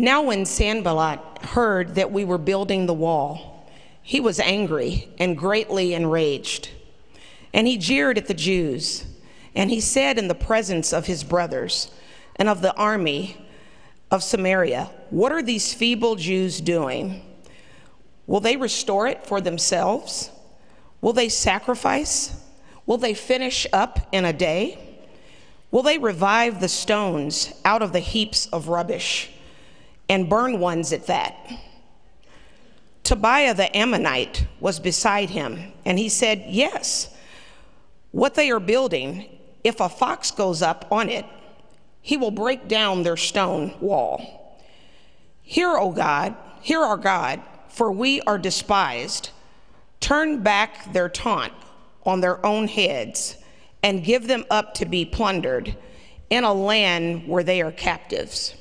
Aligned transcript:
Now, 0.00 0.22
when 0.22 0.46
Sanballat 0.46 1.18
heard 1.42 1.96
that 1.96 2.12
we 2.12 2.24
were 2.24 2.38
building 2.38 2.86
the 2.86 2.94
wall, 2.94 3.68
he 4.00 4.20
was 4.20 4.38
angry 4.38 5.08
and 5.18 5.36
greatly 5.36 5.92
enraged. 5.92 6.70
And 7.52 7.66
he 7.66 7.76
jeered 7.76 8.16
at 8.16 8.28
the 8.28 8.32
Jews. 8.32 9.04
And 9.56 9.70
he 9.70 9.80
said 9.80 10.16
in 10.16 10.28
the 10.28 10.36
presence 10.36 10.92
of 10.92 11.06
his 11.06 11.24
brothers 11.24 11.90
and 12.36 12.48
of 12.48 12.62
the 12.62 12.72
army 12.76 13.44
of 14.08 14.22
Samaria, 14.22 14.88
What 15.10 15.32
are 15.32 15.42
these 15.42 15.74
feeble 15.74 16.14
Jews 16.14 16.60
doing? 16.60 17.20
Will 18.28 18.40
they 18.40 18.56
restore 18.56 19.08
it 19.08 19.26
for 19.26 19.40
themselves? 19.40 20.30
Will 21.00 21.12
they 21.12 21.28
sacrifice? 21.28 22.40
Will 22.86 22.98
they 22.98 23.14
finish 23.14 23.66
up 23.72 24.06
in 24.12 24.24
a 24.24 24.32
day? 24.32 24.78
Will 25.72 25.82
they 25.82 25.98
revive 25.98 26.60
the 26.60 26.68
stones 26.68 27.52
out 27.64 27.82
of 27.82 27.92
the 27.92 27.98
heaps 27.98 28.46
of 28.46 28.68
rubbish 28.68 29.30
and 30.08 30.28
burn 30.28 30.58
ones 30.60 30.92
at 30.92 31.06
that? 31.06 31.36
Tobiah 33.02 33.54
the 33.54 33.74
Ammonite 33.76 34.46
was 34.60 34.80
beside 34.80 35.30
him, 35.30 35.72
and 35.84 35.98
he 35.98 36.08
said, 36.08 36.44
Yes, 36.48 37.14
what 38.10 38.34
they 38.34 38.50
are 38.50 38.60
building, 38.60 39.38
if 39.64 39.80
a 39.80 39.88
fox 39.88 40.30
goes 40.30 40.62
up 40.62 40.86
on 40.90 41.08
it, 41.08 41.24
he 42.00 42.16
will 42.16 42.30
break 42.30 42.68
down 42.68 43.02
their 43.02 43.16
stone 43.16 43.74
wall. 43.80 44.58
Hear, 45.42 45.76
O 45.76 45.90
God, 45.90 46.34
hear 46.60 46.80
our 46.80 46.96
God, 46.96 47.42
for 47.68 47.90
we 47.90 48.20
are 48.22 48.38
despised. 48.38 49.30
Turn 50.00 50.42
back 50.42 50.92
their 50.92 51.08
taunt 51.08 51.52
on 52.04 52.20
their 52.20 52.44
own 52.44 52.68
heads 52.68 53.36
and 53.82 54.04
give 54.04 54.26
them 54.26 54.44
up 54.50 54.74
to 54.74 54.86
be 54.86 55.04
plundered 55.04 55.76
in 56.30 56.44
a 56.44 56.52
land 56.52 57.26
where 57.26 57.42
they 57.42 57.62
are 57.62 57.72
captives. 57.72 58.54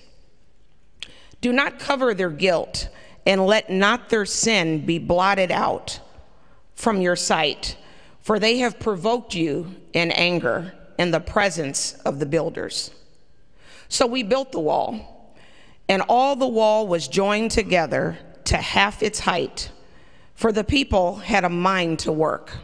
Do 1.47 1.53
not 1.53 1.79
cover 1.79 2.13
their 2.13 2.29
guilt, 2.29 2.89
and 3.25 3.45
let 3.45 3.69
not 3.69 4.09
their 4.09 4.25
sin 4.25 4.85
be 4.85 4.99
blotted 4.99 5.49
out 5.49 6.01
from 6.75 6.99
your 6.99 7.15
sight, 7.15 7.77
for 8.19 8.37
they 8.37 8.57
have 8.57 8.81
provoked 8.81 9.33
you 9.33 9.73
in 9.93 10.11
anger 10.11 10.73
in 10.99 11.11
the 11.11 11.21
presence 11.21 11.93
of 12.03 12.19
the 12.19 12.25
builders. 12.25 12.91
So 13.87 14.05
we 14.05 14.23
built 14.23 14.51
the 14.51 14.59
wall, 14.59 15.37
and 15.87 16.03
all 16.09 16.35
the 16.35 16.45
wall 16.45 16.85
was 16.85 17.07
joined 17.07 17.51
together 17.51 18.17
to 18.43 18.57
half 18.57 19.01
its 19.01 19.21
height, 19.21 19.71
for 20.35 20.51
the 20.51 20.65
people 20.65 21.15
had 21.15 21.45
a 21.45 21.49
mind 21.49 21.99
to 21.99 22.11
work. 22.11 22.57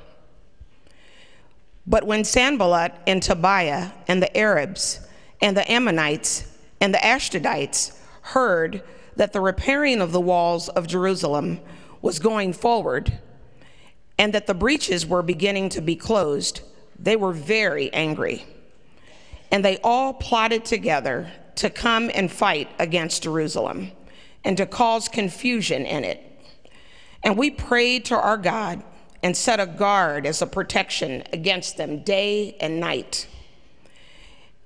But 1.88 2.04
when 2.06 2.26
Sanballat 2.26 2.92
and 3.08 3.24
Tobiah 3.24 3.92
and 4.10 4.22
the 4.22 4.38
Arabs 4.38 5.00
and 5.42 5.56
the 5.56 5.72
Ammonites 5.72 6.52
and 6.82 6.94
the 6.94 6.98
Ashdodites 6.98 8.02
heard 8.24 8.84
that 9.16 9.34
the 9.34 9.42
repairing 9.42 10.02
of 10.02 10.12
the 10.12 10.22
walls 10.22 10.70
of 10.70 10.88
Jerusalem 10.88 11.60
was 12.02 12.20
going 12.20 12.54
forward 12.54 13.20
and 14.18 14.34
that 14.34 14.48
the 14.48 14.54
breaches 14.54 15.06
were 15.06 15.22
beginning 15.22 15.70
to 15.70 15.82
be 15.82 15.96
closed, 15.96 16.62
they 16.98 17.16
were 17.16 17.34
very 17.34 17.92
angry. 17.94 18.46
And 19.52 19.64
they 19.64 19.78
all 19.84 20.14
plotted 20.14 20.66
together 20.66 21.32
to 21.56 21.70
come 21.70 22.10
and 22.14 22.32
fight 22.32 22.70
against 22.80 23.24
Jerusalem 23.24 23.92
and 24.44 24.58
to 24.58 24.66
cause 24.66 25.08
confusion 25.08 25.86
in 25.86 26.04
it. 26.04 26.20
And 27.24 27.38
we 27.38 27.52
prayed 27.52 28.06
to 28.06 28.16
our 28.16 28.38
God 28.38 28.84
and 29.22 29.36
set 29.36 29.60
a 29.60 29.66
guard 29.66 30.26
as 30.26 30.42
a 30.42 30.48
protection 30.48 31.24
against 31.32 31.78
them 31.78 32.04
day 32.04 32.58
and 32.60 32.80
night. 32.80 33.28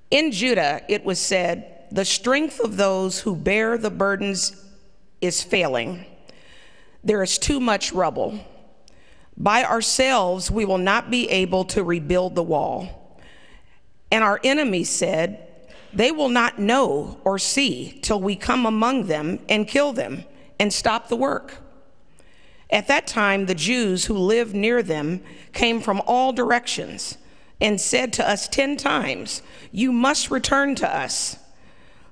In 0.09 0.31
Judah, 0.31 0.81
it 0.89 1.03
was 1.05 1.19
said, 1.19 1.76
The 1.91 2.05
strength 2.05 2.59
of 2.59 2.77
those 2.77 3.21
who 3.21 3.35
bear 3.35 3.77
the 3.77 3.89
burdens 3.89 4.63
is 5.21 5.41
failing. 5.41 6.05
There 7.03 7.23
is 7.23 7.37
too 7.37 7.59
much 7.59 7.93
rubble. 7.93 8.39
By 9.37 9.63
ourselves, 9.63 10.51
we 10.51 10.65
will 10.65 10.77
not 10.77 11.09
be 11.09 11.29
able 11.29 11.63
to 11.65 11.83
rebuild 11.83 12.35
the 12.35 12.43
wall. 12.43 13.19
And 14.11 14.23
our 14.23 14.39
enemies 14.43 14.89
said, 14.89 15.47
They 15.93 16.11
will 16.11 16.29
not 16.29 16.59
know 16.59 17.19
or 17.23 17.39
see 17.39 17.99
till 18.01 18.19
we 18.19 18.35
come 18.35 18.65
among 18.65 19.07
them 19.07 19.39
and 19.47 19.67
kill 19.67 19.93
them 19.93 20.23
and 20.59 20.73
stop 20.73 21.07
the 21.07 21.15
work. 21.15 21.55
At 22.69 22.87
that 22.87 23.07
time, 23.07 23.45
the 23.45 23.55
Jews 23.55 24.05
who 24.05 24.17
lived 24.17 24.53
near 24.53 24.83
them 24.83 25.21
came 25.53 25.79
from 25.79 26.01
all 26.05 26.33
directions 26.33 27.17
and 27.61 27.79
said 27.79 28.11
to 28.13 28.29
us 28.29 28.47
10 28.47 28.75
times, 28.77 29.41
You 29.71 29.91
must 29.91 30.29
return 30.29 30.75
to 30.75 30.95
us. 30.95 31.37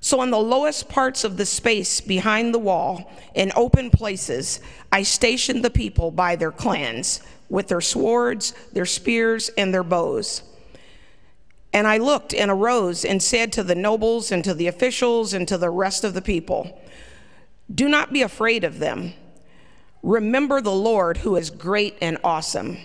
So, 0.02 0.22
in 0.22 0.30
the 0.30 0.38
lowest 0.38 0.88
parts 0.88 1.24
of 1.24 1.38
the 1.38 1.46
space 1.46 2.00
behind 2.00 2.54
the 2.54 2.60
wall, 2.60 3.12
in 3.34 3.52
open 3.56 3.90
places, 3.90 4.60
I 4.92 5.04
stationed 5.04 5.64
the 5.64 5.70
people 5.70 6.12
by 6.12 6.36
their 6.36 6.52
clans, 6.52 7.22
with 7.50 7.68
their 7.68 7.82
swords, 7.82 8.54
their 8.72 8.86
spears, 8.86 9.50
and 9.58 9.74
their 9.74 9.84
bows. 9.84 10.44
And 11.74 11.88
I 11.88 11.98
looked 11.98 12.34
and 12.34 12.50
arose 12.50 13.04
and 13.04 13.22
said 13.22 13.52
to 13.54 13.64
the 13.64 13.76
nobles 13.76 14.32
and 14.32 14.44
to 14.46 14.54
the 14.54 14.68
officials 14.68 15.34
and 15.34 15.48
to 15.48 15.58
the 15.58 15.70
rest 15.70 16.04
of 16.04 16.14
the 16.14 16.22
people, 16.22 16.80
Do 17.74 17.90
not 17.90 18.14
be 18.14 18.22
afraid 18.22 18.64
of 18.64 18.80
them. 18.80 19.14
Remember 20.02 20.62
the 20.62 20.72
Lord 20.72 21.18
who 21.18 21.36
is 21.36 21.50
great 21.50 21.98
and 22.00 22.18
awesome, 22.24 22.78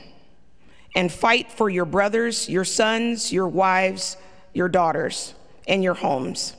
and 0.96 1.12
fight 1.12 1.52
for 1.52 1.68
your 1.68 1.84
brothers, 1.84 2.48
your 2.48 2.64
sons, 2.64 3.30
your 3.30 3.46
wives, 3.46 4.16
your 4.54 4.68
daughters, 4.68 5.34
and 5.68 5.84
your 5.84 5.94
homes. 5.94 6.54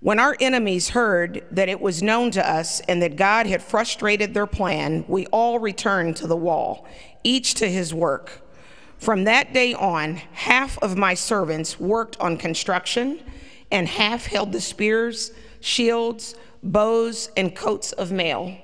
When 0.00 0.18
our 0.18 0.34
enemies 0.40 0.88
heard 0.88 1.44
that 1.50 1.68
it 1.68 1.78
was 1.78 2.02
known 2.02 2.30
to 2.30 2.50
us 2.50 2.80
and 2.80 3.02
that 3.02 3.16
God 3.16 3.46
had 3.46 3.62
frustrated 3.62 4.32
their 4.32 4.46
plan, 4.46 5.04
we 5.06 5.26
all 5.26 5.58
returned 5.58 6.16
to 6.16 6.26
the 6.26 6.36
wall, 6.36 6.86
each 7.22 7.52
to 7.54 7.68
his 7.68 7.92
work. 7.92 8.40
From 8.96 9.24
that 9.24 9.52
day 9.52 9.74
on, 9.74 10.16
half 10.32 10.78
of 10.78 10.96
my 10.96 11.12
servants 11.12 11.78
worked 11.78 12.18
on 12.18 12.38
construction, 12.38 13.20
and 13.70 13.86
half 13.86 14.24
held 14.24 14.52
the 14.52 14.60
spears, 14.62 15.32
shields, 15.60 16.34
bows, 16.62 17.30
and 17.36 17.54
coats 17.54 17.92
of 17.92 18.10
mail. 18.10 18.56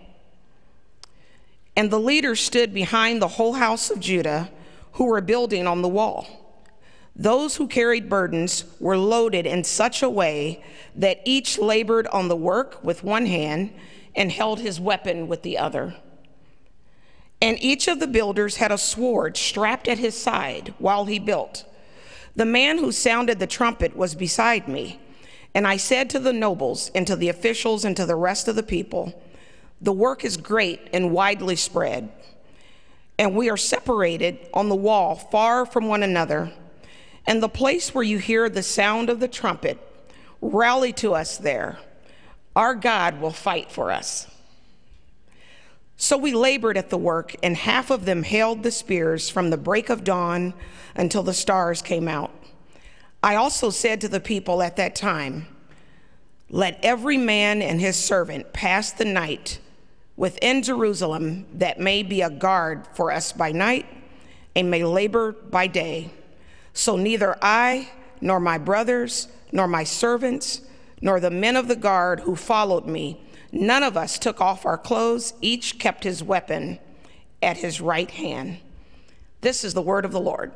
And 1.77 1.91
the 1.91 2.01
leaders 2.01 2.41
stood 2.41 2.73
behind 2.73 3.21
the 3.21 3.29
whole 3.29 3.53
house 3.53 3.91
of 3.91 4.01
Judah 4.01 4.51
who 4.93 5.05
were 5.05 5.21
building 5.21 5.67
on 5.67 5.83
the 5.83 5.89
wall. 5.89 6.46
Those 7.19 7.57
who 7.57 7.67
carried 7.67 8.11
burdens 8.11 8.65
were 8.79 8.99
loaded 8.99 9.47
in 9.47 9.65
such 9.65 10.03
a 10.03 10.11
way 10.11 10.63
that 10.95 11.21
each 11.25 11.59
labored 11.59 12.07
on 12.09 12.29
the 12.29 12.37
work 12.37 12.85
with 12.85 13.03
one 13.03 13.25
hand 13.25 13.73
and 14.15 14.31
held 14.31 14.61
his 14.61 14.79
weapon 14.79 15.27
with 15.27 15.43
the 15.43 15.57
other. 15.57 15.97
And 17.41 17.63
each 17.63 17.89
of 17.89 18.01
the 18.01 18.07
builders 18.07 18.57
had 18.57 18.71
a 18.71 18.79
sword 18.79 19.37
strapped 19.37 19.89
at 19.89 19.99
his 19.99 20.17
side 20.17 20.75
while 20.79 21.07
he 21.07 21.19
built. 21.19 21.65
The 22.35 22.45
man 22.45 22.79
who 22.79 22.93
sounded 22.93 23.39
the 23.39 23.47
trumpet 23.47 23.97
was 23.97 24.15
beside 24.15 24.69
me. 24.69 25.01
And 25.55 25.67
I 25.67 25.79
said 25.79 26.11
to 26.11 26.19
the 26.19 26.35
nobles 26.35 26.91
and 26.95 27.07
to 27.07 27.17
the 27.17 27.31
officials 27.31 27.87
and 27.87 27.97
to 27.97 28.05
the 28.05 28.15
rest 28.15 28.47
of 28.47 28.57
the 28.57 28.63
people, 28.63 29.19
the 29.81 29.93
work 29.93 30.23
is 30.23 30.37
great 30.37 30.81
and 30.93 31.13
widely 31.13 31.57
spread, 31.57 32.11
and 33.19 33.35
we 33.35 33.49
are 33.49 33.57
separated 33.57 34.39
on 34.53 34.69
the 34.69 34.75
wall 34.75 35.15
far 35.15 35.65
from 35.65 35.89
one 35.89 36.03
another. 36.03 36.53
And 37.27 37.43
the 37.43 37.49
place 37.49 37.95
where 37.95 38.05
you 38.05 38.19
hear 38.19 38.49
the 38.49 38.63
sound 38.63 39.11
of 39.11 39.21
the 39.21 39.29
trumpet, 39.29 39.79
rally 40.41 40.93
to 40.95 41.15
us 41.15 41.39
there. 41.39 41.79
Our 42.55 42.75
God 42.75 43.21
will 43.21 43.33
fight 43.33 43.71
for 43.71 43.91
us. 43.91 44.27
So 45.97 46.17
we 46.17 46.33
labored 46.33 46.77
at 46.77 46.91
the 46.91 46.99
work, 46.99 47.35
and 47.43 47.57
half 47.57 47.91
of 47.91 48.05
them 48.05 48.23
held 48.23 48.63
the 48.63 48.71
spears 48.71 49.31
from 49.31 49.51
the 49.51 49.57
break 49.57 49.89
of 49.89 50.05
dawn 50.05 50.55
until 50.95 51.23
the 51.23 51.35
stars 51.35 51.81
came 51.81 52.07
out. 52.07 52.31
I 53.23 53.35
also 53.35 53.71
said 53.71 54.01
to 54.03 54.09
the 54.09 54.21
people 54.21 54.63
at 54.63 54.77
that 54.77 54.95
time, 54.95 55.47
Let 56.51 56.79
every 56.85 57.17
man 57.17 57.63
and 57.63 57.81
his 57.81 57.97
servant 57.97 58.53
pass 58.53 58.93
the 58.93 59.07
night 59.07 59.59
within 60.17 60.63
Jerusalem 60.63 61.47
that 61.55 61.81
may 61.81 62.03
be 62.03 62.23
a 62.23 62.31
guard 62.31 62.87
for 62.95 63.11
us 63.11 63.33
by 63.33 63.53
night 63.53 63.87
and 64.55 64.71
may 64.71 64.85
labor 64.85 65.33
by 65.33 65.67
day. 65.67 66.11
So 66.77 66.95
neither 66.95 67.39
I, 67.41 67.89
nor 68.21 68.39
my 68.39 68.59
brothers, 68.59 69.29
nor 69.51 69.67
my 69.67 69.83
servants, 69.83 70.61
nor 71.01 71.19
the 71.21 71.31
men 71.31 71.57
of 71.57 71.69
the 71.69 71.75
guard 71.75 72.21
who 72.21 72.37
followed 72.37 72.85
me, 72.87 73.19
none 73.51 73.83
of 73.83 73.97
us 73.97 74.19
took 74.19 74.43
off 74.43 74.67
our 74.67 74.77
clothes, 74.77 75.33
each 75.41 75.79
kept 75.79 76.05
his 76.05 76.23
weapon 76.23 76.79
at 77.43 77.57
his 77.57 77.81
right 77.81 78.11
hand. 78.11 78.59
This 79.41 79.65
is 79.65 79.73
the 79.73 79.81
word 79.81 80.05
of 80.05 80.13
the 80.13 80.21
Lord. 80.21 80.53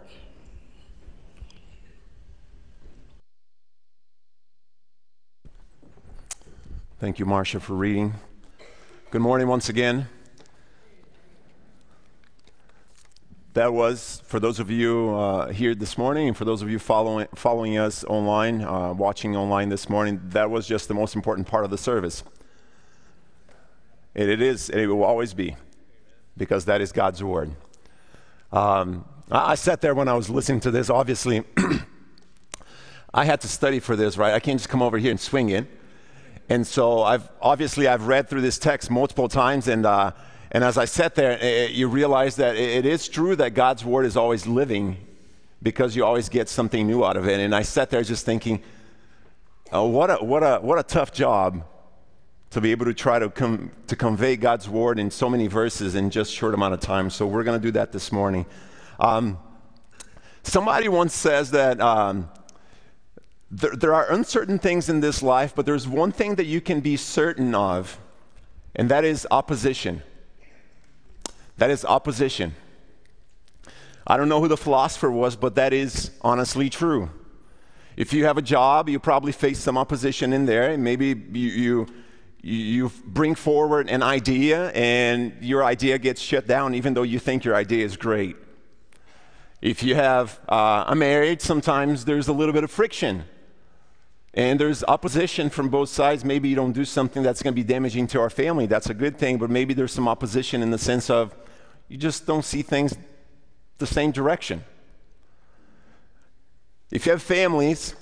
Thank 6.99 7.19
you, 7.19 7.25
Marcia, 7.25 7.61
for 7.61 7.73
reading. 7.73 8.13
Good 9.11 9.23
morning 9.23 9.49
once 9.49 9.71
again. 9.71 10.07
That 13.55 13.73
was, 13.73 14.23
for 14.27 14.39
those 14.39 14.61
of 14.61 14.71
you 14.71 15.11
uh, 15.11 15.51
here 15.51 15.75
this 15.75 15.99
morning 15.99 16.29
and 16.29 16.37
for 16.37 16.45
those 16.45 16.63
of 16.63 16.71
you 16.71 16.79
following, 16.79 17.27
following 17.35 17.79
us 17.79 18.05
online, 18.05 18.63
uh, 18.63 18.93
watching 18.93 19.35
online 19.35 19.71
this 19.71 19.89
morning, 19.89 20.21
that 20.29 20.49
was 20.51 20.69
just 20.69 20.87
the 20.87 20.95
most 20.95 21.17
important 21.17 21.49
part 21.49 21.65
of 21.65 21.73
the 21.73 21.79
service. 21.79 22.23
And 24.15 24.31
it 24.31 24.41
is, 24.41 24.71
and 24.71 24.81
it 24.81 24.87
will 24.87 25.03
always 25.03 25.35
be, 25.35 25.57
because 26.37 26.67
that 26.67 26.81
is 26.81 26.93
God's 26.93 27.25
Word. 27.25 27.51
Um, 28.53 29.05
I, 29.33 29.53
I 29.53 29.55
sat 29.57 29.81
there 29.81 29.97
when 29.97 30.07
I 30.07 30.15
was 30.15 30.31
listening 30.31 30.61
to 30.61 30.71
this. 30.71 30.89
Obviously, 30.89 31.43
I 33.15 33.25
had 33.25 33.41
to 33.41 33.49
study 33.49 33.81
for 33.81 33.97
this, 33.97 34.17
right? 34.17 34.33
I 34.33 34.39
can't 34.39 34.61
just 34.61 34.69
come 34.69 34.81
over 34.81 34.97
here 34.97 35.11
and 35.11 35.19
swing 35.19 35.49
it. 35.49 35.67
And 36.49 36.65
so 36.65 37.03
I've 37.03 37.29
obviously 37.43 37.89
I've 37.89 38.07
read 38.07 38.29
through 38.29 38.43
this 38.43 38.59
text 38.59 38.93
multiple 38.93 39.29
times, 39.29 39.67
and 39.67 39.87
uh, 39.87 40.13
and 40.51 40.65
as 40.65 40.77
I 40.77 40.85
sat 40.85 41.15
there, 41.15 41.39
it, 41.41 41.71
you 41.71 41.89
realize 41.89 42.37
that 42.37 42.57
it 42.57 42.85
is 42.85 43.09
true 43.09 43.37
that 43.37 43.55
God's 43.55 43.85
word 43.85 44.07
is 44.07 44.17
always 44.17 44.47
living, 44.47 44.97
because 45.63 45.95
you 45.95 46.05
always 46.05 46.29
get 46.29 46.49
something 46.49 46.87
new 46.87 47.05
out 47.05 47.17
of 47.17 47.29
it. 47.29 47.39
And 47.39 47.55
I 47.55 47.63
sat 47.63 47.91
there 47.91 48.03
just 48.03 48.25
thinking, 48.25 48.63
oh, 49.73 49.87
what 49.87 50.11
a 50.11 50.17
what 50.17 50.43
a 50.43 50.59
what 50.59 50.79
a 50.79 50.83
tough 50.83 51.13
job 51.13 51.65
to 52.51 52.61
be 52.61 52.71
able 52.71 52.87
to 52.87 52.95
try 52.95 53.19
to 53.19 53.29
com- 53.29 53.71
to 53.87 53.95
convey 53.95 54.37
God's 54.37 54.69
word 54.69 54.99
in 54.99 55.11
so 55.11 55.29
many 55.29 55.49
verses 55.49 55.95
in 55.95 56.11
just 56.11 56.33
short 56.33 56.55
amount 56.55 56.75
of 56.75 56.81
time. 56.81 57.11
So 57.11 57.27
we're 57.27 57.45
going 57.45 57.61
to 57.61 57.63
do 57.63 57.73
that 57.73 57.93
this 57.93 58.11
morning. 58.11 58.47
Um, 58.99 59.39
somebody 60.43 60.89
once 60.89 61.15
says 61.15 61.51
that. 61.51 61.81
Um, 61.81 62.31
there, 63.51 63.75
there 63.77 63.95
are 63.95 64.11
uncertain 64.13 64.59
things 64.59 64.89
in 64.89 65.01
this 65.01 65.23
life, 65.23 65.55
but 65.55 65.67
there's 65.67 65.87
one 65.87 66.13
thing 66.13 66.37
that 66.37 66.47
you 66.47 66.61
can 66.61 66.81
be 66.81 66.97
certain 66.97 67.55
of, 67.55 67.99
and 68.77 68.89
that 68.89 69.05
is 69.05 69.27
opposition. 69.31 70.03
That 71.61 71.69
is 71.69 71.85
opposition. 71.85 72.55
I 74.07 74.17
don't 74.17 74.31
know 74.31 74.41
who 74.41 74.49
the 74.49 74.57
philosopher 74.57 75.11
was, 75.11 75.37
but 75.37 75.57
that 75.57 75.75
is 75.75 76.11
honestly 76.23 76.71
true. 76.71 77.11
If 77.99 78.15
you 78.15 78.25
have 78.25 78.39
a 78.39 78.43
job, 78.43 78.89
you 78.89 78.99
probably 78.99 79.31
face 79.33 79.59
some 79.59 79.77
opposition 79.77 80.33
in 80.33 80.47
there, 80.47 80.71
and 80.71 80.83
maybe 80.83 81.09
you, 81.09 81.51
you, 81.51 81.87
you 82.41 82.91
bring 83.05 83.35
forward 83.35 83.91
an 83.91 84.03
idea, 84.03 84.71
and 84.71 85.35
your 85.43 85.63
idea 85.63 85.99
gets 85.99 86.23
shut 86.23 86.47
down, 86.47 86.75
even 86.75 86.95
though 86.95 87.03
you 87.03 87.19
think 87.19 87.45
your 87.45 87.55
idea 87.55 87.85
is 87.85 87.95
great. 87.99 88.37
If 89.61 89.83
you 89.83 89.97
have 89.97 90.41
uh, 90.49 90.85
a 90.87 90.95
marriage, 90.95 91.43
sometimes 91.43 92.07
there's 92.07 92.29
a 92.29 92.33
little 92.33 92.55
bit 92.55 92.65
of 92.65 92.71
friction 92.71 93.25
and 94.33 94.61
there's 94.61 94.85
opposition 94.85 95.51
from 95.51 95.69
both 95.69 95.89
sides. 95.89 96.25
Maybe 96.25 96.49
you 96.49 96.57
don't 96.57 96.73
do 96.73 96.85
something 96.85 97.23
that's 97.23 97.43
going 97.43 97.53
to 97.53 97.61
be 97.61 97.65
damaging 97.65 98.07
to 98.09 98.21
our 98.21 98.31
family. 98.31 98.67
That's 98.67 98.89
a 98.89 98.95
good 98.95 99.19
thing, 99.19 99.39
but 99.39 99.51
maybe 99.51 99.75
there's 99.75 99.93
some 99.93 100.07
opposition 100.07 100.63
in 100.63 100.71
the 100.71 100.79
sense 100.79 101.11
of 101.11 101.35
you 101.91 101.99
just 101.99 102.25
don't 102.25 102.45
see 102.45 102.63
things 102.63 102.97
the 103.79 103.87
same 103.87 104.13
direction. 104.13 104.65
If 106.91 107.05
you 107.05 107.13
have 107.13 107.21
families, 107.21 107.95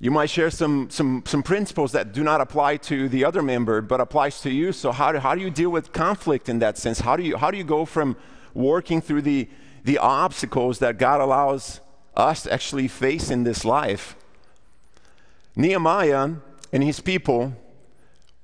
you 0.00 0.10
might 0.10 0.30
share 0.30 0.50
some, 0.50 0.90
some, 0.90 1.22
some 1.26 1.42
principles 1.42 1.92
that 1.92 2.12
do 2.12 2.24
not 2.24 2.40
apply 2.40 2.78
to 2.78 3.08
the 3.08 3.24
other 3.24 3.42
member, 3.42 3.80
but 3.80 4.00
applies 4.00 4.40
to 4.40 4.50
you. 4.50 4.72
So 4.72 4.90
how 4.90 5.12
do, 5.12 5.18
how 5.18 5.34
do 5.34 5.40
you 5.40 5.50
deal 5.50 5.70
with 5.70 5.92
conflict 5.92 6.48
in 6.48 6.58
that 6.58 6.78
sense? 6.78 7.00
How 7.00 7.16
do 7.16 7.22
you, 7.22 7.36
how 7.36 7.50
do 7.50 7.58
you 7.58 7.64
go 7.64 7.84
from 7.84 8.16
working 8.54 9.00
through 9.00 9.22
the, 9.22 9.48
the 9.84 9.98
obstacles 9.98 10.80
that 10.80 10.98
God 10.98 11.20
allows 11.20 11.80
us 12.16 12.42
to 12.42 12.52
actually 12.52 12.88
face 12.88 13.30
in 13.30 13.44
this 13.44 13.64
life 13.64 14.16
Nehemiah 15.58 16.30
and 16.72 16.84
his 16.84 17.00
people 17.00 17.52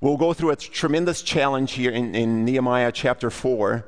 will 0.01 0.17
go 0.17 0.33
through 0.33 0.49
a 0.49 0.55
tremendous 0.57 1.21
challenge 1.21 1.71
here 1.71 1.91
in, 1.91 2.13
in 2.13 2.43
Nehemiah 2.43 2.91
chapter 2.91 3.29
4 3.29 3.85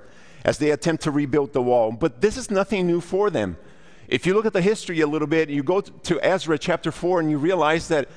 as 0.47 0.57
they 0.57 0.71
attempt 0.71 1.03
to 1.03 1.11
rebuild 1.11 1.51
the 1.51 1.61
wall. 1.61 1.91
But 1.91 2.21
this 2.21 2.37
is 2.37 2.49
nothing 2.49 2.87
new 2.87 3.01
for 3.01 3.29
them. 3.29 3.57
If 4.07 4.25
you 4.25 4.33
look 4.33 4.45
at 4.45 4.53
the 4.53 4.61
history 4.61 5.01
a 5.01 5.07
little 5.07 5.27
bit, 5.27 5.49
you 5.49 5.61
go 5.61 5.81
to 5.81 6.25
Ezra 6.25 6.57
chapter 6.57 6.89
4 6.89 7.19
and 7.19 7.29
you 7.29 7.37
realize 7.37 7.89
that 7.89 8.07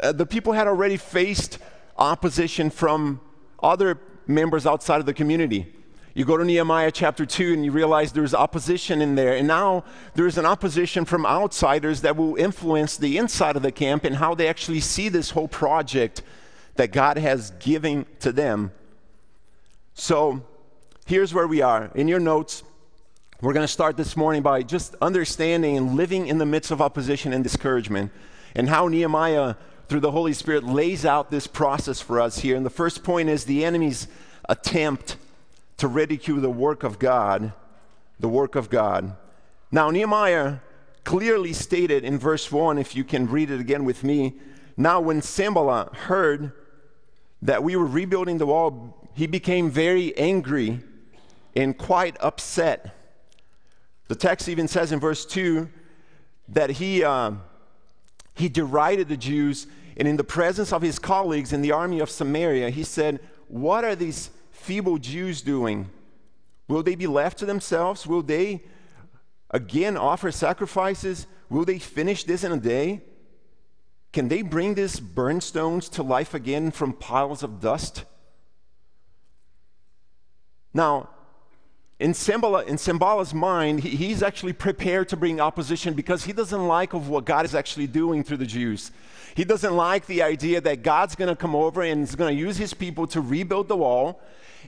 uh, 0.00 0.10
the 0.10 0.24
people 0.24 0.54
had 0.54 0.66
already 0.66 0.96
faced 0.96 1.58
opposition 1.98 2.70
from 2.70 3.20
other 3.62 4.00
members 4.26 4.66
outside 4.66 4.98
of 4.98 5.04
the 5.04 5.12
community. 5.12 5.74
You 6.14 6.24
go 6.24 6.38
to 6.38 6.44
Nehemiah 6.44 6.90
chapter 6.90 7.26
2 7.26 7.52
and 7.52 7.64
you 7.66 7.70
realize 7.70 8.12
there's 8.12 8.34
opposition 8.34 9.02
in 9.02 9.14
there. 9.14 9.36
And 9.36 9.46
now 9.46 9.84
there's 10.14 10.38
an 10.38 10.46
opposition 10.46 11.04
from 11.04 11.26
outsiders 11.26 12.00
that 12.00 12.16
will 12.16 12.36
influence 12.36 12.96
the 12.96 13.18
inside 13.18 13.56
of 13.56 13.62
the 13.62 13.72
camp 13.72 14.04
and 14.04 14.16
how 14.16 14.34
they 14.34 14.48
actually 14.48 14.80
see 14.80 15.10
this 15.10 15.30
whole 15.32 15.48
project 15.48 16.22
that 16.76 16.92
God 16.92 17.18
has 17.18 17.50
given 17.60 18.06
to 18.20 18.32
them. 18.32 18.72
So 19.92 20.44
here's 21.06 21.34
where 21.34 21.46
we 21.46 21.62
are. 21.62 21.90
In 21.94 22.08
your 22.08 22.20
notes, 22.20 22.62
we're 23.40 23.52
going 23.52 23.66
to 23.66 23.72
start 23.72 23.96
this 23.96 24.16
morning 24.16 24.42
by 24.42 24.62
just 24.62 24.94
understanding 25.02 25.76
and 25.76 25.96
living 25.96 26.28
in 26.28 26.38
the 26.38 26.46
midst 26.46 26.70
of 26.70 26.80
opposition 26.80 27.32
and 27.32 27.44
discouragement 27.44 28.10
and 28.54 28.68
how 28.68 28.88
Nehemiah, 28.88 29.56
through 29.88 30.00
the 30.00 30.12
Holy 30.12 30.32
Spirit, 30.32 30.64
lays 30.64 31.04
out 31.04 31.30
this 31.30 31.46
process 31.46 32.00
for 32.00 32.20
us 32.20 32.38
here. 32.38 32.56
And 32.56 32.64
the 32.64 32.70
first 32.70 33.04
point 33.04 33.28
is 33.28 33.44
the 33.44 33.64
enemy's 33.64 34.08
attempt 34.48 35.16
to 35.76 35.88
ridicule 35.88 36.40
the 36.40 36.50
work 36.50 36.84
of 36.84 36.98
God, 36.98 37.52
the 38.18 38.28
work 38.28 38.54
of 38.54 38.70
God. 38.70 39.14
Now, 39.70 39.90
Nehemiah 39.90 40.58
clearly 41.04 41.52
stated 41.52 42.04
in 42.04 42.18
verse 42.18 42.50
1, 42.50 42.78
if 42.78 42.96
you 42.96 43.04
can 43.04 43.28
read 43.28 43.50
it 43.50 43.60
again 43.60 43.84
with 43.84 44.04
me. 44.04 44.34
Now, 44.76 45.00
when 45.00 45.20
Sanballat 45.20 45.94
heard 45.94 46.52
that 47.42 47.62
we 47.62 47.76
were 47.76 47.84
rebuilding 47.84 48.38
the 48.38 48.46
wall, 48.46 49.10
he 49.12 49.26
became 49.26 49.70
very 49.70 50.16
angry 50.16 50.80
and 51.56 51.76
quite 51.76 52.16
upset. 52.20 52.94
The 54.08 54.14
text 54.14 54.48
even 54.48 54.68
says 54.68 54.92
in 54.92 55.00
verse 55.00 55.24
2 55.24 55.68
that 56.48 56.70
he, 56.70 57.02
uh, 57.02 57.32
he 58.34 58.48
derided 58.48 59.08
the 59.08 59.16
Jews, 59.16 59.66
and 59.96 60.06
in 60.06 60.16
the 60.16 60.24
presence 60.24 60.72
of 60.72 60.82
his 60.82 60.98
colleagues 60.98 61.52
in 61.52 61.62
the 61.62 61.72
army 61.72 62.00
of 62.00 62.10
Samaria, 62.10 62.70
he 62.70 62.82
said, 62.82 63.20
What 63.48 63.84
are 63.84 63.94
these 63.94 64.30
feeble 64.50 64.98
Jews 64.98 65.40
doing? 65.40 65.90
Will 66.68 66.82
they 66.82 66.94
be 66.94 67.06
left 67.06 67.38
to 67.38 67.46
themselves? 67.46 68.06
Will 68.06 68.22
they 68.22 68.62
again 69.50 69.96
offer 69.96 70.30
sacrifices? 70.32 71.26
Will 71.48 71.64
they 71.64 71.78
finish 71.78 72.24
this 72.24 72.44
in 72.44 72.52
a 72.52 72.58
day? 72.58 73.02
Can 74.12 74.28
they 74.28 74.42
bring 74.42 74.74
these 74.74 75.00
burnstones 75.00 75.90
to 75.92 76.02
life 76.02 76.34
again 76.34 76.70
from 76.70 76.92
piles 76.92 77.42
of 77.42 77.60
dust? 77.60 78.04
Now, 80.72 81.10
in, 81.98 82.14
Sanballat, 82.14 82.68
in 82.68 82.76
Sanballat's 82.76 83.34
mind, 83.34 83.80
he, 83.80 83.90
he's 83.90 84.22
actually 84.22 84.52
prepared 84.52 85.08
to 85.10 85.16
bring 85.16 85.40
opposition 85.40 85.94
because 85.94 86.24
he 86.24 86.32
doesn't 86.32 86.66
like 86.66 86.92
of 86.92 87.08
what 87.08 87.24
God 87.24 87.44
is 87.44 87.54
actually 87.54 87.86
doing 87.86 88.24
through 88.24 88.38
the 88.38 88.46
Jews. 88.46 88.90
He 89.34 89.44
doesn't 89.44 89.74
like 89.74 90.06
the 90.06 90.22
idea 90.22 90.60
that 90.60 90.82
God's 90.82 91.14
going 91.14 91.28
to 91.28 91.36
come 91.36 91.54
over 91.54 91.82
and 91.82 92.02
is 92.02 92.14
going 92.14 92.34
to 92.34 92.40
use 92.40 92.56
his 92.56 92.74
people 92.74 93.06
to 93.08 93.20
rebuild 93.20 93.68
the 93.68 93.76
wall 93.76 94.20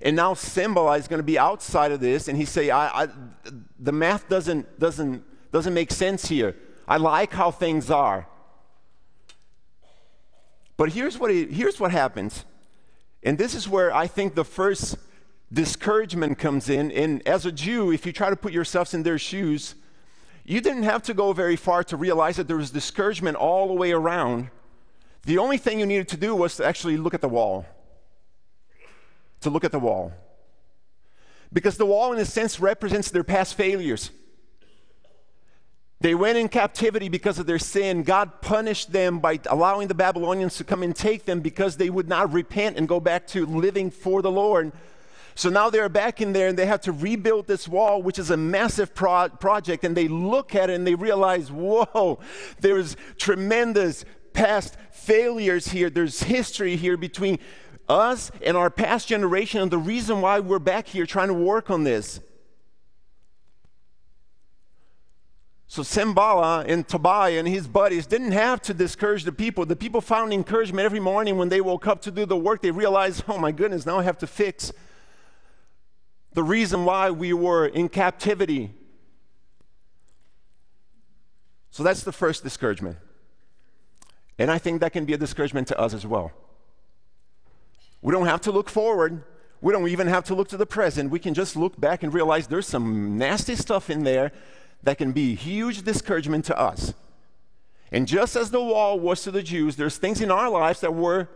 and 0.02 0.14
now 0.14 0.34
Sanballat 0.34 1.00
is 1.00 1.08
going 1.08 1.18
to 1.18 1.24
be 1.24 1.38
outside 1.38 1.92
of 1.92 2.00
this, 2.00 2.28
and 2.28 2.36
he 2.36 2.44
say, 2.44 2.70
I, 2.70 3.04
I, 3.04 3.08
the 3.78 3.92
math 3.92 4.28
doesn't, 4.28 4.78
doesn't, 4.78 5.24
doesn't 5.52 5.74
make 5.74 5.90
sense 5.90 6.26
here. 6.26 6.54
I 6.86 6.98
like 6.98 7.32
how 7.32 7.50
things 7.50 7.90
are. 7.90 8.26
But 10.76 10.92
here's 10.92 11.18
what, 11.18 11.30
he, 11.30 11.46
here's 11.46 11.80
what 11.80 11.90
happens. 11.90 12.44
And 13.22 13.38
this 13.38 13.54
is 13.54 13.68
where 13.68 13.94
I 13.94 14.06
think 14.06 14.34
the 14.34 14.44
first 14.44 14.96
discouragement 15.52 16.38
comes 16.38 16.68
in. 16.68 16.90
And 16.92 17.26
as 17.26 17.46
a 17.46 17.52
Jew, 17.52 17.92
if 17.92 18.06
you 18.06 18.12
try 18.12 18.30
to 18.30 18.36
put 18.36 18.52
yourselves 18.52 18.94
in 18.94 19.02
their 19.02 19.18
shoes, 19.18 19.74
you 20.44 20.60
didn't 20.60 20.84
have 20.84 21.02
to 21.04 21.14
go 21.14 21.32
very 21.32 21.56
far 21.56 21.82
to 21.84 21.96
realize 21.96 22.36
that 22.36 22.48
there 22.48 22.56
was 22.56 22.70
discouragement 22.70 23.36
all 23.36 23.68
the 23.68 23.74
way 23.74 23.92
around. 23.92 24.50
The 25.24 25.38
only 25.38 25.58
thing 25.58 25.80
you 25.80 25.86
needed 25.86 26.08
to 26.08 26.16
do 26.16 26.34
was 26.34 26.56
to 26.56 26.64
actually 26.64 26.96
look 26.96 27.14
at 27.14 27.20
the 27.20 27.28
wall 27.28 27.66
to 29.40 29.50
look 29.50 29.64
at 29.64 29.72
the 29.72 29.78
wall. 29.78 30.12
Because 31.52 31.76
the 31.76 31.86
wall, 31.86 32.12
in 32.12 32.18
a 32.18 32.24
sense, 32.24 32.60
represents 32.60 33.10
their 33.10 33.24
past 33.24 33.54
failures. 33.54 34.10
They 36.00 36.14
went 36.14 36.36
in 36.36 36.48
captivity 36.48 37.08
because 37.08 37.38
of 37.38 37.46
their 37.46 37.58
sin. 37.58 38.02
God 38.02 38.42
punished 38.42 38.92
them 38.92 39.18
by 39.18 39.40
allowing 39.46 39.88
the 39.88 39.94
Babylonians 39.94 40.56
to 40.56 40.64
come 40.64 40.82
and 40.82 40.94
take 40.94 41.24
them 41.24 41.40
because 41.40 41.76
they 41.76 41.88
would 41.88 42.08
not 42.08 42.32
repent 42.32 42.76
and 42.76 42.86
go 42.86 43.00
back 43.00 43.26
to 43.28 43.46
living 43.46 43.90
for 43.90 44.20
the 44.20 44.30
Lord. 44.30 44.72
So 45.36 45.50
now 45.50 45.68
they're 45.68 45.90
back 45.90 46.22
in 46.22 46.32
there 46.32 46.48
and 46.48 46.58
they 46.58 46.64
have 46.64 46.80
to 46.82 46.92
rebuild 46.92 47.46
this 47.46 47.68
wall, 47.68 48.02
which 48.02 48.18
is 48.18 48.30
a 48.30 48.38
massive 48.38 48.94
pro- 48.94 49.28
project. 49.28 49.84
And 49.84 49.94
they 49.94 50.08
look 50.08 50.54
at 50.54 50.70
it 50.70 50.74
and 50.74 50.86
they 50.86 50.94
realize, 50.94 51.52
whoa, 51.52 52.18
there's 52.60 52.96
tremendous 53.18 54.06
past 54.32 54.78
failures 54.90 55.68
here. 55.68 55.90
There's 55.90 56.22
history 56.22 56.76
here 56.76 56.96
between 56.96 57.38
us 57.86 58.30
and 58.42 58.56
our 58.56 58.70
past 58.70 59.08
generation 59.08 59.60
and 59.60 59.70
the 59.70 59.78
reason 59.78 60.22
why 60.22 60.40
we're 60.40 60.58
back 60.58 60.88
here 60.88 61.04
trying 61.04 61.28
to 61.28 61.34
work 61.34 61.68
on 61.68 61.84
this. 61.84 62.18
So 65.66 65.82
Sanballat 65.82 66.70
and 66.70 66.88
Tobiah 66.88 67.38
and 67.38 67.46
his 67.46 67.68
buddies 67.68 68.06
didn't 68.06 68.32
have 68.32 68.62
to 68.62 68.72
discourage 68.72 69.24
the 69.24 69.32
people. 69.32 69.66
The 69.66 69.76
people 69.76 70.00
found 70.00 70.32
encouragement 70.32 70.86
every 70.86 71.00
morning 71.00 71.36
when 71.36 71.50
they 71.50 71.60
woke 71.60 71.86
up 71.86 72.00
to 72.02 72.10
do 72.10 72.24
the 72.24 72.38
work. 72.38 72.62
They 72.62 72.70
realized, 72.70 73.24
oh 73.28 73.36
my 73.36 73.52
goodness, 73.52 73.84
now 73.84 73.98
I 73.98 74.02
have 74.04 74.16
to 74.18 74.26
fix 74.26 74.72
the 76.36 76.44
reason 76.44 76.84
why 76.84 77.10
we 77.10 77.32
were 77.32 77.66
in 77.66 77.88
captivity 77.88 78.70
So 81.76 81.82
that's 81.82 82.04
the 82.04 82.12
first 82.12 82.42
discouragement. 82.42 82.96
And 84.38 84.50
I 84.50 84.56
think 84.56 84.80
that 84.80 84.94
can 84.94 85.04
be 85.04 85.12
a 85.12 85.18
discouragement 85.18 85.68
to 85.68 85.78
us 85.78 85.92
as 85.92 86.06
well. 86.06 86.32
We 88.00 88.12
don't 88.12 88.24
have 88.24 88.40
to 88.42 88.50
look 88.50 88.70
forward. 88.70 89.22
We 89.60 89.74
don't 89.74 89.86
even 89.86 90.06
have 90.06 90.24
to 90.24 90.34
look 90.34 90.48
to 90.48 90.56
the 90.56 90.64
present. 90.64 91.10
We 91.10 91.18
can 91.18 91.34
just 91.34 91.54
look 91.54 91.78
back 91.78 92.02
and 92.02 92.14
realize 92.14 92.46
there's 92.46 92.66
some 92.66 93.18
nasty 93.18 93.54
stuff 93.56 93.90
in 93.90 94.04
there 94.04 94.32
that 94.84 94.96
can 94.96 95.12
be 95.12 95.34
huge 95.34 95.82
discouragement 95.82 96.46
to 96.46 96.58
us. 96.58 96.94
And 97.92 98.08
just 98.08 98.36
as 98.36 98.50
the 98.50 98.62
wall 98.62 98.98
was 98.98 99.22
to 99.24 99.30
the 99.30 99.42
Jews, 99.42 99.76
there's 99.76 99.98
things 99.98 100.22
in 100.22 100.30
our 100.30 100.48
lives 100.48 100.80
that 100.80 100.94
were 100.94 101.28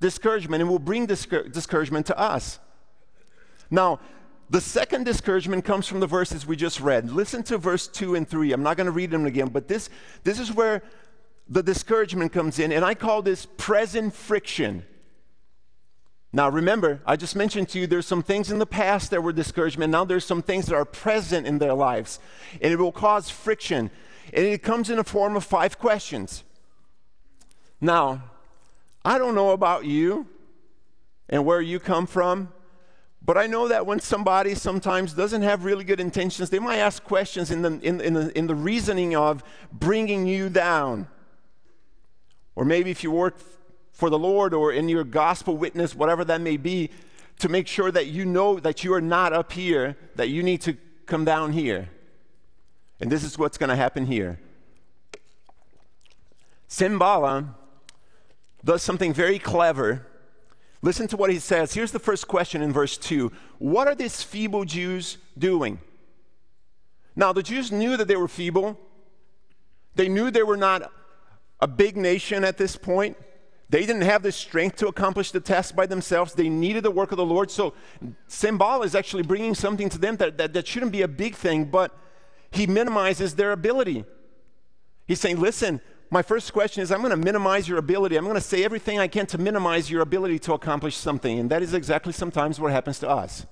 discouragement 0.00 0.60
and 0.60 0.68
will 0.68 0.80
bring 0.80 1.06
discour- 1.06 1.52
discouragement 1.52 2.06
to 2.06 2.18
us. 2.18 2.58
Now, 3.70 4.00
the 4.50 4.60
second 4.60 5.04
discouragement 5.04 5.64
comes 5.64 5.86
from 5.86 6.00
the 6.00 6.06
verses 6.06 6.46
we 6.46 6.56
just 6.56 6.80
read. 6.80 7.10
Listen 7.10 7.42
to 7.44 7.58
verse 7.58 7.86
2 7.88 8.14
and 8.14 8.28
3. 8.28 8.52
I'm 8.52 8.62
not 8.62 8.76
going 8.76 8.86
to 8.86 8.92
read 8.92 9.10
them 9.10 9.26
again, 9.26 9.48
but 9.48 9.68
this, 9.68 9.88
this 10.22 10.38
is 10.38 10.52
where 10.52 10.82
the 11.48 11.62
discouragement 11.62 12.32
comes 12.32 12.58
in, 12.58 12.72
and 12.72 12.84
I 12.84 12.94
call 12.94 13.22
this 13.22 13.46
present 13.56 14.14
friction. 14.14 14.84
Now, 16.32 16.48
remember, 16.48 17.00
I 17.06 17.16
just 17.16 17.36
mentioned 17.36 17.68
to 17.70 17.78
you 17.78 17.86
there's 17.86 18.06
some 18.06 18.22
things 18.22 18.50
in 18.50 18.58
the 18.58 18.66
past 18.66 19.10
that 19.12 19.22
were 19.22 19.32
discouragement. 19.32 19.92
Now, 19.92 20.04
there's 20.04 20.24
some 20.24 20.42
things 20.42 20.66
that 20.66 20.74
are 20.74 20.84
present 20.84 21.46
in 21.46 21.58
their 21.58 21.74
lives, 21.74 22.18
and 22.60 22.72
it 22.72 22.78
will 22.78 22.92
cause 22.92 23.30
friction. 23.30 23.90
And 24.32 24.44
it 24.44 24.62
comes 24.62 24.90
in 24.90 24.96
the 24.96 25.04
form 25.04 25.36
of 25.36 25.44
five 25.44 25.78
questions. 25.78 26.42
Now, 27.80 28.22
I 29.04 29.18
don't 29.18 29.34
know 29.34 29.50
about 29.50 29.84
you 29.84 30.26
and 31.28 31.44
where 31.44 31.60
you 31.60 31.78
come 31.78 32.06
from, 32.06 32.52
but 33.24 33.38
I 33.38 33.46
know 33.46 33.68
that 33.68 33.86
when 33.86 34.00
somebody 34.00 34.54
sometimes 34.54 35.14
doesn't 35.14 35.42
have 35.42 35.64
really 35.64 35.84
good 35.84 36.00
intentions, 36.00 36.50
they 36.50 36.58
might 36.58 36.78
ask 36.78 37.02
questions 37.02 37.50
in 37.50 37.62
the, 37.62 37.80
in, 37.80 38.00
in, 38.00 38.12
the, 38.12 38.38
in 38.38 38.46
the 38.46 38.54
reasoning 38.54 39.16
of 39.16 39.42
bringing 39.72 40.26
you 40.26 40.50
down. 40.50 41.08
Or 42.54 42.64
maybe 42.64 42.90
if 42.90 43.02
you 43.02 43.10
work 43.10 43.38
for 43.92 44.10
the 44.10 44.18
Lord 44.18 44.52
or 44.52 44.72
in 44.72 44.88
your 44.88 45.04
gospel 45.04 45.56
witness, 45.56 45.94
whatever 45.94 46.24
that 46.26 46.40
may 46.42 46.58
be, 46.58 46.90
to 47.38 47.48
make 47.48 47.66
sure 47.66 47.90
that 47.90 48.08
you 48.08 48.26
know 48.26 48.60
that 48.60 48.84
you 48.84 48.92
are 48.92 49.00
not 49.00 49.32
up 49.32 49.52
here, 49.52 49.96
that 50.16 50.28
you 50.28 50.42
need 50.42 50.60
to 50.62 50.76
come 51.06 51.24
down 51.24 51.52
here. 51.52 51.88
And 53.00 53.10
this 53.10 53.24
is 53.24 53.38
what's 53.38 53.58
going 53.58 53.70
to 53.70 53.76
happen 53.76 54.06
here. 54.06 54.38
Sanballat 56.68 57.44
does 58.64 58.82
something 58.82 59.12
very 59.12 59.38
clever. 59.38 60.06
Listen 60.84 61.08
to 61.08 61.16
what 61.16 61.30
he 61.30 61.38
says. 61.38 61.72
Here's 61.72 61.92
the 61.92 61.98
first 61.98 62.28
question 62.28 62.60
in 62.60 62.70
verse 62.70 62.98
2 62.98 63.32
What 63.58 63.88
are 63.88 63.94
these 63.94 64.22
feeble 64.22 64.66
Jews 64.66 65.16
doing? 65.38 65.78
Now, 67.16 67.32
the 67.32 67.42
Jews 67.42 67.72
knew 67.72 67.96
that 67.96 68.06
they 68.06 68.16
were 68.16 68.28
feeble, 68.28 68.78
they 69.94 70.10
knew 70.10 70.30
they 70.30 70.42
were 70.42 70.58
not 70.58 70.92
a 71.58 71.66
big 71.66 71.96
nation 71.96 72.44
at 72.44 72.58
this 72.58 72.76
point. 72.76 73.16
They 73.70 73.86
didn't 73.86 74.02
have 74.02 74.22
the 74.22 74.30
strength 74.30 74.76
to 74.76 74.88
accomplish 74.88 75.30
the 75.30 75.40
task 75.40 75.74
by 75.74 75.86
themselves. 75.86 76.34
They 76.34 76.50
needed 76.50 76.82
the 76.82 76.90
work 76.90 77.12
of 77.12 77.16
the 77.16 77.24
Lord. 77.24 77.50
So, 77.50 77.72
Sanballat 78.26 78.84
is 78.84 78.94
actually 78.94 79.22
bringing 79.22 79.54
something 79.54 79.88
to 79.88 79.96
them 79.96 80.18
that, 80.18 80.36
that, 80.36 80.52
that 80.52 80.66
shouldn't 80.66 80.92
be 80.92 81.00
a 81.00 81.08
big 81.08 81.34
thing, 81.34 81.64
but 81.64 81.96
he 82.50 82.66
minimizes 82.66 83.36
their 83.36 83.52
ability. 83.52 84.04
He's 85.06 85.18
saying, 85.18 85.40
Listen, 85.40 85.80
my 86.14 86.22
first 86.22 86.52
question 86.52 86.80
is 86.80 86.92
I'm 86.92 87.00
going 87.00 87.10
to 87.10 87.16
minimize 87.16 87.68
your 87.68 87.78
ability. 87.78 88.14
I'm 88.16 88.22
going 88.22 88.36
to 88.36 88.40
say 88.40 88.62
everything 88.62 89.00
I 89.00 89.08
can 89.08 89.26
to 89.26 89.36
minimize 89.36 89.90
your 89.90 90.00
ability 90.00 90.38
to 90.40 90.52
accomplish 90.52 90.96
something. 90.96 91.40
And 91.40 91.50
that 91.50 91.60
is 91.60 91.74
exactly 91.74 92.12
sometimes 92.12 92.60
what 92.60 92.70
happens 92.70 93.00
to 93.00 93.10
us. 93.10 93.46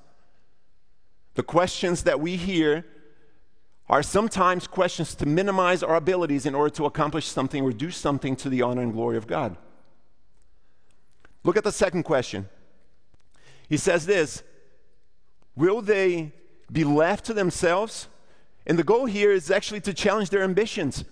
The 1.35 1.42
questions 1.42 2.04
that 2.04 2.21
we 2.21 2.37
hear 2.37 2.87
are 3.88 4.00
sometimes 4.00 4.69
questions 4.69 5.16
to 5.16 5.26
minimize 5.26 5.83
our 5.83 5.97
abilities 5.97 6.47
in 6.47 6.54
order 6.54 6.73
to 6.76 6.85
accomplish 6.85 7.26
something 7.26 7.64
or 7.64 7.73
do 7.73 7.90
something 7.90 8.37
to 8.37 8.49
the 8.49 8.62
honor 8.62 8.83
and 8.83 8.92
glory 8.92 9.16
of 9.16 9.26
God. 9.26 9.57
Look 11.42 11.57
at 11.57 11.64
the 11.64 11.73
second 11.73 12.04
question. 12.04 12.49
He 13.69 13.76
says 13.76 14.07
this 14.07 14.45
Will 15.57 15.83
they 15.83 16.31
be 16.71 16.85
left 16.85 17.25
to 17.25 17.35
themselves? 17.35 18.07
And 18.69 18.78
the 18.78 18.85
goal 18.85 19.07
here 19.07 19.33
is 19.33 19.50
actually 19.50 19.81
to 19.81 19.92
challenge 19.92 20.31
their 20.31 20.45
ambitions, 20.45 21.04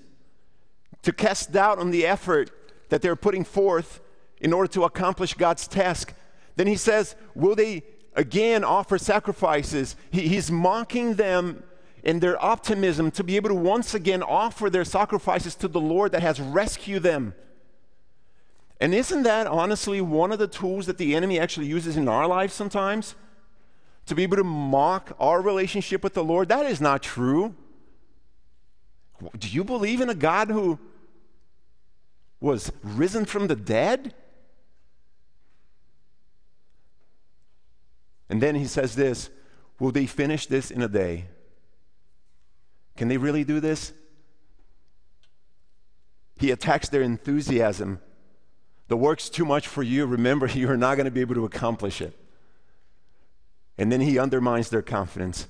to 1.03 1.13
cast 1.13 1.53
doubt 1.53 1.79
on 1.79 1.91
the 1.91 2.07
effort 2.07 2.51
that 2.89 3.03
they're 3.03 3.17
putting 3.17 3.45
forth 3.45 4.01
in 4.41 4.53
order 4.53 4.69
to 4.73 4.85
accomplish 4.85 5.35
God's 5.35 5.67
task. 5.67 6.15
Then 6.57 6.67
he 6.67 6.77
says, 6.77 7.15
Will 7.35 7.55
they 7.55 7.83
again 8.15 8.65
offer 8.65 8.99
sacrifices? 8.99 9.97
He, 10.11 10.29
he's 10.29 10.51
mocking 10.51 11.15
them 11.15 11.63
in 12.03 12.21
their 12.21 12.43
optimism 12.43 13.11
to 13.13 13.25
be 13.25 13.37
able 13.37 13.51
to 13.51 13.55
once 13.55 13.95
again 13.95 14.23
offer 14.23 14.71
their 14.71 14.85
sacrifices 14.85 15.55
to 15.57 15.69
the 15.69 15.81
Lord 15.81 16.13
that 16.13 16.23
has 16.23 16.41
rescued 16.41 17.03
them. 17.03 17.35
And 18.81 18.95
isn't 18.95 19.25
that 19.25 19.47
honestly 19.47 20.01
one 20.01 20.33
of 20.33 20.39
the 20.39 20.49
tools 20.49 20.87
that 20.87 20.97
the 20.97 21.15
enemy 21.15 21.39
actually 21.39 21.67
uses 21.67 21.97
in 21.97 22.09
our 22.09 22.27
lives 22.27 22.55
sometimes? 22.55 23.15
To 24.07 24.15
be 24.15 24.23
able 24.23 24.39
to 24.39 24.45
mock 24.45 25.15
our 25.21 25.43
relationship 25.43 26.03
with 26.03 26.15
the 26.15 26.25
Lord? 26.25 26.49
That 26.49 26.65
is 26.65 26.81
not 26.81 27.03
true. 27.03 27.55
Do 29.39 29.49
you 29.49 29.63
believe 29.63 30.01
in 30.01 30.09
a 30.09 30.15
God 30.15 30.49
who 30.49 30.79
was 32.41 32.73
risen 32.83 33.25
from 33.25 33.47
the 33.47 33.57
dead? 33.57 34.15
And 38.29 38.43
then 38.43 38.55
he 38.55 38.67
says 38.67 38.95
this 38.95 39.31
Will 39.79 39.93
they 39.93 40.07
finish 40.07 40.47
this 40.47 40.71
in 40.71 40.83
a 40.83 40.89
day? 40.89 41.27
Can 42.97 43.09
they 43.09 43.17
really 43.17 43.45
do 43.45 43.61
this? 43.61 43.93
He 46.37 46.51
attacks 46.51 46.89
their 46.89 47.03
enthusiasm 47.03 48.01
the 48.91 48.97
work's 48.97 49.29
too 49.29 49.45
much 49.45 49.69
for 49.69 49.85
you, 49.85 50.05
remember, 50.05 50.47
you're 50.55 50.77
not 50.77 50.97
going 50.97 51.05
to 51.05 51.13
be 51.13 51.21
able 51.21 51.37
to 51.37 51.45
accomplish 51.45 52.03
it. 52.03 52.13
And 53.79 53.91
then 53.91 54.01
he 54.01 54.19
undermines 54.19 54.69
their 54.69 54.83
confidence. 54.83 55.47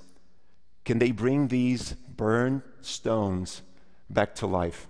Can 0.85 0.99
they 0.99 1.11
bring 1.11 1.49
these 1.49 1.95
burned 1.95 2.61
stones 2.83 3.63
back 4.11 4.35
to 4.37 4.47
life? 4.47 4.89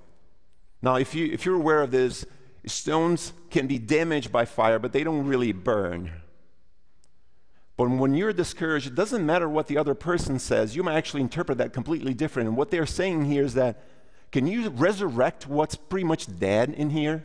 Now, 0.82 0.96
if, 0.96 1.14
you, 1.14 1.26
if 1.32 1.44
you're 1.44 1.56
aware 1.56 1.82
of 1.82 1.90
this, 1.90 2.24
stones 2.66 3.32
can 3.50 3.66
be 3.66 3.78
damaged 3.78 4.32
by 4.32 4.44
fire, 4.44 4.78
but 4.78 4.92
they 4.92 5.04
don't 5.04 5.26
really 5.26 5.52
burn. 5.52 6.10
But 7.76 7.90
when 7.90 8.14
you're 8.14 8.32
discouraged, 8.32 8.86
it 8.86 8.94
doesn't 8.94 9.24
matter 9.24 9.48
what 9.48 9.66
the 9.66 9.78
other 9.78 9.94
person 9.94 10.38
says. 10.38 10.76
You 10.76 10.82
might 10.82 10.96
actually 10.96 11.22
interpret 11.22 11.58
that 11.58 11.72
completely 11.72 12.12
different. 12.12 12.48
And 12.48 12.56
what 12.56 12.70
they're 12.70 12.86
saying 12.86 13.24
here 13.24 13.44
is 13.44 13.54
that 13.54 13.82
can 14.30 14.46
you 14.46 14.68
resurrect 14.68 15.46
what's 15.46 15.74
pretty 15.74 16.04
much 16.04 16.38
dead 16.38 16.70
in 16.70 16.90
here? 16.90 17.24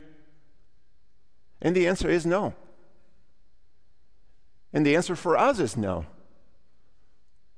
And 1.61 1.75
the 1.75 1.87
answer 1.87 2.09
is 2.09 2.25
no. 2.25 2.53
And 4.73 4.85
the 4.85 4.95
answer 4.95 5.15
for 5.15 5.37
us 5.37 5.59
is 5.59 5.77
no. 5.77 6.05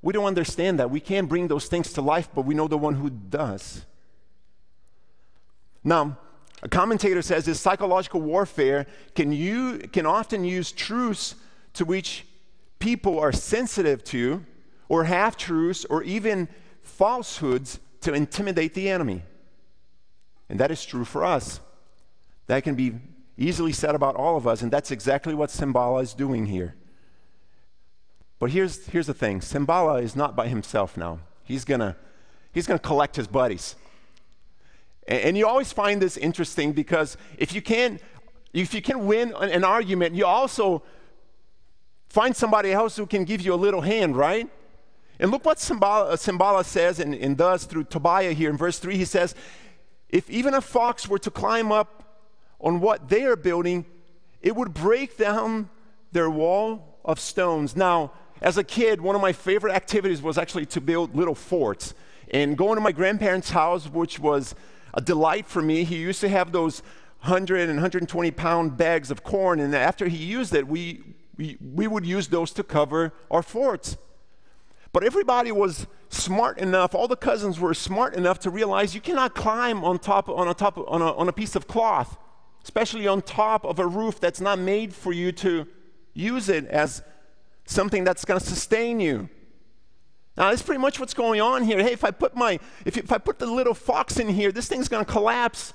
We 0.02 0.12
don't 0.12 0.26
understand 0.26 0.78
that. 0.78 0.90
We 0.90 1.00
can't 1.00 1.28
bring 1.28 1.48
those 1.48 1.66
things 1.66 1.92
to 1.94 2.02
life, 2.02 2.28
but 2.34 2.42
we 2.42 2.54
know 2.54 2.68
the 2.68 2.78
one 2.78 2.94
who 2.94 3.10
does. 3.10 3.84
Now, 5.88 6.18
a 6.62 6.68
commentator 6.68 7.22
says 7.22 7.46
this 7.46 7.58
psychological 7.58 8.20
warfare 8.20 8.86
can, 9.14 9.32
you, 9.32 9.78
can 9.78 10.04
often 10.04 10.44
use 10.44 10.70
truths 10.70 11.34
to 11.72 11.86
which 11.86 12.26
people 12.78 13.18
are 13.18 13.32
sensitive 13.32 14.04
to, 14.04 14.44
or 14.90 15.04
half 15.04 15.38
truths, 15.38 15.86
or 15.86 16.02
even 16.02 16.46
falsehoods 16.82 17.80
to 18.02 18.12
intimidate 18.12 18.74
the 18.74 18.90
enemy. 18.90 19.22
And 20.50 20.60
that 20.60 20.70
is 20.70 20.84
true 20.84 21.06
for 21.06 21.24
us. 21.24 21.58
That 22.48 22.64
can 22.64 22.74
be 22.74 22.96
easily 23.38 23.72
said 23.72 23.94
about 23.94 24.14
all 24.14 24.36
of 24.36 24.46
us, 24.46 24.60
and 24.60 24.70
that's 24.70 24.90
exactly 24.90 25.34
what 25.34 25.50
Sanballat 25.50 26.02
is 26.02 26.12
doing 26.12 26.44
here. 26.44 26.74
But 28.38 28.50
here's, 28.50 28.86
here's 28.88 29.06
the 29.06 29.14
thing 29.14 29.40
Sanballat 29.40 30.04
is 30.04 30.14
not 30.14 30.36
by 30.36 30.48
himself 30.48 30.98
now. 30.98 31.20
He's 31.44 31.64
going 31.64 31.80
to 31.80 31.96
he's 32.52 32.66
gonna 32.66 32.78
collect 32.78 33.16
his 33.16 33.26
buddies. 33.26 33.74
And, 35.08 35.38
you 35.38 35.46
always 35.46 35.72
find 35.72 36.02
this 36.02 36.18
interesting 36.18 36.72
because 36.72 37.16
if 37.38 37.54
you 37.54 37.62
can, 37.62 37.98
if 38.52 38.74
you 38.74 38.82
can 38.82 39.06
win 39.06 39.32
an, 39.40 39.64
argument, 39.64 40.14
you 40.14 40.26
also 40.26 40.82
find 42.10 42.36
somebody 42.36 42.72
else 42.72 42.96
who 42.96 43.06
can 43.06 43.24
give 43.24 43.40
you 43.40 43.54
a 43.54 43.56
little 43.56 43.80
hand, 43.80 44.16
right? 44.16 44.48
And 45.18 45.30
look 45.30 45.46
what 45.46 45.58
Sanballat, 45.58 46.20
uh, 46.20 46.62
says 46.62 47.00
and, 47.00 47.14
and 47.14 47.38
does 47.38 47.64
through 47.64 47.84
Tobiah 47.84 48.32
here 48.32 48.50
in 48.50 48.58
verse 48.58 48.78
3. 48.78 48.98
He 48.98 49.06
says, 49.06 49.34
If 50.10 50.28
even 50.28 50.52
a 50.52 50.60
fox 50.60 51.08
were 51.08 51.18
to 51.20 51.30
climb 51.30 51.72
up 51.72 52.04
on 52.60 52.80
what 52.80 53.08
they 53.08 53.24
are 53.24 53.36
building, 53.36 53.86
it 54.42 54.54
would 54.54 54.74
break 54.74 55.16
down 55.16 55.70
their 56.12 56.28
wall 56.28 56.98
of 57.02 57.18
stones. 57.18 57.74
Now, 57.74 58.12
as 58.42 58.58
a 58.58 58.64
kid, 58.64 59.00
one 59.00 59.16
of 59.16 59.22
my 59.22 59.32
favorite 59.32 59.72
activities 59.72 60.20
was 60.20 60.36
actually 60.36 60.66
to 60.66 60.82
build 60.82 61.16
little 61.16 61.34
forts. 61.34 61.94
And 62.30 62.58
going 62.58 62.74
to 62.74 62.82
my 62.82 62.92
grandparents' 62.92 63.50
house, 63.50 63.86
which 63.86 64.18
was 64.18 64.54
a 64.98 65.00
delight 65.00 65.46
for 65.46 65.62
me, 65.62 65.84
he 65.84 65.94
used 65.94 66.20
to 66.22 66.28
have 66.28 66.50
those 66.50 66.82
100 67.20 67.68
and 67.68 67.76
120 67.76 68.32
pound 68.32 68.76
bags 68.76 69.12
of 69.12 69.22
corn. 69.22 69.60
And 69.60 69.72
after 69.72 70.08
he 70.08 70.16
used 70.16 70.52
it, 70.52 70.66
we, 70.66 71.02
we, 71.36 71.56
we 71.60 71.86
would 71.86 72.04
use 72.04 72.26
those 72.26 72.50
to 72.54 72.64
cover 72.64 73.12
our 73.30 73.44
forts. 73.44 73.96
But 74.92 75.04
everybody 75.04 75.52
was 75.52 75.86
smart 76.08 76.58
enough, 76.58 76.96
all 76.96 77.06
the 77.06 77.14
cousins 77.14 77.60
were 77.60 77.74
smart 77.74 78.16
enough 78.16 78.40
to 78.40 78.50
realize 78.50 78.92
you 78.92 79.00
cannot 79.00 79.36
climb 79.36 79.84
on 79.84 80.00
top, 80.00 80.28
on 80.28 80.48
a, 80.48 80.54
top, 80.54 80.76
on 80.76 81.00
a, 81.00 81.12
on 81.12 81.28
a 81.28 81.32
piece 81.32 81.54
of 81.54 81.68
cloth, 81.68 82.18
especially 82.64 83.06
on 83.06 83.22
top 83.22 83.64
of 83.64 83.78
a 83.78 83.86
roof 83.86 84.18
that's 84.18 84.40
not 84.40 84.58
made 84.58 84.92
for 84.92 85.12
you 85.12 85.30
to 85.30 85.64
use 86.12 86.48
it 86.48 86.64
as 86.66 87.04
something 87.66 88.02
that's 88.02 88.24
going 88.24 88.40
to 88.40 88.44
sustain 88.44 88.98
you. 88.98 89.28
Now, 90.38 90.50
that's 90.50 90.62
pretty 90.62 90.80
much 90.80 91.00
what's 91.00 91.14
going 91.14 91.40
on 91.40 91.64
here. 91.64 91.82
Hey, 91.82 91.92
if 91.92 92.04
I 92.04 92.12
put 92.12 92.36
my, 92.36 92.60
if, 92.84 92.96
if 92.96 93.10
I 93.10 93.18
put 93.18 93.40
the 93.40 93.46
little 93.46 93.74
fox 93.74 94.20
in 94.20 94.28
here, 94.28 94.52
this 94.52 94.68
thing's 94.68 94.88
going 94.88 95.04
to 95.04 95.10
collapse. 95.10 95.74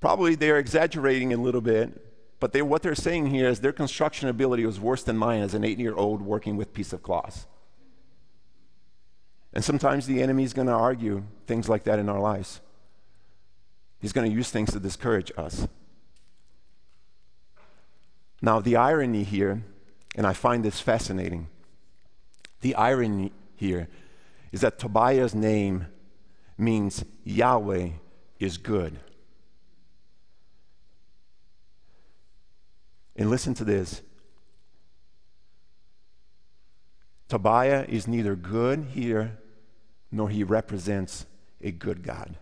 Probably 0.00 0.34
they're 0.34 0.58
exaggerating 0.58 1.32
a 1.32 1.38
little 1.38 1.62
bit, 1.62 1.98
but 2.40 2.52
they, 2.52 2.60
what 2.60 2.82
they're 2.82 2.94
saying 2.94 3.28
here 3.28 3.48
is 3.48 3.60
their 3.60 3.72
construction 3.72 4.28
ability 4.28 4.66
was 4.66 4.78
worse 4.78 5.02
than 5.02 5.16
mine 5.16 5.40
as 5.40 5.54
an 5.54 5.64
eight 5.64 5.78
year 5.78 5.94
old 5.94 6.20
working 6.20 6.58
with 6.58 6.74
piece 6.74 6.92
of 6.92 7.02
cloth. 7.02 7.46
And 9.54 9.64
sometimes 9.64 10.06
the 10.06 10.20
enemy 10.20 10.44
is 10.44 10.52
going 10.52 10.68
to 10.68 10.74
argue 10.74 11.24
things 11.46 11.70
like 11.70 11.84
that 11.84 11.98
in 11.98 12.10
our 12.10 12.20
lives. 12.20 12.60
He's 13.98 14.12
going 14.12 14.30
to 14.30 14.36
use 14.36 14.50
things 14.50 14.72
to 14.72 14.78
discourage 14.78 15.32
us. 15.38 15.66
Now, 18.42 18.60
the 18.60 18.76
irony 18.76 19.24
here, 19.24 19.62
and 20.14 20.26
I 20.26 20.34
find 20.34 20.62
this 20.62 20.80
fascinating, 20.80 21.48
the 22.64 22.74
irony 22.76 23.30
here 23.56 23.88
is 24.50 24.62
that 24.62 24.78
Tobiah's 24.78 25.34
name 25.34 25.86
means 26.56 27.04
Yahweh 27.22 27.90
is 28.40 28.56
good. 28.56 28.98
And 33.16 33.28
listen 33.28 33.52
to 33.54 33.64
this 33.64 34.00
Tobiah 37.28 37.84
is 37.86 38.08
neither 38.08 38.34
good 38.34 38.86
here 38.94 39.36
nor 40.10 40.30
he 40.30 40.42
represents 40.42 41.26
a 41.60 41.70
good 41.70 42.02
God. 42.02 42.34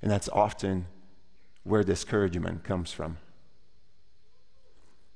And 0.00 0.08
that's 0.08 0.28
often 0.28 0.86
where 1.64 1.82
discouragement 1.82 2.62
comes 2.62 2.92
from. 2.92 3.16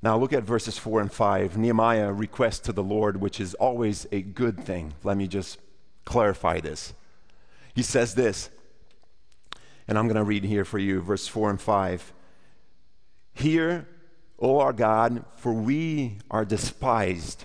Now, 0.02 0.16
look 0.16 0.32
at 0.32 0.44
verses 0.44 0.78
4 0.78 1.02
and 1.02 1.12
5. 1.12 1.58
Nehemiah 1.58 2.12
requests 2.12 2.60
to 2.60 2.72
the 2.72 2.82
Lord, 2.82 3.20
which 3.20 3.38
is 3.38 3.54
always 3.54 4.06
a 4.10 4.22
good 4.22 4.58
thing. 4.58 4.94
Let 5.04 5.16
me 5.16 5.28
just 5.28 5.58
clarify 6.06 6.60
this. 6.60 6.94
He 7.74 7.82
says 7.82 8.14
this, 8.14 8.50
and 9.86 9.98
I'm 9.98 10.06
going 10.06 10.16
to 10.16 10.24
read 10.24 10.44
here 10.44 10.64
for 10.64 10.78
you, 10.78 11.00
verse 11.02 11.26
4 11.26 11.50
and 11.50 11.60
5. 11.60 12.12
Hear, 13.34 13.86
O 14.38 14.58
our 14.60 14.72
God, 14.72 15.24
for 15.36 15.52
we 15.52 16.18
are 16.30 16.44
despised. 16.44 17.44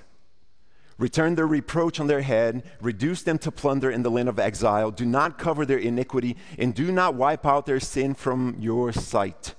Return 0.97 1.35
their 1.35 1.47
reproach 1.47 1.99
on 1.99 2.07
their 2.07 2.21
head, 2.21 2.63
reduce 2.79 3.21
them 3.21 3.37
to 3.39 3.51
plunder 3.51 3.91
in 3.91 4.03
the 4.03 4.11
land 4.11 4.29
of 4.29 4.39
exile. 4.39 4.91
Do 4.91 5.05
not 5.05 5.37
cover 5.37 5.65
their 5.65 5.77
iniquity, 5.77 6.37
and 6.57 6.73
do 6.73 6.89
not 6.91 7.15
wipe 7.15 7.45
out 7.45 7.65
their 7.65 7.81
sin 7.81 8.13
from 8.13 8.55
your 8.59 8.93
sight. 8.93 9.55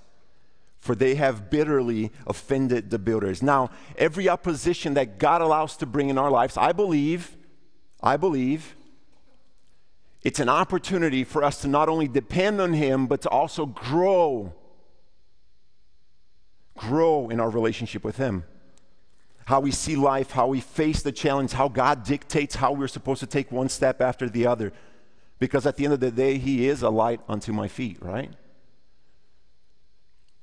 For 0.86 0.94
they 0.94 1.16
have 1.16 1.50
bitterly 1.50 2.12
offended 2.28 2.90
the 2.90 2.98
builders. 2.98 3.42
Now, 3.42 3.70
every 3.98 4.28
opposition 4.28 4.94
that 4.94 5.18
God 5.18 5.42
allows 5.42 5.76
to 5.78 5.86
bring 5.86 6.10
in 6.10 6.16
our 6.16 6.30
lives, 6.30 6.56
I 6.56 6.70
believe, 6.70 7.36
I 8.00 8.16
believe, 8.16 8.76
it's 10.22 10.38
an 10.38 10.48
opportunity 10.48 11.24
for 11.24 11.42
us 11.42 11.60
to 11.62 11.68
not 11.68 11.88
only 11.88 12.06
depend 12.06 12.60
on 12.60 12.72
Him, 12.72 13.08
but 13.08 13.22
to 13.22 13.28
also 13.28 13.66
grow. 13.66 14.54
Grow 16.76 17.30
in 17.30 17.40
our 17.40 17.50
relationship 17.50 18.04
with 18.04 18.16
Him 18.16 18.44
how 19.46 19.60
we 19.60 19.70
see 19.70 19.94
life, 19.94 20.32
how 20.32 20.48
we 20.48 20.60
face 20.60 21.02
the 21.02 21.12
challenge, 21.12 21.52
how 21.52 21.68
God 21.68 22.02
dictates 22.02 22.56
how 22.56 22.72
we're 22.72 22.88
supposed 22.88 23.20
to 23.20 23.26
take 23.26 23.52
one 23.52 23.68
step 23.68 24.00
after 24.00 24.28
the 24.28 24.44
other. 24.44 24.72
Because 25.38 25.66
at 25.66 25.76
the 25.76 25.84
end 25.84 25.94
of 25.94 26.00
the 26.00 26.10
day, 26.10 26.36
He 26.36 26.68
is 26.68 26.82
a 26.82 26.90
light 26.90 27.20
unto 27.28 27.52
my 27.52 27.68
feet, 27.68 27.98
right? 28.02 28.32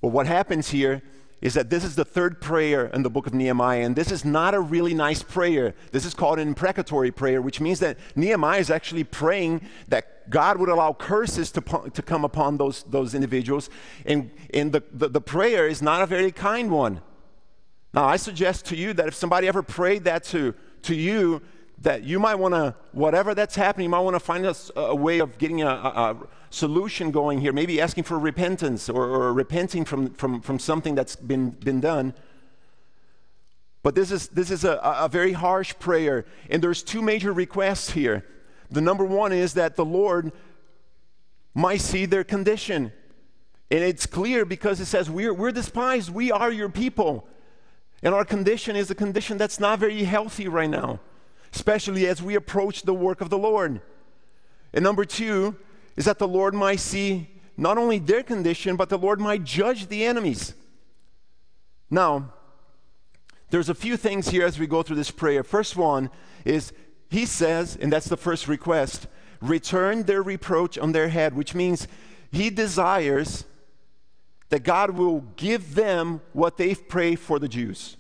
But 0.04 0.10
what 0.10 0.28
happens 0.28 0.70
here 0.70 1.02
is 1.40 1.54
that 1.54 1.70
this 1.70 1.86
is 1.86 1.96
the 1.96 2.04
third 2.04 2.42
prayer 2.42 2.88
in 2.88 3.04
the 3.04 3.10
book 3.10 3.26
of 3.26 3.34
Nehemiah, 3.34 3.86
and 3.86 3.96
this 3.96 4.12
is 4.12 4.26
not 4.26 4.54
a 4.54 4.60
really 4.60 4.94
nice 4.94 5.24
prayer. 5.24 5.74
This 5.94 6.04
is 6.04 6.14
called 6.14 6.40
an 6.40 6.48
imprecatory 6.50 7.10
prayer, 7.10 7.42
which 7.42 7.62
means 7.62 7.80
that 7.80 7.98
Nehemiah 8.14 8.60
is 8.60 8.70
actually 8.70 9.06
praying 9.06 9.62
that 9.88 10.30
God 10.30 10.58
would 10.58 10.68
allow 10.68 10.92
curses 10.92 11.52
to, 11.54 11.62
to 11.94 12.02
come 12.02 12.26
upon 12.26 12.58
those, 12.58 12.84
those 12.84 13.16
individuals, 13.16 13.70
and, 14.06 14.30
and 14.54 14.74
the, 14.74 14.84
the, 14.92 15.08
the 15.08 15.22
prayer 15.22 15.70
is 15.70 15.82
not 15.82 16.02
a 16.02 16.06
very 16.06 16.34
kind 16.34 16.70
one. 16.70 17.00
Now, 17.94 18.04
I 18.04 18.18
suggest 18.18 18.66
to 18.66 18.76
you 18.76 18.92
that 18.96 19.08
if 19.08 19.16
somebody 19.16 19.48
ever 19.48 19.64
prayed 19.64 20.04
that 20.04 20.26
to, 20.26 20.54
to 20.82 20.94
you, 20.94 21.42
that 21.84 22.04
you 22.04 22.20
might 22.20 22.36
want 22.36 22.54
to, 22.54 22.76
whatever 22.92 23.36
that's 23.36 23.56
happening, 23.56 23.86
you 23.86 23.90
might 23.90 24.00
want 24.00 24.16
to 24.16 24.20
find 24.20 24.46
a, 24.46 24.56
a, 24.76 24.96
way 24.96 25.20
of 25.20 25.38
getting 25.38 25.62
a, 25.62 25.68
a, 25.68 26.18
solution 26.50 27.12
going 27.12 27.42
here, 27.42 27.52
maybe 27.52 27.82
asking 27.82 28.04
for 28.04 28.18
repentance 28.20 28.90
or, 28.90 29.04
or 29.04 29.34
repenting 29.34 29.86
from, 29.86 30.14
from, 30.14 30.40
from 30.42 30.60
something 30.60 30.96
that's 30.96 31.16
been, 31.16 31.50
been 31.50 31.82
done. 31.82 32.14
But 33.82 33.96
this 33.96 34.12
is, 34.12 34.30
this 34.30 34.50
is 34.50 34.64
a, 34.64 34.80
a 34.82 35.10
very 35.10 35.34
harsh 35.34 35.74
prayer, 35.80 36.26
and 36.50 36.62
there's 36.64 36.84
two 36.84 37.02
major 37.02 37.34
requests 37.34 37.92
here. 37.92 38.26
The 38.72 38.82
number 38.82 39.04
one 39.04 39.34
is 39.34 39.56
that 39.56 39.76
the 39.76 39.86
Lord 39.86 40.32
might 41.54 41.82
see 41.82 42.06
their 42.06 42.24
condition. 42.24 42.94
And 43.70 43.84
it's 43.84 44.06
clear 44.06 44.46
because 44.46 44.80
it 44.80 44.86
says, 44.86 45.10
We're, 45.10 45.34
we're 45.34 45.52
despised, 45.52 46.12
we 46.12 46.32
are 46.32 46.52
your 46.52 46.70
people. 46.70 47.28
And 48.02 48.14
our 48.14 48.26
condition 48.26 48.76
is 48.76 48.92
a 48.92 48.96
condition 48.96 49.38
that's 49.38 49.60
not 49.60 49.80
very 49.80 50.04
healthy 50.04 50.48
right 50.48 50.70
now, 50.70 51.00
especially 51.54 52.08
as 52.08 52.22
we 52.22 52.36
approach 52.36 52.84
the 52.84 52.94
work 52.94 53.22
of 53.22 53.30
the 53.30 53.38
Lord. 53.38 53.82
And 54.74 54.84
number 54.84 55.06
two 55.06 55.56
is 55.96 56.06
that 56.06 56.20
the 56.20 56.28
Lord 56.28 56.54
might 56.54 56.80
see 56.80 57.30
not 57.56 57.78
only 57.78 58.00
their 58.00 58.24
condition, 58.24 58.76
but 58.76 58.90
the 58.90 58.98
Lord 58.98 59.20
might 59.20 59.44
judge 59.44 59.88
the 59.88 60.04
enemies. 60.06 60.56
Now, 61.90 62.34
there's 63.52 63.70
a 63.70 63.76
few 63.76 63.98
things 63.98 64.30
here 64.30 64.46
as 64.46 64.58
we 64.58 64.66
go 64.66 64.82
through 64.82 64.96
this 64.96 65.12
prayer. 65.12 65.44
First 65.44 65.76
one 65.76 66.10
is 66.44 66.74
he 67.12 67.28
says, 67.28 67.78
and 67.80 67.94
that's 67.94 68.10
the 68.10 68.18
first 68.18 68.48
request, 68.48 69.06
return 69.40 70.04
their 70.04 70.24
reproach 70.24 70.80
on 70.80 70.92
their 70.92 71.10
head, 71.10 71.36
which 71.36 71.54
means 71.54 71.88
he 72.32 72.50
desires 72.50 73.46
that 74.50 74.64
God 74.64 74.92
will 74.92 75.22
give 75.36 75.76
them 75.76 76.22
what 76.32 76.58
they've 76.58 76.88
prayed 76.88 77.20
for 77.20 77.38
the 77.38 77.48
Jews. 77.48 77.98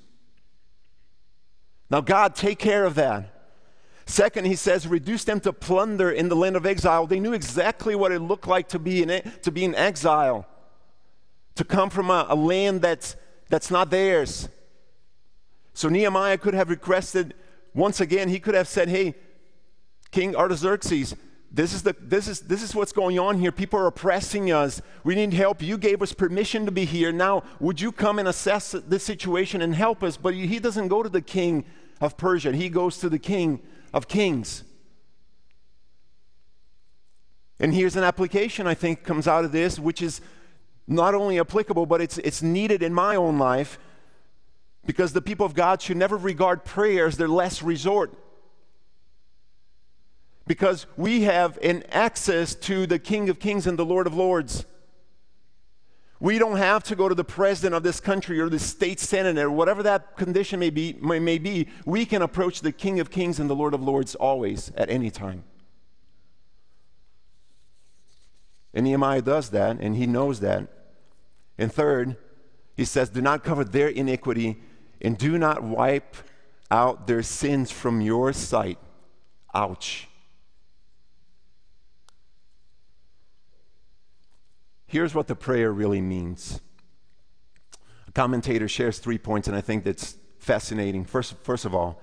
Now, 1.92 2.02
God, 2.02 2.34
take 2.34 2.58
care 2.58 2.86
of 2.86 2.96
that. 2.96 3.33
Second, 4.06 4.46
he 4.46 4.56
says, 4.56 4.88
reduce 4.88 5.24
them 5.24 5.40
to 5.42 5.54
plunder 5.54 6.12
in 6.12 6.30
the 6.30 6.36
land 6.36 6.56
of 6.56 6.66
exile. 6.66 7.08
They 7.08 7.20
knew 7.20 7.34
exactly 7.34 7.96
what 7.96 8.12
it 8.12 8.20
looked 8.20 8.48
like 8.48 8.68
to 8.70 8.80
be 8.80 9.02
in, 9.02 9.32
to 9.42 9.52
be 9.52 9.64
in 9.64 9.76
exile, 9.76 10.46
to 11.56 11.64
come 11.64 11.90
from 11.90 12.10
a, 12.10 12.26
a 12.30 12.36
land 12.36 12.82
that's, 12.82 13.16
that's 13.50 13.72
not 13.72 13.90
theirs. 13.90 14.50
So 15.74 15.90
Nehemiah 15.90 16.38
could 16.38 16.54
have 16.54 16.70
requested, 16.70 17.34
once 17.74 18.02
again, 18.02 18.30
he 18.30 18.40
could 18.40 18.56
have 18.56 18.68
said, 18.68 18.90
Hey, 18.90 19.16
King 20.12 20.36
Artaxerxes, 20.36 21.16
this 21.50 21.74
is, 21.74 21.84
the, 21.84 21.96
this, 22.02 22.28
is, 22.28 22.42
this 22.42 22.64
is 22.64 22.74
what's 22.74 22.92
going 22.92 23.20
on 23.20 23.40
here. 23.40 23.52
People 23.52 23.80
are 23.80 23.86
oppressing 23.86 24.52
us. 24.52 24.82
We 25.04 25.14
need 25.14 25.34
help. 25.34 25.62
You 25.62 25.78
gave 25.78 26.02
us 26.02 26.12
permission 26.12 26.66
to 26.66 26.72
be 26.72 26.84
here. 26.84 27.12
Now, 27.12 27.44
would 27.60 27.80
you 27.80 27.92
come 27.92 28.18
and 28.18 28.28
assess 28.28 28.72
this 28.72 29.04
situation 29.04 29.62
and 29.62 29.76
help 29.76 30.02
us? 30.02 30.18
But 30.18 30.34
he 30.34 30.58
doesn't 30.58 30.88
go 30.88 31.04
to 31.04 31.10
the 31.10 31.22
king 31.22 31.66
of 32.02 32.18
Persia, 32.18 32.52
he 32.52 32.70
goes 32.70 32.98
to 32.98 33.08
the 33.08 33.20
king 33.20 33.62
of 33.94 34.08
kings. 34.08 34.64
And 37.60 37.74
here's 37.74 37.96
an 37.96 38.04
application 38.04 38.68
I 38.68 38.74
think 38.74 39.04
comes 39.04 39.28
out 39.28 39.46
of 39.46 39.52
this, 39.52 39.80
which 39.80 40.02
is 40.02 40.22
not 40.88 41.16
only 41.16 41.40
applicable, 41.40 41.86
but 41.86 42.02
it's, 42.02 42.18
it's 42.18 42.42
needed 42.42 42.84
in 42.84 42.94
my 42.94 43.16
own 43.16 43.38
life 43.38 43.80
because 44.86 45.14
the 45.14 45.22
people 45.22 45.46
of 45.46 45.54
God 45.54 45.82
should 45.82 45.98
never 45.98 46.18
regard 46.18 46.66
prayer 46.66 47.08
as 47.08 47.18
their 47.18 47.28
last 47.28 47.62
resort 47.62 48.14
because 50.46 50.86
we 50.98 51.22
have 51.22 51.58
an 51.62 51.84
access 51.90 52.54
to 52.54 52.86
the 52.86 53.00
King 53.00 53.30
of 53.30 53.40
Kings 53.40 53.66
and 53.66 53.80
the 53.80 53.86
Lord 53.86 54.08
of 54.08 54.14
Lords. 54.14 54.66
We 56.24 56.40
don't 56.40 56.56
have 56.56 56.84
to 56.84 56.96
go 56.96 57.10
to 57.10 57.16
the 57.16 57.26
president 57.26 57.76
of 57.76 57.84
this 57.84 58.00
country 58.00 58.40
or 58.40 58.48
the 58.48 58.58
state 58.58 59.02
senator, 59.02 59.52
whatever 59.52 59.84
that 59.84 60.16
condition 60.16 60.58
may 60.58 60.70
be, 60.70 60.94
may, 61.02 61.20
may 61.20 61.38
be. 61.38 61.68
We 61.86 62.06
can 62.06 62.22
approach 62.22 62.62
the 62.62 62.72
King 62.72 63.02
of 63.02 63.12
Kings 63.12 63.42
and 63.42 63.50
the 63.50 63.56
Lord 63.58 63.74
of 63.74 63.84
Lords 63.84 64.16
always, 64.16 64.72
at 64.78 64.90
any 64.90 65.12
time. 65.12 65.44
And 68.74 68.86
Nehemiah 68.86 69.22
does 69.22 69.50
that, 69.50 69.80
and 69.82 69.98
he 69.98 70.08
knows 70.08 70.40
that. 70.40 70.70
And 71.58 71.74
third, 71.74 72.16
he 72.78 72.86
says, 72.86 73.10
Do 73.10 73.20
not 73.22 73.44
cover 73.44 73.66
their 73.66 73.90
iniquity, 73.90 74.64
and 75.02 75.18
do 75.18 75.38
not 75.38 75.62
wipe 75.62 76.16
out 76.72 77.06
their 77.06 77.22
sins 77.22 77.70
from 77.70 78.00
your 78.00 78.32
sight. 78.32 78.80
Ouch. 79.54 80.08
Here's 84.94 85.16
what 85.16 85.26
the 85.26 85.36
prayer 85.36 85.72
really 85.72 86.02
means. 86.02 86.62
A 88.08 88.12
commentator 88.12 88.68
shares 88.68 89.00
three 89.00 89.18
points, 89.18 89.48
and 89.48 89.58
I 89.58 89.62
think 89.62 89.84
that's 89.84 90.18
fascinating. 90.38 91.04
First, 91.04 91.34
first 91.42 91.66
of 91.66 91.74
all, 91.74 92.00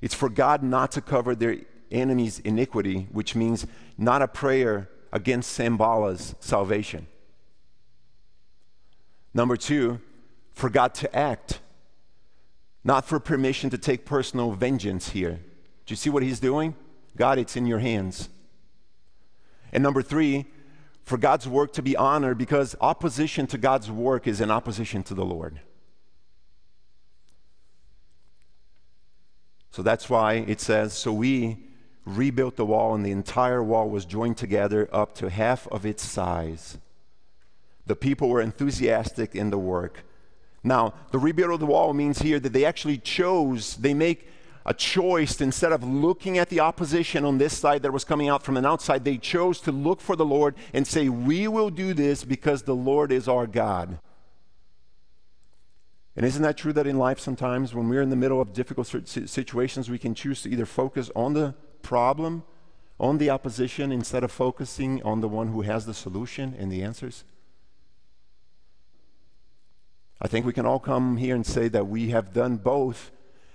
it's 0.00 0.14
for 0.14 0.30
God 0.30 0.62
not 0.62 0.92
to 0.92 1.02
cover 1.02 1.34
their 1.34 1.58
enemy's 1.90 2.38
iniquity, 2.38 3.06
which 3.12 3.36
means 3.36 3.66
not 3.98 4.22
a 4.22 4.28
prayer 4.28 4.88
against 5.12 5.52
Sanballat's 5.58 6.34
salvation. 6.40 7.06
Number 9.34 9.58
two, 9.58 10.00
for 10.54 10.70
God 10.70 10.94
to 10.94 11.14
act, 11.14 11.60
not 12.82 13.04
for 13.04 13.20
permission 13.20 13.68
to 13.68 13.76
take 13.76 14.06
personal 14.06 14.52
vengeance 14.52 15.10
here. 15.10 15.38
Do 15.84 15.92
you 15.92 15.96
see 15.96 16.08
what 16.08 16.22
he's 16.22 16.40
doing? 16.40 16.76
God, 17.14 17.36
it's 17.36 17.56
in 17.56 17.66
your 17.66 17.80
hands. 17.80 18.30
And 19.70 19.82
number 19.82 20.00
three, 20.00 20.46
for 21.04 21.18
God's 21.18 21.48
work 21.48 21.72
to 21.74 21.82
be 21.82 21.96
honored 21.96 22.38
because 22.38 22.76
opposition 22.80 23.46
to 23.48 23.58
God's 23.58 23.90
work 23.90 24.26
is 24.26 24.40
an 24.40 24.50
opposition 24.50 25.02
to 25.04 25.14
the 25.14 25.24
Lord. 25.24 25.60
So 29.70 29.82
that's 29.82 30.08
why 30.08 30.34
it 30.34 30.60
says, 30.60 30.92
So 30.92 31.12
we 31.12 31.64
rebuilt 32.04 32.56
the 32.56 32.66
wall, 32.66 32.94
and 32.94 33.04
the 33.04 33.10
entire 33.10 33.62
wall 33.62 33.88
was 33.88 34.04
joined 34.04 34.36
together 34.36 34.88
up 34.92 35.14
to 35.16 35.30
half 35.30 35.66
of 35.68 35.86
its 35.86 36.04
size. 36.04 36.78
The 37.86 37.96
people 37.96 38.28
were 38.28 38.40
enthusiastic 38.40 39.34
in 39.34 39.50
the 39.50 39.58
work. 39.58 40.04
Now, 40.62 40.94
the 41.10 41.18
rebuild 41.18 41.52
of 41.52 41.60
the 41.60 41.66
wall 41.66 41.92
means 41.92 42.20
here 42.20 42.38
that 42.38 42.52
they 42.52 42.64
actually 42.64 42.98
chose, 42.98 43.76
they 43.76 43.94
make 43.94 44.28
a 44.64 44.74
choice 44.74 45.40
instead 45.40 45.72
of 45.72 45.82
looking 45.82 46.38
at 46.38 46.48
the 46.48 46.60
opposition 46.60 47.24
on 47.24 47.38
this 47.38 47.56
side 47.56 47.82
that 47.82 47.92
was 47.92 48.04
coming 48.04 48.28
out 48.28 48.42
from 48.42 48.56
an 48.56 48.66
outside, 48.66 49.04
they 49.04 49.18
chose 49.18 49.60
to 49.60 49.72
look 49.72 50.00
for 50.00 50.16
the 50.16 50.24
Lord 50.24 50.54
and 50.72 50.86
say, 50.86 51.08
We 51.08 51.48
will 51.48 51.70
do 51.70 51.94
this 51.94 52.24
because 52.24 52.62
the 52.62 52.74
Lord 52.74 53.10
is 53.12 53.28
our 53.28 53.46
God. 53.46 53.98
And 56.14 56.26
isn't 56.26 56.42
that 56.42 56.58
true 56.58 56.72
that 56.74 56.86
in 56.86 56.98
life 56.98 57.18
sometimes 57.18 57.74
when 57.74 57.88
we're 57.88 58.02
in 58.02 58.10
the 58.10 58.16
middle 58.16 58.40
of 58.40 58.52
difficult 58.52 58.86
situations, 58.86 59.88
we 59.88 59.98
can 59.98 60.14
choose 60.14 60.42
to 60.42 60.50
either 60.50 60.66
focus 60.66 61.10
on 61.16 61.32
the 61.32 61.54
problem, 61.80 62.44
on 63.00 63.18
the 63.18 63.30
opposition, 63.30 63.90
instead 63.90 64.22
of 64.22 64.30
focusing 64.30 65.02
on 65.02 65.22
the 65.22 65.28
one 65.28 65.48
who 65.48 65.62
has 65.62 65.86
the 65.86 65.94
solution 65.94 66.54
and 66.58 66.70
the 66.70 66.82
answers? 66.82 67.24
I 70.20 70.28
think 70.28 70.46
we 70.46 70.52
can 70.52 70.66
all 70.66 70.78
come 70.78 71.16
here 71.16 71.34
and 71.34 71.44
say 71.44 71.66
that 71.68 71.88
we 71.88 72.10
have 72.10 72.32
done 72.32 72.58
both 72.58 73.10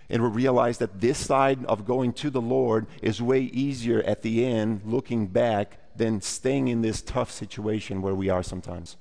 and 0.09 0.23
we 0.23 0.29
realize 0.29 0.77
that 0.77 1.01
this 1.01 1.17
side 1.17 1.65
of 1.65 1.85
going 1.85 2.13
to 2.13 2.29
the 2.29 2.41
Lord 2.41 2.87
is 3.01 3.21
way 3.21 3.41
easier 3.41 4.01
at 4.03 4.21
the 4.21 4.45
end, 4.45 4.81
looking 4.85 5.27
back, 5.27 5.79
than 5.97 6.21
staying 6.21 6.67
in 6.67 6.81
this 6.81 7.01
tough 7.01 7.31
situation 7.31 8.01
where 8.01 8.15
we 8.15 8.29
are 8.29 8.43
sometimes. 8.43 8.95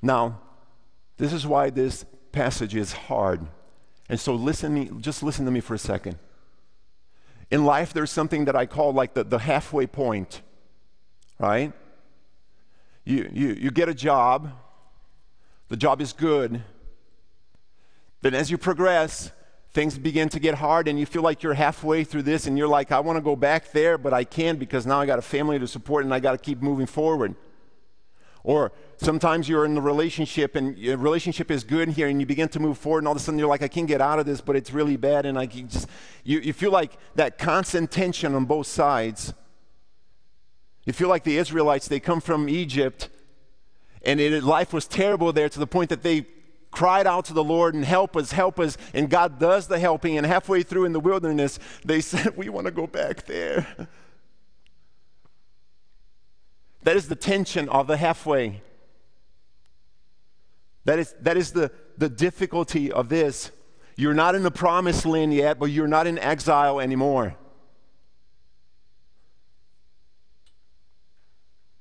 Now, 0.00 0.40
this 1.16 1.32
is 1.32 1.46
why 1.46 1.70
this 1.70 2.04
passage 2.30 2.76
is 2.76 2.92
hard. 2.92 3.46
And 4.08 4.20
so 4.20 4.34
listen 4.34 5.02
just 5.02 5.22
listen 5.22 5.44
to 5.44 5.50
me 5.50 5.60
for 5.60 5.74
a 5.74 5.78
second. 5.78 6.18
In 7.50 7.64
life, 7.64 7.92
there's 7.92 8.10
something 8.10 8.44
that 8.44 8.54
I 8.54 8.66
call 8.66 8.92
like 8.92 9.14
the, 9.14 9.24
the 9.24 9.38
halfway 9.38 9.86
point, 9.86 10.42
right? 11.38 11.72
You, 13.04 13.30
you, 13.32 13.48
you 13.54 13.70
get 13.70 13.88
a 13.88 13.94
job, 13.94 14.52
the 15.68 15.76
job 15.76 16.00
is 16.00 16.12
good. 16.12 16.62
Then, 18.20 18.34
as 18.34 18.50
you 18.50 18.58
progress, 18.58 19.30
things 19.72 19.98
begin 19.98 20.28
to 20.30 20.40
get 20.40 20.56
hard, 20.56 20.88
and 20.88 20.98
you 20.98 21.06
feel 21.06 21.22
like 21.22 21.42
you're 21.42 21.54
halfway 21.54 22.04
through 22.04 22.22
this, 22.22 22.46
and 22.46 22.58
you're 22.58 22.68
like, 22.68 22.90
I 22.90 23.00
want 23.00 23.16
to 23.16 23.22
go 23.22 23.36
back 23.36 23.72
there, 23.72 23.96
but 23.98 24.12
I 24.12 24.24
can't 24.24 24.58
because 24.58 24.86
now 24.86 25.00
I 25.00 25.06
got 25.06 25.18
a 25.18 25.22
family 25.22 25.58
to 25.58 25.66
support 25.66 26.04
and 26.04 26.12
I 26.12 26.20
got 26.20 26.32
to 26.32 26.38
keep 26.38 26.60
moving 26.60 26.86
forward. 26.86 27.34
Or 28.44 28.72
sometimes 28.96 29.48
you're 29.48 29.64
in 29.64 29.74
the 29.74 29.82
relationship 29.82 30.56
and 30.56 30.78
your 30.78 30.96
relationship 30.96 31.50
is 31.50 31.64
good 31.64 31.90
here 31.90 32.08
and 32.08 32.18
you 32.18 32.26
begin 32.26 32.48
to 32.50 32.60
move 32.60 32.78
forward 32.78 33.00
and 33.00 33.08
all 33.08 33.12
of 33.12 33.18
a 33.18 33.20
sudden 33.20 33.38
you're 33.38 33.48
like, 33.48 33.62
I 33.62 33.68
can't 33.68 33.86
get 33.86 34.00
out 34.00 34.18
of 34.18 34.26
this, 34.26 34.40
but 34.40 34.56
it's 34.56 34.72
really 34.72 34.96
bad. 34.96 35.26
And 35.26 35.38
I 35.38 35.46
just, 35.46 35.86
you, 36.24 36.38
you 36.38 36.52
feel 36.52 36.70
like 36.70 36.96
that 37.14 37.36
constant 37.36 37.90
tension 37.90 38.34
on 38.34 38.46
both 38.46 38.66
sides. 38.66 39.34
You 40.84 40.92
feel 40.94 41.08
like 41.08 41.24
the 41.24 41.36
Israelites, 41.36 41.88
they 41.88 42.00
come 42.00 42.20
from 42.22 42.48
Egypt 42.48 43.10
and 44.02 44.20
it, 44.20 44.42
life 44.42 44.72
was 44.72 44.86
terrible 44.86 45.32
there 45.32 45.48
to 45.48 45.58
the 45.58 45.66
point 45.66 45.90
that 45.90 46.02
they 46.02 46.26
cried 46.78 47.08
out 47.08 47.24
to 47.24 47.32
the 47.32 47.42
Lord 47.42 47.74
and 47.74 47.84
help 47.84 48.16
us, 48.16 48.30
help 48.30 48.60
us. 48.60 48.78
And 48.94 49.10
God 49.10 49.40
does 49.40 49.66
the 49.66 49.80
helping. 49.80 50.16
And 50.16 50.24
halfway 50.24 50.62
through 50.62 50.84
in 50.84 50.92
the 50.92 51.00
wilderness, 51.00 51.58
they 51.84 52.00
said, 52.10 52.36
We 52.36 52.48
want 52.48 52.66
to 52.66 52.70
go 52.70 52.86
back 52.86 53.26
there. 53.26 53.66
That 56.84 56.96
is 56.96 57.08
the 57.08 57.16
tension 57.16 57.68
of 57.68 57.86
the 57.88 57.96
halfway. 57.98 58.62
That 60.84 61.00
is, 61.00 61.14
that 61.20 61.36
is 61.36 61.52
the, 61.52 61.70
the 61.98 62.08
difficulty 62.08 62.90
of 62.92 63.08
this. 63.10 63.50
You're 63.96 64.14
not 64.14 64.36
in 64.36 64.42
the 64.44 64.50
promised 64.50 65.04
land 65.04 65.34
yet, 65.34 65.58
but 65.58 65.66
you're 65.66 65.88
not 65.88 66.06
in 66.06 66.18
exile 66.18 66.80
anymore. 66.80 67.34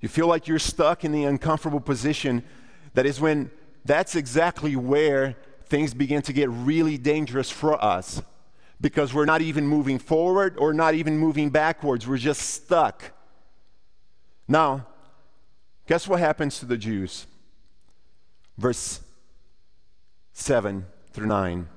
You 0.01 0.09
feel 0.09 0.27
like 0.27 0.47
you're 0.47 0.59
stuck 0.59 1.05
in 1.05 1.13
the 1.13 1.23
uncomfortable 1.23 1.79
position. 1.79 2.43
That 2.95 3.05
is 3.05 3.21
when 3.21 3.51
that's 3.87 4.15
exactly 4.15 4.75
where 4.75 5.35
things 5.65 5.93
begin 5.93 6.21
to 6.23 6.33
get 6.33 6.49
really 6.49 6.97
dangerous 6.97 7.49
for 7.49 7.83
us 7.83 8.21
because 8.79 9.13
we're 9.13 9.25
not 9.25 9.41
even 9.41 9.67
moving 9.67 9.99
forward 9.99 10.55
or 10.57 10.73
not 10.73 10.93
even 10.93 11.17
moving 11.17 11.49
backwards. 11.49 12.07
We're 12.07 12.17
just 12.17 12.41
stuck. 12.41 13.11
Now, 14.47 14.87
guess 15.87 16.07
what 16.07 16.19
happens 16.19 16.59
to 16.59 16.65
the 16.65 16.77
Jews? 16.77 17.27
Verse 18.57 19.01
7 20.33 20.85
through 21.11 21.27
9. 21.27 21.67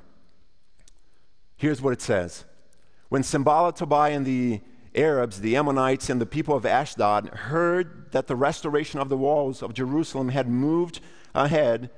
Here's 1.57 1.83
what 1.83 1.93
it 1.93 2.03
says 2.03 2.45
When 3.09 3.23
Sanballat, 3.23 3.77
Tobiah, 3.77 4.15
and 4.15 4.27
the 4.27 4.61
Arabs, 4.95 5.41
the 5.41 5.57
Ammonites, 5.57 6.11
and 6.11 6.21
the 6.21 6.27
people 6.27 6.57
of 6.57 6.67
Ashdod 6.67 7.29
heard 7.29 8.13
that 8.13 8.27
the 8.27 8.37
restoration 8.37 8.99
of 9.01 9.09
the 9.09 9.17
walls 9.17 9.63
of 9.63 9.75
Jerusalem 9.75 10.31
had 10.31 10.49
moved 10.49 11.01
ahead 11.35 11.91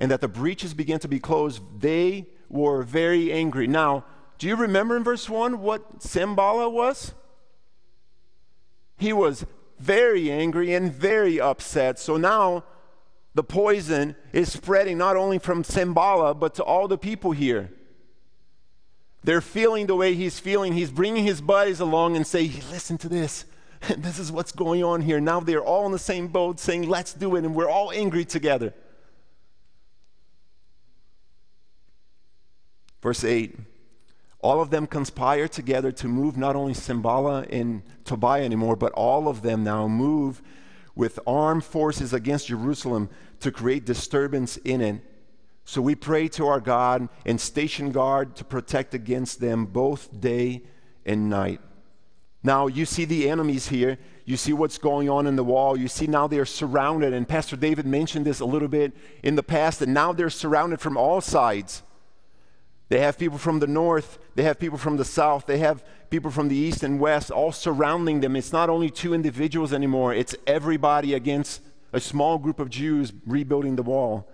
and 0.00 0.10
that 0.10 0.22
the 0.22 0.28
breaches 0.28 0.72
began 0.72 0.98
to 0.98 1.08
be 1.08 1.20
closed, 1.20 1.60
they 1.78 2.26
were 2.48 2.82
very 2.82 3.30
angry. 3.30 3.66
Now, 3.66 4.04
do 4.38 4.48
you 4.48 4.56
remember 4.56 4.96
in 4.96 5.04
verse 5.04 5.28
1 5.28 5.60
what 5.60 6.02
Sanballat 6.02 6.72
was? 6.72 7.12
He 8.96 9.12
was 9.12 9.44
very 9.78 10.30
angry 10.30 10.72
and 10.74 10.90
very 10.90 11.38
upset. 11.38 11.98
So 11.98 12.16
now 12.16 12.64
the 13.34 13.44
poison 13.44 14.16
is 14.32 14.50
spreading 14.50 14.96
not 14.96 15.16
only 15.16 15.38
from 15.38 15.62
Sanballat, 15.62 16.40
but 16.40 16.54
to 16.54 16.64
all 16.64 16.88
the 16.88 16.98
people 16.98 17.32
here. 17.32 17.70
They're 19.22 19.42
feeling 19.42 19.86
the 19.86 19.96
way 19.96 20.14
he's 20.14 20.40
feeling. 20.40 20.72
He's 20.72 20.90
bringing 20.90 21.24
his 21.24 21.42
buddies 21.42 21.78
along 21.78 22.16
and 22.16 22.26
say, 22.26 22.50
listen 22.70 22.96
to 22.98 23.08
this. 23.08 23.44
this 23.98 24.18
is 24.18 24.32
what's 24.32 24.52
going 24.52 24.82
on 24.82 25.02
here. 25.02 25.20
Now 25.20 25.40
they're 25.40 25.62
all 25.62 25.84
in 25.84 25.92
the 25.92 25.98
same 25.98 26.28
boat 26.28 26.58
saying, 26.58 26.88
let's 26.88 27.12
do 27.12 27.36
it. 27.36 27.44
And 27.44 27.54
we're 27.54 27.68
all 27.68 27.92
angry 27.92 28.24
together. 28.24 28.72
Verse 33.02 33.24
8 33.24 33.58
All 34.40 34.60
of 34.60 34.70
them 34.70 34.86
conspire 34.86 35.48
together 35.48 35.92
to 35.92 36.08
move 36.08 36.36
not 36.36 36.56
only 36.56 36.74
Sanballat 36.74 37.50
and 37.50 37.82
Tobiah 38.04 38.44
anymore, 38.44 38.76
but 38.76 38.92
all 38.92 39.28
of 39.28 39.42
them 39.42 39.64
now 39.64 39.88
move 39.88 40.42
with 40.94 41.18
armed 41.26 41.64
forces 41.64 42.12
against 42.12 42.48
Jerusalem 42.48 43.08
to 43.40 43.50
create 43.50 43.86
disturbance 43.86 44.56
in 44.58 44.80
it. 44.80 45.00
So 45.64 45.80
we 45.80 45.94
pray 45.94 46.28
to 46.28 46.46
our 46.46 46.60
God 46.60 47.08
and 47.24 47.40
station 47.40 47.92
guard 47.92 48.34
to 48.36 48.44
protect 48.44 48.92
against 48.92 49.40
them 49.40 49.66
both 49.66 50.20
day 50.20 50.62
and 51.06 51.30
night. 51.30 51.60
Now, 52.42 52.66
you 52.66 52.86
see 52.86 53.04
the 53.04 53.28
enemies 53.28 53.68
here. 53.68 53.98
You 54.24 54.36
see 54.36 54.52
what's 54.52 54.78
going 54.78 55.10
on 55.10 55.26
in 55.26 55.36
the 55.36 55.44
wall. 55.44 55.76
You 55.76 55.88
see 55.88 56.06
now 56.06 56.26
they 56.26 56.38
are 56.38 56.46
surrounded. 56.46 57.12
And 57.12 57.28
Pastor 57.28 57.56
David 57.56 57.86
mentioned 57.86 58.24
this 58.24 58.40
a 58.40 58.46
little 58.46 58.68
bit 58.68 58.96
in 59.22 59.36
the 59.36 59.42
past, 59.42 59.82
and 59.82 59.92
now 59.92 60.12
they're 60.12 60.30
surrounded 60.30 60.80
from 60.80 60.96
all 60.96 61.20
sides. 61.20 61.82
They 62.90 62.98
have 62.98 63.16
people 63.16 63.38
from 63.38 63.60
the 63.60 63.68
north, 63.68 64.18
they 64.34 64.42
have 64.42 64.58
people 64.58 64.76
from 64.76 64.96
the 64.96 65.04
south, 65.04 65.46
they 65.46 65.58
have 65.58 65.84
people 66.10 66.32
from 66.32 66.48
the 66.48 66.56
east 66.56 66.82
and 66.82 66.98
west 66.98 67.30
all 67.30 67.52
surrounding 67.52 68.20
them. 68.20 68.34
It's 68.34 68.52
not 68.52 68.68
only 68.68 68.90
two 68.90 69.14
individuals 69.14 69.72
anymore, 69.72 70.12
it's 70.12 70.34
everybody 70.44 71.14
against 71.14 71.62
a 71.92 72.00
small 72.00 72.36
group 72.36 72.58
of 72.58 72.68
Jews 72.68 73.12
rebuilding 73.24 73.76
the 73.76 73.84
wall. 73.84 74.28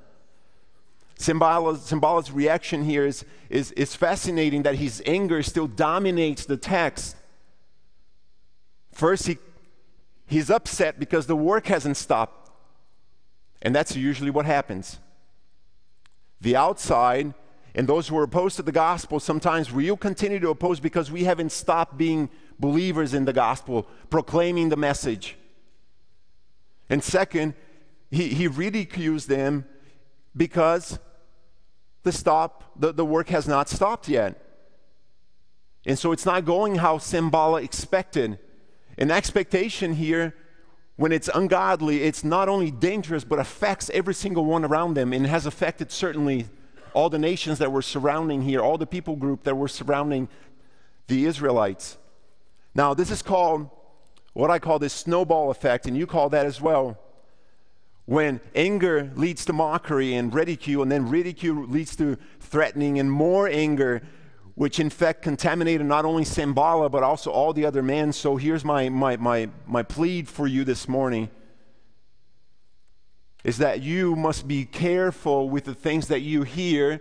Sanballat's 1.18 2.30
reaction 2.30 2.84
here 2.84 3.06
is, 3.06 3.26
is, 3.50 3.72
is 3.72 3.94
fascinating 3.94 4.62
that 4.62 4.76
his 4.76 5.02
anger 5.04 5.42
still 5.42 5.66
dominates 5.66 6.46
the 6.46 6.56
text. 6.56 7.14
First, 8.92 9.26
he, 9.26 9.36
he's 10.26 10.50
upset 10.50 10.98
because 10.98 11.26
the 11.26 11.36
work 11.36 11.66
hasn't 11.66 11.98
stopped. 11.98 12.50
And 13.60 13.74
that's 13.74 13.96
usually 13.96 14.30
what 14.30 14.46
happens. 14.46 14.98
The 16.40 16.56
outside 16.56 17.34
and 17.76 17.86
those 17.86 18.08
who 18.08 18.16
are 18.16 18.22
opposed 18.22 18.56
to 18.56 18.62
the 18.62 18.72
gospel 18.72 19.20
sometimes 19.20 19.70
will 19.70 19.98
continue 19.98 20.40
to 20.40 20.48
oppose 20.48 20.80
because 20.80 21.10
we 21.10 21.24
haven't 21.24 21.52
stopped 21.52 21.98
being 21.98 22.30
believers 22.58 23.12
in 23.12 23.26
the 23.26 23.34
gospel, 23.34 23.86
proclaiming 24.08 24.70
the 24.70 24.78
message. 24.78 25.36
And 26.88 27.04
second, 27.04 27.52
he, 28.10 28.28
he 28.28 28.48
ridicules 28.48 29.26
them 29.26 29.66
because 30.34 30.98
the 32.02 32.12
stop, 32.12 32.64
the, 32.76 32.92
the 32.92 33.04
work 33.04 33.28
has 33.28 33.46
not 33.46 33.68
stopped 33.68 34.08
yet. 34.08 34.42
And 35.84 35.98
so 35.98 36.12
it's 36.12 36.24
not 36.24 36.46
going 36.46 36.76
how 36.76 36.96
Sanballat 36.96 37.62
expected. 37.62 38.38
An 38.96 39.10
expectation 39.10 39.92
here, 39.92 40.34
when 40.96 41.12
it's 41.12 41.28
ungodly, 41.34 42.04
it's 42.04 42.24
not 42.24 42.48
only 42.48 42.70
dangerous, 42.70 43.22
but 43.22 43.38
affects 43.38 43.90
every 43.90 44.14
single 44.14 44.46
one 44.46 44.64
around 44.64 44.94
them 44.94 45.12
and 45.12 45.26
has 45.26 45.44
affected 45.44 45.92
certainly 45.92 46.46
all 46.96 47.10
the 47.10 47.18
nations 47.18 47.58
that 47.58 47.70
were 47.70 47.82
surrounding 47.82 48.40
here, 48.40 48.62
all 48.62 48.78
the 48.78 48.86
people 48.86 49.16
group 49.16 49.42
that 49.42 49.54
were 49.54 49.68
surrounding 49.68 50.28
the 51.08 51.26
Israelites. 51.26 51.98
Now, 52.74 52.94
this 52.94 53.10
is 53.10 53.20
called 53.20 53.68
what 54.32 54.50
I 54.50 54.58
call 54.58 54.78
this 54.78 54.94
snowball 54.94 55.50
effect, 55.50 55.86
and 55.86 55.94
you 55.94 56.06
call 56.06 56.30
that 56.30 56.46
as 56.46 56.58
well. 56.58 56.98
When 58.06 58.40
anger 58.54 59.12
leads 59.14 59.44
to 59.44 59.52
mockery 59.52 60.14
and 60.14 60.32
ridicule, 60.32 60.82
and 60.82 60.90
then 60.90 61.10
ridicule 61.10 61.66
leads 61.66 61.96
to 61.96 62.16
threatening 62.40 62.98
and 62.98 63.12
more 63.12 63.46
anger, 63.46 64.00
which 64.54 64.80
in 64.80 64.88
fact 64.88 65.20
contaminated 65.20 65.86
not 65.86 66.06
only 66.06 66.24
Sanballat 66.24 66.92
but 66.92 67.02
also 67.02 67.30
all 67.30 67.52
the 67.52 67.66
other 67.66 67.82
men. 67.82 68.10
So 68.10 68.36
here's 68.38 68.64
my, 68.64 68.88
my, 68.88 69.18
my, 69.18 69.50
my 69.66 69.82
plead 69.82 70.28
for 70.28 70.46
you 70.46 70.64
this 70.64 70.88
morning 70.88 71.28
is 73.46 73.58
that 73.58 73.80
you 73.80 74.14
must 74.14 74.46
be 74.46 74.64
careful 74.64 75.48
with 75.48 75.64
the 75.64 75.74
things 75.74 76.08
that 76.08 76.20
you 76.20 76.42
hear 76.42 77.00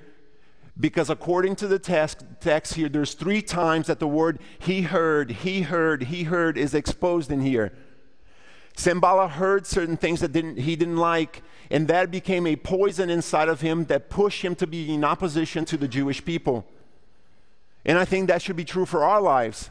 because 0.79 1.09
according 1.09 1.55
to 1.55 1.67
the 1.67 1.79
text, 1.79 2.75
here 2.75 2.89
there's 2.89 3.13
three 3.13 3.41
times 3.41 3.87
that 3.87 3.99
the 3.99 4.07
word 4.07 4.39
he 4.59 4.83
heard 4.83 5.31
he 5.31 5.63
heard 5.63 6.03
he 6.03 6.23
heard 6.23 6.57
is 6.57 6.73
exposed 6.73 7.31
in 7.31 7.41
here 7.41 7.71
Sanballat 8.77 9.31
heard 9.31 9.65
certain 9.65 9.97
things 9.97 10.19
that 10.19 10.33
didn't, 10.33 10.57
he 10.57 10.75
didn't 10.75 10.97
like, 10.97 11.43
and 11.71 11.87
that 11.87 12.11
became 12.11 12.45
a 12.45 12.55
poison 12.55 13.09
inside 13.09 13.47
of 13.47 13.61
him 13.61 13.85
that 13.85 14.09
pushed 14.09 14.43
him 14.43 14.55
to 14.55 14.67
be 14.67 14.93
in 14.93 15.03
opposition 15.03 15.65
to 15.65 15.77
the 15.77 15.87
Jewish 15.87 16.23
people. 16.23 16.65
And 17.85 17.97
I 17.97 18.05
think 18.05 18.27
that 18.27 18.41
should 18.41 18.57
be 18.57 18.65
true 18.65 18.85
for 18.85 19.03
our 19.03 19.21
lives. 19.21 19.69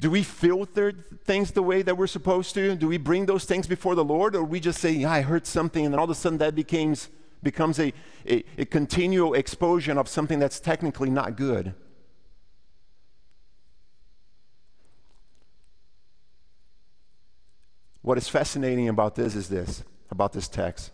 Do 0.00 0.10
we 0.10 0.22
filter 0.22 0.92
things 1.24 1.50
the 1.50 1.62
way 1.62 1.82
that 1.82 1.96
we're 1.96 2.06
supposed 2.06 2.54
to? 2.54 2.74
Do 2.74 2.88
we 2.88 2.96
bring 2.96 3.26
those 3.26 3.44
things 3.44 3.66
before 3.66 3.94
the 3.94 4.04
Lord? 4.04 4.34
Or 4.34 4.42
we 4.42 4.58
just 4.58 4.80
say, 4.80 4.92
yeah, 4.92 5.12
I 5.12 5.20
heard 5.20 5.46
something, 5.46 5.84
and 5.84 5.92
then 5.92 5.98
all 5.98 6.04
of 6.04 6.10
a 6.10 6.14
sudden 6.14 6.38
that 6.38 6.54
becomes, 6.54 7.10
becomes 7.42 7.78
a, 7.78 7.92
a, 8.26 8.42
a 8.56 8.64
continual 8.64 9.34
exposure 9.34 9.98
of 9.98 10.08
something 10.08 10.38
that's 10.38 10.58
technically 10.58 11.10
not 11.10 11.36
good? 11.36 11.74
What 18.00 18.16
is 18.16 18.26
fascinating 18.26 18.88
about 18.88 19.16
this 19.16 19.34
is 19.34 19.50
this, 19.50 19.84
about 20.10 20.32
this 20.32 20.48
text, 20.48 20.92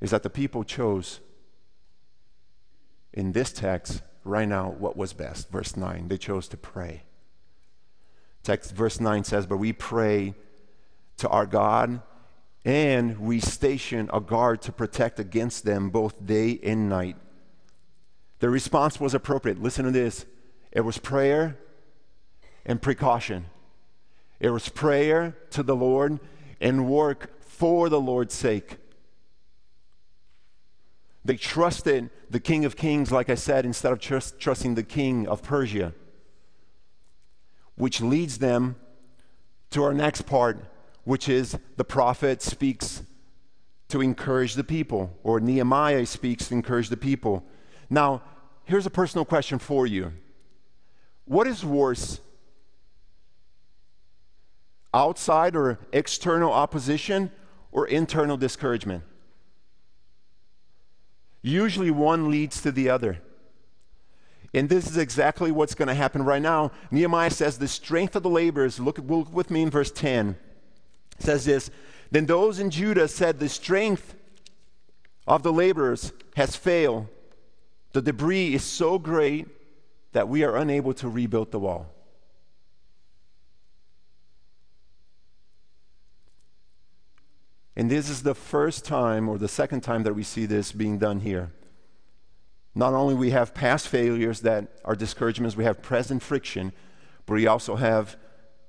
is 0.00 0.10
that 0.10 0.24
the 0.24 0.30
people 0.30 0.64
chose 0.64 1.20
in 3.12 3.30
this 3.30 3.52
text 3.52 4.02
right 4.24 4.48
now 4.48 4.70
what 4.70 4.96
was 4.96 5.12
best. 5.12 5.50
Verse 5.50 5.76
9, 5.76 6.08
they 6.08 6.18
chose 6.18 6.48
to 6.48 6.56
pray. 6.56 7.04
Text 8.48 8.74
verse 8.74 8.98
9 8.98 9.24
says, 9.24 9.44
But 9.44 9.58
we 9.58 9.74
pray 9.74 10.32
to 11.18 11.28
our 11.28 11.44
God 11.44 12.00
and 12.64 13.18
we 13.18 13.40
station 13.40 14.08
a 14.10 14.22
guard 14.22 14.62
to 14.62 14.72
protect 14.72 15.20
against 15.20 15.66
them 15.66 15.90
both 15.90 16.24
day 16.24 16.58
and 16.62 16.88
night. 16.88 17.18
The 18.38 18.48
response 18.48 18.98
was 18.98 19.12
appropriate. 19.12 19.60
Listen 19.60 19.84
to 19.84 19.90
this 19.90 20.24
it 20.72 20.80
was 20.80 20.96
prayer 20.96 21.58
and 22.64 22.80
precaution. 22.80 23.44
It 24.40 24.48
was 24.48 24.70
prayer 24.70 25.36
to 25.50 25.62
the 25.62 25.76
Lord 25.76 26.18
and 26.58 26.88
work 26.88 27.42
for 27.42 27.90
the 27.90 28.00
Lord's 28.00 28.32
sake. 28.32 28.78
They 31.22 31.36
trusted 31.36 32.08
the 32.30 32.40
King 32.40 32.64
of 32.64 32.76
Kings, 32.76 33.12
like 33.12 33.28
I 33.28 33.34
said, 33.34 33.66
instead 33.66 33.92
of 33.92 34.00
trust, 34.00 34.40
trusting 34.40 34.74
the 34.74 34.84
King 34.84 35.28
of 35.28 35.42
Persia, 35.42 35.92
which 37.78 38.00
leads 38.00 38.38
them 38.38 38.76
to 39.70 39.82
our 39.82 39.94
next 39.94 40.22
part, 40.22 40.64
which 41.04 41.28
is 41.28 41.56
the 41.76 41.84
prophet 41.84 42.42
speaks 42.42 43.02
to 43.88 44.02
encourage 44.02 44.54
the 44.54 44.64
people, 44.64 45.16
or 45.22 45.40
Nehemiah 45.40 46.04
speaks 46.04 46.48
to 46.48 46.54
encourage 46.54 46.90
the 46.90 46.96
people. 46.96 47.42
Now, 47.88 48.22
here's 48.64 48.84
a 48.84 48.90
personal 48.90 49.24
question 49.24 49.58
for 49.58 49.86
you 49.86 50.12
What 51.24 51.46
is 51.46 51.64
worse, 51.64 52.20
outside 54.92 55.56
or 55.56 55.78
external 55.92 56.52
opposition 56.52 57.30
or 57.72 57.86
internal 57.86 58.36
discouragement. 58.36 59.04
Usually 61.42 61.90
one 61.90 62.30
leads 62.30 62.60
to 62.62 62.72
the 62.72 62.90
other. 62.90 63.20
And 64.54 64.68
this 64.68 64.88
is 64.88 64.96
exactly 64.96 65.52
what's 65.52 65.74
going 65.74 65.88
to 65.88 65.94
happen 65.94 66.22
right 66.22 66.40
now. 66.40 66.72
Nehemiah 66.90 67.30
says, 67.30 67.58
The 67.58 67.68
strength 67.68 68.16
of 68.16 68.22
the 68.22 68.30
laborers, 68.30 68.80
look, 68.80 68.98
look 68.98 69.32
with 69.32 69.50
me 69.50 69.62
in 69.62 69.70
verse 69.70 69.90
10, 69.90 70.36
says 71.18 71.44
this 71.44 71.70
Then 72.10 72.26
those 72.26 72.58
in 72.58 72.70
Judah 72.70 73.08
said, 73.08 73.38
The 73.38 73.48
strength 73.48 74.14
of 75.26 75.42
the 75.42 75.52
laborers 75.52 76.12
has 76.36 76.56
failed. 76.56 77.08
The 77.92 78.02
debris 78.02 78.54
is 78.54 78.64
so 78.64 78.98
great 78.98 79.46
that 80.12 80.28
we 80.28 80.42
are 80.44 80.56
unable 80.56 80.94
to 80.94 81.08
rebuild 81.08 81.50
the 81.50 81.58
wall. 81.58 81.92
And 87.76 87.88
this 87.90 88.08
is 88.08 88.24
the 88.24 88.34
first 88.34 88.84
time 88.84 89.28
or 89.28 89.38
the 89.38 89.46
second 89.46 89.82
time 89.82 90.02
that 90.02 90.14
we 90.14 90.24
see 90.24 90.46
this 90.46 90.72
being 90.72 90.98
done 90.98 91.20
here. 91.20 91.52
Not 92.74 92.94
only 92.94 93.14
we 93.14 93.30
have 93.30 93.54
past 93.54 93.88
failures 93.88 94.40
that 94.40 94.68
are 94.84 94.94
discouragements, 94.94 95.56
we 95.56 95.64
have 95.64 95.82
present 95.82 96.22
friction, 96.22 96.72
but 97.26 97.34
we 97.34 97.46
also 97.46 97.76
have 97.76 98.16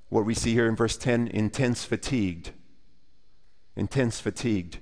what 0.10 0.26
we 0.26 0.34
see 0.34 0.54
here 0.54 0.68
in 0.68 0.76
verse 0.76 0.98
10 0.98 1.28
intense 1.28 1.86
fatigued. 1.86 2.52
Intense 3.76 4.20
fatigued. 4.20 4.80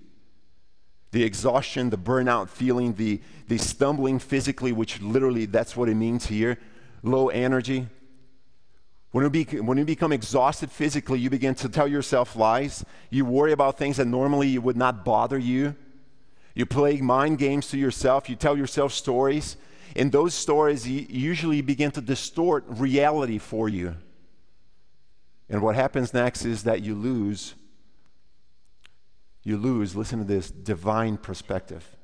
The 1.11 1.23
exhaustion, 1.23 1.89
the 1.89 1.97
burnout 1.97 2.49
feeling, 2.49 2.93
the, 2.93 3.21
the 3.47 3.57
stumbling 3.57 4.19
physically, 4.19 4.71
which 4.71 5.01
literally 5.01 5.45
that's 5.45 5.75
what 5.75 5.89
it 5.89 5.95
means 5.95 6.27
here. 6.27 6.57
Low 7.03 7.29
energy, 7.29 7.87
when 9.11 9.33
you, 9.33 9.63
when 9.63 9.77
you 9.77 9.85
become 9.85 10.11
exhausted 10.11 10.71
physically, 10.71 11.19
you 11.19 11.29
begin 11.29 11.55
to 11.55 11.69
tell 11.69 11.87
yourself 11.87 12.35
lies. 12.35 12.83
You 13.09 13.25
worry 13.25 13.51
about 13.51 13.77
things 13.77 13.97
that 13.97 14.05
normally 14.05 14.57
would 14.57 14.77
not 14.77 15.05
bother 15.05 15.37
you. 15.37 15.75
You 16.57 16.65
play 16.65 16.99
mind 17.01 17.37
games 17.37 17.67
to 17.67 17.77
yourself. 17.77 18.27
You 18.27 18.35
tell 18.35 18.57
yourself 18.57 18.91
stories. 18.91 19.57
And 19.95 20.11
those 20.11 20.33
stories 20.33 20.87
usually 20.87 21.61
begin 21.61 21.91
to 21.91 22.01
distort 22.01 22.63
reality 22.67 23.37
for 23.37 23.69
you. 23.69 23.95
And 25.49 25.61
what 25.61 25.75
happens 25.75 26.15
next 26.15 26.45
is 26.45 26.63
that 26.63 26.81
you 26.81 26.95
lose, 26.95 27.53
you 29.43 29.55
lose, 29.55 29.95
listen 29.95 30.17
to 30.17 30.25
this, 30.25 30.49
divine 30.49 31.17
perspective. 31.17 31.95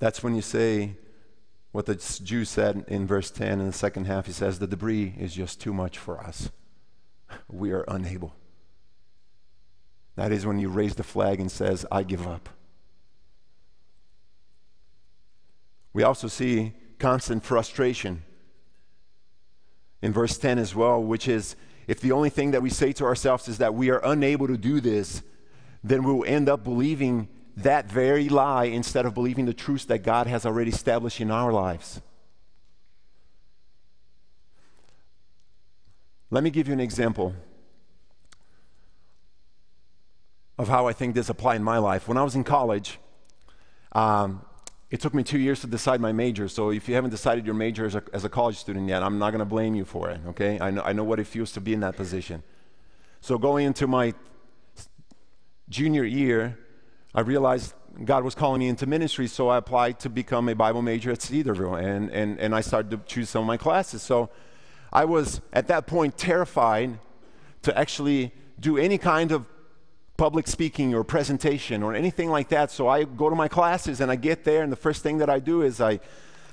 That's 0.00 0.24
when 0.24 0.34
you 0.34 0.42
say, 0.42 0.96
what 1.70 1.86
the 1.86 1.94
Jew 1.94 2.44
said 2.44 2.84
in 2.88 3.06
verse 3.06 3.30
10 3.30 3.60
in 3.60 3.66
the 3.68 3.72
second 3.72 4.06
half. 4.06 4.26
He 4.26 4.32
says, 4.32 4.58
The 4.58 4.66
debris 4.66 5.14
is 5.16 5.34
just 5.34 5.60
too 5.60 5.72
much 5.72 5.98
for 5.98 6.18
us. 6.18 6.50
We 7.48 7.70
are 7.70 7.84
unable. 7.86 8.34
That 10.16 10.32
is 10.32 10.46
when 10.46 10.58
you 10.58 10.68
raise 10.68 10.94
the 10.94 11.02
flag 11.02 11.40
and 11.40 11.50
says, 11.50 11.86
I 11.92 12.02
give 12.02 12.26
up. 12.26 12.48
We 15.92 16.02
also 16.02 16.28
see 16.28 16.72
constant 16.98 17.44
frustration 17.44 18.22
in 20.02 20.12
verse 20.12 20.36
10 20.38 20.58
as 20.58 20.74
well, 20.74 21.02
which 21.02 21.28
is 21.28 21.56
if 21.86 22.00
the 22.00 22.12
only 22.12 22.30
thing 22.30 22.50
that 22.50 22.62
we 22.62 22.70
say 22.70 22.92
to 22.94 23.04
ourselves 23.04 23.48
is 23.48 23.58
that 23.58 23.74
we 23.74 23.90
are 23.90 24.00
unable 24.04 24.46
to 24.46 24.56
do 24.56 24.80
this, 24.80 25.22
then 25.84 26.02
we 26.02 26.12
will 26.12 26.24
end 26.24 26.48
up 26.48 26.64
believing 26.64 27.28
that 27.56 27.90
very 27.90 28.28
lie 28.28 28.64
instead 28.64 29.06
of 29.06 29.14
believing 29.14 29.46
the 29.46 29.54
truths 29.54 29.84
that 29.86 30.02
God 30.02 30.26
has 30.26 30.44
already 30.44 30.70
established 30.70 31.20
in 31.20 31.30
our 31.30 31.52
lives. 31.52 32.00
Let 36.30 36.42
me 36.42 36.50
give 36.50 36.66
you 36.66 36.74
an 36.74 36.80
example 36.80 37.34
of 40.58 40.68
how 40.68 40.86
I 40.86 40.92
think 40.92 41.14
this 41.14 41.28
applied 41.28 41.56
in 41.56 41.64
my 41.64 41.78
life. 41.78 42.08
When 42.08 42.16
I 42.16 42.22
was 42.22 42.34
in 42.34 42.44
college, 42.44 42.98
um, 43.92 44.42
it 44.90 45.00
took 45.00 45.14
me 45.14 45.22
two 45.22 45.38
years 45.38 45.60
to 45.60 45.66
decide 45.66 46.00
my 46.00 46.12
major. 46.12 46.48
So 46.48 46.70
if 46.70 46.88
you 46.88 46.94
haven't 46.94 47.10
decided 47.10 47.44
your 47.44 47.54
major 47.54 47.86
as 47.86 47.94
a, 47.94 48.02
as 48.12 48.24
a 48.24 48.28
college 48.28 48.56
student 48.56 48.88
yet, 48.88 49.02
I'm 49.02 49.18
not 49.18 49.30
going 49.30 49.40
to 49.40 49.44
blame 49.44 49.74
you 49.74 49.84
for 49.84 50.10
it, 50.10 50.20
okay? 50.28 50.58
I 50.60 50.70
know, 50.70 50.82
I 50.82 50.92
know 50.92 51.04
what 51.04 51.18
it 51.18 51.26
feels 51.26 51.52
to 51.52 51.60
be 51.60 51.72
in 51.72 51.80
that 51.80 51.96
position. 51.96 52.42
So 53.20 53.38
going 53.38 53.66
into 53.66 53.86
my 53.86 54.14
junior 55.68 56.04
year, 56.04 56.58
I 57.14 57.20
realized 57.20 57.74
God 58.04 58.24
was 58.24 58.34
calling 58.34 58.60
me 58.60 58.68
into 58.68 58.86
ministry, 58.86 59.26
so 59.26 59.48
I 59.48 59.56
applied 59.56 59.98
to 60.00 60.08
become 60.08 60.48
a 60.48 60.54
Bible 60.54 60.82
major 60.82 61.10
at 61.10 61.22
Cedarville, 61.22 61.74
and, 61.74 62.10
and, 62.10 62.38
and 62.38 62.54
I 62.54 62.60
started 62.60 62.90
to 62.90 62.98
choose 63.06 63.28
some 63.28 63.40
of 63.40 63.46
my 63.46 63.56
classes. 63.56 64.02
So 64.02 64.30
I 64.92 65.04
was 65.06 65.40
at 65.52 65.66
that 65.68 65.86
point 65.86 66.16
terrified 66.16 66.98
to 67.62 67.76
actually 67.76 68.32
do 68.60 68.76
any 68.76 68.98
kind 68.98 69.32
of 69.32 69.46
public 70.16 70.46
speaking 70.46 70.94
or 70.94 71.04
presentation 71.04 71.82
or 71.82 71.94
anything 71.94 72.30
like 72.30 72.48
that. 72.48 72.70
So 72.70 72.88
I 72.88 73.04
go 73.04 73.28
to 73.28 73.36
my 73.36 73.48
classes 73.48 74.00
and 74.00 74.10
I 74.10 74.16
get 74.16 74.44
there, 74.44 74.62
and 74.62 74.72
the 74.72 74.76
first 74.76 75.02
thing 75.02 75.18
that 75.18 75.28
I 75.28 75.38
do 75.38 75.62
is 75.62 75.80
I, 75.80 76.00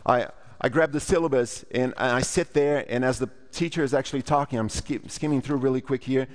I, 0.05 0.27
I 0.59 0.69
grab 0.69 0.91
the 0.91 0.99
syllabus 0.99 1.63
and, 1.71 1.93
and 1.97 2.11
I 2.11 2.21
sit 2.21 2.53
there, 2.53 2.85
and 2.89 3.05
as 3.05 3.19
the 3.19 3.29
teacher 3.51 3.83
is 3.83 3.93
actually 3.93 4.21
talking, 4.21 4.59
I'm 4.59 4.69
skim, 4.69 5.07
skimming 5.07 5.41
through 5.41 5.57
really 5.57 5.81
quick 5.81 6.03
here. 6.03 6.27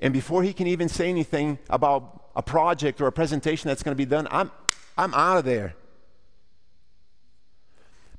And 0.00 0.12
before 0.12 0.42
he 0.42 0.52
can 0.52 0.66
even 0.68 0.88
say 0.88 1.08
anything 1.08 1.58
about 1.68 2.30
a 2.36 2.42
project 2.42 3.00
or 3.00 3.08
a 3.08 3.12
presentation 3.12 3.68
that's 3.68 3.82
going 3.82 3.96
to 3.96 3.96
be 3.96 4.04
done, 4.04 4.28
I'm, 4.30 4.50
I'm 4.96 5.12
out 5.14 5.38
of 5.38 5.44
there. 5.44 5.74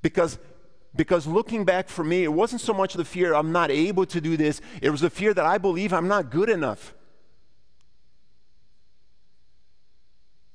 Because, 0.01 0.37
because 0.95 1.25
looking 1.25 1.63
back 1.63 1.87
for 1.87 2.03
me, 2.03 2.23
it 2.23 2.33
wasn't 2.33 2.61
so 2.61 2.73
much 2.73 2.95
the 2.95 3.05
fear 3.05 3.33
I'm 3.33 3.53
not 3.53 3.71
able 3.71 4.05
to 4.07 4.19
do 4.19 4.35
this, 4.35 4.59
it 4.81 4.89
was 4.89 5.01
the 5.01 5.09
fear 5.09 5.33
that 5.33 5.45
I 5.45 5.57
believe 5.57 5.93
I'm 5.93 6.07
not 6.09 6.29
good 6.29 6.49
enough. 6.49 6.93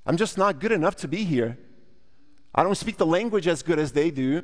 I'm 0.07 0.17
just 0.17 0.37
not 0.37 0.61
good 0.61 0.73
enough 0.73 0.97
to 0.97 1.09
be 1.09 1.25
here. 1.25 1.59
I 2.55 2.63
don't 2.63 2.75
speak 2.75 2.99
the 2.99 3.07
language 3.07 3.49
as 3.49 3.63
good 3.63 3.79
as 3.79 3.93
they 3.93 4.11
do. 4.11 4.43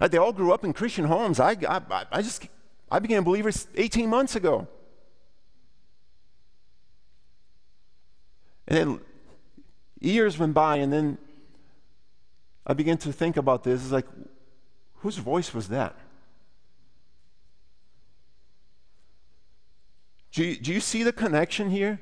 Uh, 0.00 0.08
they 0.08 0.18
all 0.18 0.32
grew 0.32 0.52
up 0.52 0.64
in 0.64 0.72
Christian 0.72 1.04
homes. 1.04 1.38
I, 1.38 1.56
I, 1.68 2.06
I 2.10 2.22
just, 2.22 2.48
I 2.90 2.98
became 2.98 3.18
a 3.18 3.22
believer 3.22 3.50
18 3.74 4.08
months 4.08 4.34
ago. 4.34 4.66
And 8.66 8.78
then 8.78 9.00
years 10.00 10.38
went 10.38 10.54
by, 10.54 10.76
and 10.76 10.92
then 10.92 11.18
I 12.66 12.72
began 12.72 12.96
to 12.98 13.12
think 13.12 13.36
about 13.36 13.62
this. 13.62 13.82
It's 13.82 13.92
like, 13.92 14.06
whose 14.96 15.16
voice 15.16 15.52
was 15.52 15.68
that? 15.68 15.96
Do 20.32 20.44
you, 20.44 20.56
do 20.56 20.72
you 20.72 20.80
see 20.80 21.02
the 21.02 21.12
connection 21.12 21.70
here? 21.70 22.00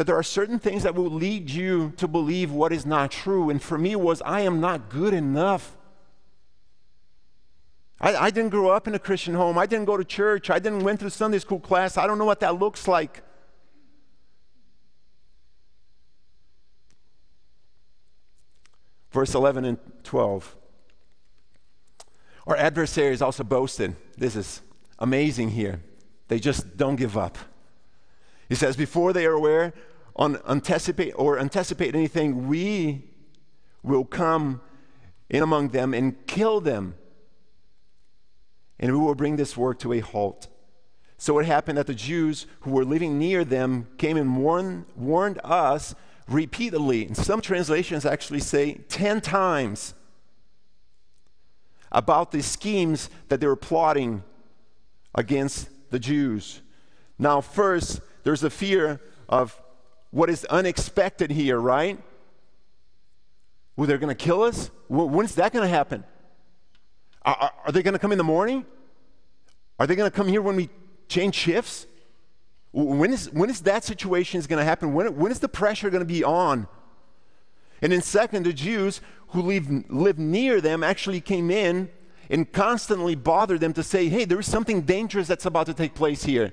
That 0.00 0.06
there 0.06 0.16
are 0.16 0.22
certain 0.22 0.58
things 0.58 0.84
that 0.84 0.94
will 0.94 1.10
lead 1.10 1.50
you 1.50 1.92
to 1.98 2.08
believe 2.08 2.50
what 2.50 2.72
is 2.72 2.86
not 2.86 3.10
true. 3.10 3.50
And 3.50 3.62
for 3.62 3.76
me, 3.76 3.94
was 3.96 4.22
I 4.22 4.40
am 4.40 4.58
not 4.58 4.88
good 4.88 5.12
enough. 5.12 5.76
I, 8.00 8.16
I 8.16 8.30
didn't 8.30 8.48
grow 8.48 8.70
up 8.70 8.88
in 8.88 8.94
a 8.94 8.98
Christian 8.98 9.34
home. 9.34 9.58
I 9.58 9.66
didn't 9.66 9.84
go 9.84 9.98
to 9.98 10.04
church. 10.04 10.48
I 10.48 10.58
didn't 10.58 10.84
went 10.84 11.00
to 11.00 11.10
Sunday 11.10 11.38
school 11.38 11.60
class. 11.60 11.98
I 11.98 12.06
don't 12.06 12.16
know 12.16 12.24
what 12.24 12.40
that 12.40 12.58
looks 12.58 12.88
like. 12.88 13.22
Verse 19.10 19.34
11 19.34 19.66
and 19.66 19.78
12. 20.04 20.56
Our 22.46 22.56
adversaries 22.56 23.20
also 23.20 23.44
boasted. 23.44 23.96
This 24.16 24.34
is 24.34 24.62
amazing 24.98 25.50
here. 25.50 25.82
They 26.28 26.38
just 26.38 26.78
don't 26.78 26.96
give 26.96 27.18
up. 27.18 27.36
He 28.48 28.54
says, 28.54 28.76
before 28.76 29.12
they 29.12 29.26
are 29.26 29.32
aware 29.32 29.74
on 30.20 30.38
anticipate 30.46 31.12
or 31.16 31.38
anticipate 31.38 31.94
anything, 31.94 32.46
we 32.46 33.10
will 33.82 34.04
come 34.04 34.60
in 35.30 35.42
among 35.42 35.68
them 35.68 35.94
and 35.94 36.26
kill 36.26 36.60
them. 36.60 36.94
And 38.78 38.92
we 38.92 38.98
will 38.98 39.14
bring 39.14 39.36
this 39.36 39.56
work 39.56 39.78
to 39.80 39.94
a 39.94 40.00
halt. 40.00 40.48
So 41.16 41.38
it 41.38 41.46
happened 41.46 41.78
that 41.78 41.86
the 41.86 41.94
Jews 41.94 42.46
who 42.60 42.70
were 42.70 42.84
living 42.84 43.18
near 43.18 43.44
them 43.44 43.88
came 43.98 44.16
and 44.16 44.36
warned, 44.36 44.84
warned 44.94 45.40
us 45.42 45.94
repeatedly. 46.28 47.06
And 47.06 47.16
some 47.16 47.40
translations 47.40 48.04
actually 48.04 48.40
say 48.40 48.74
10 48.88 49.22
times 49.22 49.94
about 51.92 52.30
the 52.30 52.42
schemes 52.42 53.10
that 53.28 53.40
they 53.40 53.46
were 53.46 53.56
plotting 53.56 54.22
against 55.14 55.68
the 55.90 55.98
Jews. 55.98 56.60
Now, 57.18 57.40
first, 57.40 58.00
there's 58.22 58.44
a 58.44 58.50
fear 58.50 59.00
of 59.28 59.60
what 60.10 60.30
is 60.30 60.44
unexpected 60.46 61.30
here, 61.30 61.58
right? 61.58 61.98
Well, 63.76 63.86
they're 63.86 63.98
going 63.98 64.14
to 64.14 64.24
kill 64.24 64.42
us? 64.42 64.70
When's 64.88 65.36
that 65.36 65.52
going 65.52 65.64
to 65.64 65.68
happen? 65.68 66.04
Are, 67.22 67.52
are 67.66 67.72
they 67.72 67.82
going 67.82 67.92
to 67.92 67.98
come 67.98 68.12
in 68.12 68.18
the 68.18 68.24
morning? 68.24 68.64
Are 69.78 69.86
they 69.86 69.94
going 69.94 70.10
to 70.10 70.14
come 70.14 70.28
here 70.28 70.42
when 70.42 70.56
we 70.56 70.68
change 71.08 71.34
shifts? 71.34 71.86
When 72.72 73.12
is, 73.12 73.30
when 73.32 73.50
is 73.50 73.62
that 73.62 73.84
situation 73.84 74.40
going 74.42 74.58
to 74.58 74.64
happen? 74.64 74.94
When, 74.94 75.16
when 75.16 75.32
is 75.32 75.40
the 75.40 75.48
pressure 75.48 75.90
going 75.90 76.02
to 76.02 76.06
be 76.06 76.22
on? 76.24 76.68
And 77.82 77.92
then 77.92 78.02
second, 78.02 78.44
the 78.44 78.52
Jews 78.52 79.00
who 79.28 79.42
live, 79.42 79.90
live 79.90 80.18
near 80.18 80.60
them 80.60 80.82
actually 80.82 81.20
came 81.20 81.50
in 81.50 81.88
and 82.28 82.50
constantly 82.52 83.14
bothered 83.14 83.60
them 83.60 83.72
to 83.72 83.82
say, 83.82 84.08
hey, 84.08 84.24
there 84.24 84.38
is 84.38 84.46
something 84.46 84.82
dangerous 84.82 85.26
that's 85.26 85.46
about 85.46 85.66
to 85.66 85.74
take 85.74 85.94
place 85.94 86.24
here. 86.24 86.52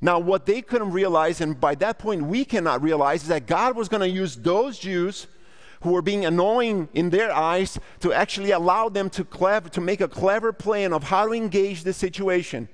Now, 0.00 0.18
what 0.18 0.46
they 0.46 0.62
couldn't 0.62 0.92
realize, 0.92 1.40
and 1.40 1.60
by 1.60 1.74
that 1.76 1.98
point 1.98 2.22
we 2.22 2.44
cannot 2.44 2.82
realize, 2.82 3.22
is 3.22 3.28
that 3.28 3.46
God 3.46 3.76
was 3.76 3.88
going 3.88 4.00
to 4.00 4.08
use 4.08 4.36
those 4.36 4.78
Jews 4.78 5.26
who 5.82 5.92
were 5.92 6.02
being 6.02 6.24
annoying 6.24 6.88
in 6.94 7.10
their 7.10 7.32
eyes 7.32 7.78
to 8.00 8.12
actually 8.12 8.52
allow 8.52 8.88
them 8.88 9.10
to, 9.10 9.24
clever, 9.24 9.68
to 9.70 9.80
make 9.80 10.00
a 10.00 10.08
clever 10.08 10.52
plan 10.52 10.92
of 10.92 11.04
how 11.04 11.26
to 11.26 11.32
engage 11.32 11.84
this 11.84 11.96
situation. 11.96 12.68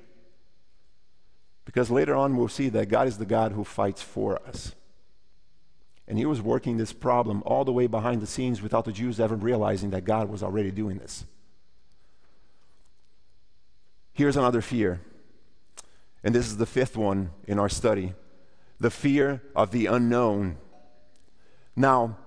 Because 1.65 1.91
later 1.91 2.15
on 2.15 2.37
we'll 2.37 2.49
see 2.49 2.69
that 2.71 2.89
God 2.89 3.09
is 3.09 3.19
the 3.19 3.27
God 3.27 3.53
who 3.53 3.65
fights 3.65 4.03
for 4.03 4.41
us. 4.47 4.75
And 6.07 6.19
he 6.19 6.27
was 6.27 6.43
working 6.43 6.77
this 6.77 6.93
problem 6.93 7.43
all 7.47 7.65
the 7.65 7.73
way 7.73 7.87
behind 7.87 8.21
the 8.21 8.27
scenes 8.27 8.61
without 8.61 8.85
the 8.85 8.93
Jews 8.93 9.19
ever 9.19 9.35
realizing 9.35 9.91
that 9.91 10.05
God 10.05 10.29
was 10.29 10.43
already 10.43 10.71
doing 10.71 10.99
this. 10.99 11.25
Here's 14.13 14.37
another 14.37 14.61
fear 14.61 15.01
and 16.25 16.35
this 16.35 16.47
is 16.47 16.57
the 16.57 16.67
fifth 16.67 16.97
one 16.97 17.31
in 17.47 17.59
our 17.59 17.69
study 17.69 18.15
the 18.81 18.91
fear 18.91 19.41
of 19.55 19.71
the 19.71 19.87
unknown. 19.87 20.59
Now, 21.77 22.19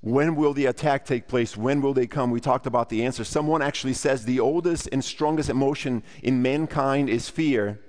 when 0.00 0.36
will 0.36 0.52
the 0.52 0.66
attack 0.66 1.04
take 1.04 1.26
place? 1.26 1.56
When 1.56 1.80
will 1.80 1.94
they 1.94 2.06
come? 2.06 2.30
We 2.30 2.40
talked 2.40 2.66
about 2.66 2.90
the 2.90 3.04
answer. 3.04 3.24
Someone 3.24 3.62
actually 3.62 3.94
says 3.94 4.24
the 4.24 4.38
oldest 4.38 4.88
and 4.92 5.02
strongest 5.02 5.48
emotion 5.48 6.02
in 6.22 6.42
mankind 6.42 7.08
is 7.08 7.28
fear. 7.28 7.80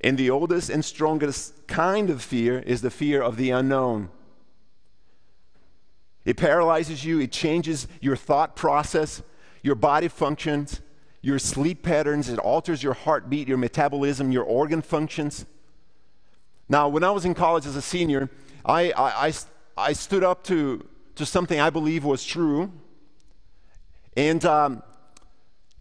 And 0.00 0.16
the 0.16 0.30
oldest 0.30 0.70
and 0.70 0.84
strongest 0.84 1.66
kind 1.66 2.08
of 2.10 2.22
fear 2.22 2.60
is 2.60 2.80
the 2.80 2.90
fear 2.90 3.20
of 3.20 3.36
the 3.36 3.50
unknown. 3.50 4.08
It 6.24 6.36
paralyzes 6.36 7.04
you, 7.04 7.20
it 7.20 7.32
changes 7.32 7.88
your 8.00 8.16
thought 8.16 8.54
process, 8.56 9.20
your 9.62 9.74
body 9.74 10.08
functions, 10.08 10.80
your 11.22 11.38
sleep 11.38 11.82
patterns, 11.82 12.28
it 12.28 12.38
alters 12.40 12.82
your 12.82 12.94
heartbeat, 12.94 13.46
your 13.48 13.56
metabolism, 13.56 14.32
your 14.32 14.44
organ 14.44 14.82
functions. 14.82 15.46
Now, 16.68 16.88
when 16.88 17.04
I 17.04 17.10
was 17.10 17.24
in 17.24 17.32
college 17.34 17.64
as 17.64 17.76
a 17.76 17.82
senior, 17.82 18.28
I, 18.64 18.90
I, 18.90 19.28
I, 19.28 19.32
I 19.76 19.92
stood 19.92 20.24
up 20.24 20.42
to, 20.44 20.86
to 21.14 21.24
something 21.24 21.60
I 21.60 21.70
believe 21.70 22.04
was 22.04 22.24
true. 22.24 22.72
And 24.16 24.44
um, 24.44 24.82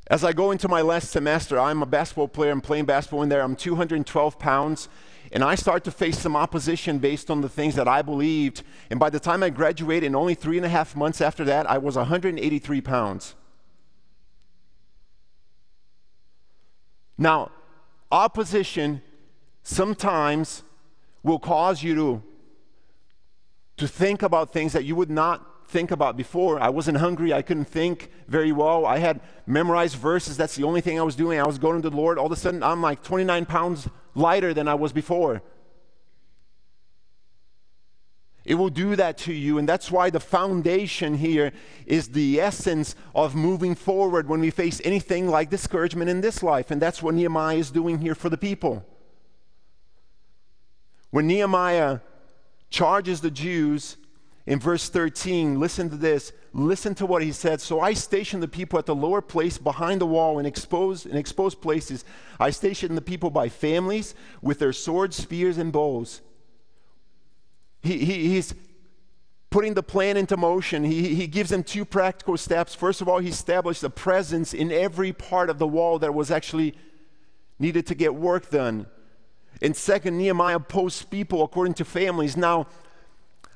as 0.07 0.23
I 0.23 0.31
go 0.31 0.51
into 0.51 0.67
my 0.67 0.81
last 0.81 1.09
semester, 1.09 1.59
I'm 1.59 1.81
a 1.81 1.87
basketball 1.87 2.27
player, 2.27 2.51
I'm 2.51 2.61
playing 2.61 2.85
basketball 2.85 3.23
in 3.23 3.29
there, 3.29 3.41
I'm 3.41 3.55
212 3.55 4.37
pounds, 4.37 4.89
and 5.31 5.43
I 5.43 5.55
start 5.55 5.83
to 5.85 5.91
face 5.91 6.19
some 6.19 6.35
opposition 6.35 6.99
based 6.99 7.31
on 7.31 7.41
the 7.41 7.49
things 7.49 7.73
that 7.75 7.87
I 7.87 8.03
believed. 8.03 8.61
And 8.91 8.99
by 8.99 9.09
the 9.09 9.19
time 9.19 9.41
I 9.41 9.49
graduated, 9.49 10.05
in 10.05 10.15
only 10.15 10.35
three 10.35 10.57
and 10.57 10.65
a 10.65 10.69
half 10.69 10.95
months 10.95 11.19
after 11.19 11.43
that, 11.45 11.67
I 11.67 11.79
was 11.79 11.95
183 11.95 12.81
pounds. 12.81 13.33
Now, 17.17 17.51
opposition 18.11 19.01
sometimes 19.63 20.63
will 21.23 21.39
cause 21.39 21.83
you 21.83 21.95
to, 21.95 22.23
to 23.77 23.87
think 23.87 24.23
about 24.23 24.51
things 24.51 24.73
that 24.73 24.85
you 24.85 24.95
would 24.95 25.09
not 25.09 25.67
think 25.71 25.91
about 25.91 26.17
before. 26.17 26.59
I 26.59 26.69
wasn't 26.69 26.97
hungry. 26.97 27.33
I 27.33 27.41
couldn't 27.41 27.65
think 27.65 28.11
very 28.27 28.51
well. 28.51 28.85
I 28.85 28.97
had 28.97 29.21
memorized 29.47 29.95
verses. 29.95 30.35
That's 30.35 30.55
the 30.55 30.63
only 30.63 30.81
thing 30.81 30.99
I 30.99 31.03
was 31.03 31.15
doing. 31.15 31.39
I 31.39 31.47
was 31.47 31.57
going 31.57 31.81
to 31.81 31.89
the 31.89 31.95
Lord. 31.95 32.17
All 32.17 32.25
of 32.25 32.31
a 32.31 32.35
sudden, 32.35 32.61
I'm 32.61 32.81
like 32.81 33.01
29 33.03 33.45
pounds 33.45 33.87
lighter 34.13 34.53
than 34.53 34.67
I 34.67 34.75
was 34.75 34.91
before. 34.91 35.41
It 38.43 38.55
will 38.55 38.69
do 38.69 38.95
that 38.95 39.17
to 39.19 39.33
you, 39.33 39.59
and 39.59 39.69
that's 39.69 39.91
why 39.91 40.09
the 40.09 40.19
foundation 40.19 41.15
here 41.15 41.51
is 41.85 42.09
the 42.09 42.41
essence 42.41 42.95
of 43.13 43.35
moving 43.35 43.75
forward 43.75 44.27
when 44.27 44.39
we 44.39 44.49
face 44.49 44.81
anything 44.83 45.27
like 45.27 45.51
discouragement 45.51 46.09
in 46.09 46.21
this 46.21 46.41
life, 46.41 46.71
and 46.71 46.81
that's 46.81 47.03
what 47.03 47.13
Nehemiah 47.13 47.57
is 47.57 47.69
doing 47.69 47.99
here 47.99 48.15
for 48.15 48.29
the 48.29 48.37
people. 48.37 48.83
When 51.11 51.27
Nehemiah 51.27 51.99
charges 52.71 53.21
the 53.21 53.29
Jews 53.29 53.97
in 54.47 54.59
verse 54.59 54.89
13, 54.89 55.59
listen 55.59 55.89
to 55.89 55.97
this. 55.97 56.33
Listen 56.53 56.95
to 56.95 57.05
what 57.05 57.21
he 57.21 57.31
said. 57.31 57.61
So 57.61 57.79
I 57.79 57.93
stationed 57.93 58.41
the 58.41 58.47
people 58.47 58.79
at 58.79 58.85
the 58.85 58.95
lower 58.95 59.21
place 59.21 59.57
behind 59.57 60.01
the 60.01 60.05
wall 60.05 60.39
in 60.39 60.45
exposed, 60.45 61.05
in 61.05 61.15
exposed 61.15 61.61
places. 61.61 62.03
I 62.39 62.49
stationed 62.49 62.97
the 62.97 63.01
people 63.01 63.29
by 63.29 63.49
families 63.49 64.15
with 64.41 64.59
their 64.59 64.73
swords, 64.73 65.15
spears, 65.15 65.57
and 65.57 65.71
bows. 65.71 66.21
He, 67.81 67.97
he, 67.99 68.29
he's 68.29 68.53
putting 69.49 69.73
the 69.73 69.83
plan 69.83 70.17
into 70.17 70.37
motion. 70.37 70.83
He, 70.83 71.13
he 71.15 71.27
gives 71.27 71.49
them 71.49 71.63
two 71.63 71.83
practical 71.83 72.37
steps. 72.37 72.73
First 72.73 73.01
of 73.01 73.09
all, 73.09 73.19
he 73.19 73.29
established 73.29 73.83
a 73.83 73.89
presence 73.89 74.53
in 74.53 74.71
every 74.71 75.11
part 75.13 75.49
of 75.49 75.59
the 75.59 75.67
wall 75.67 75.99
that 75.99 76.13
was 76.13 76.31
actually 76.31 76.75
needed 77.59 77.85
to 77.87 77.95
get 77.95 78.15
work 78.15 78.49
done. 78.49 78.87
And 79.61 79.75
second, 79.75 80.17
Nehemiah 80.17 80.59
posts 80.59 81.03
people 81.03 81.43
according 81.43 81.75
to 81.75 81.85
families. 81.85 82.37
Now, 82.37 82.67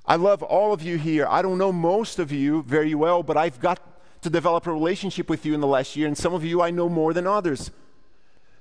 I 0.05 0.17
love 0.17 0.43
all 0.43 0.73
of 0.73 0.83
you 0.83 0.97
here. 0.97 1.25
I 1.27 1.41
don't 1.41 1.57
know 1.57 1.71
most 1.71 2.19
of 2.19 2.31
you 2.31 2.61
very 2.63 2.93
well, 2.93 3.23
but 3.23 3.37
I've 3.37 3.59
got 3.59 3.79
to 4.21 4.29
develop 4.29 4.67
a 4.67 4.73
relationship 4.73 5.29
with 5.29 5.45
you 5.45 5.53
in 5.53 5.61
the 5.61 5.67
last 5.67 5.95
year, 5.95 6.07
and 6.07 6.17
some 6.17 6.33
of 6.33 6.43
you 6.43 6.61
I 6.61 6.71
know 6.71 6.89
more 6.89 7.13
than 7.13 7.25
others. 7.25 7.71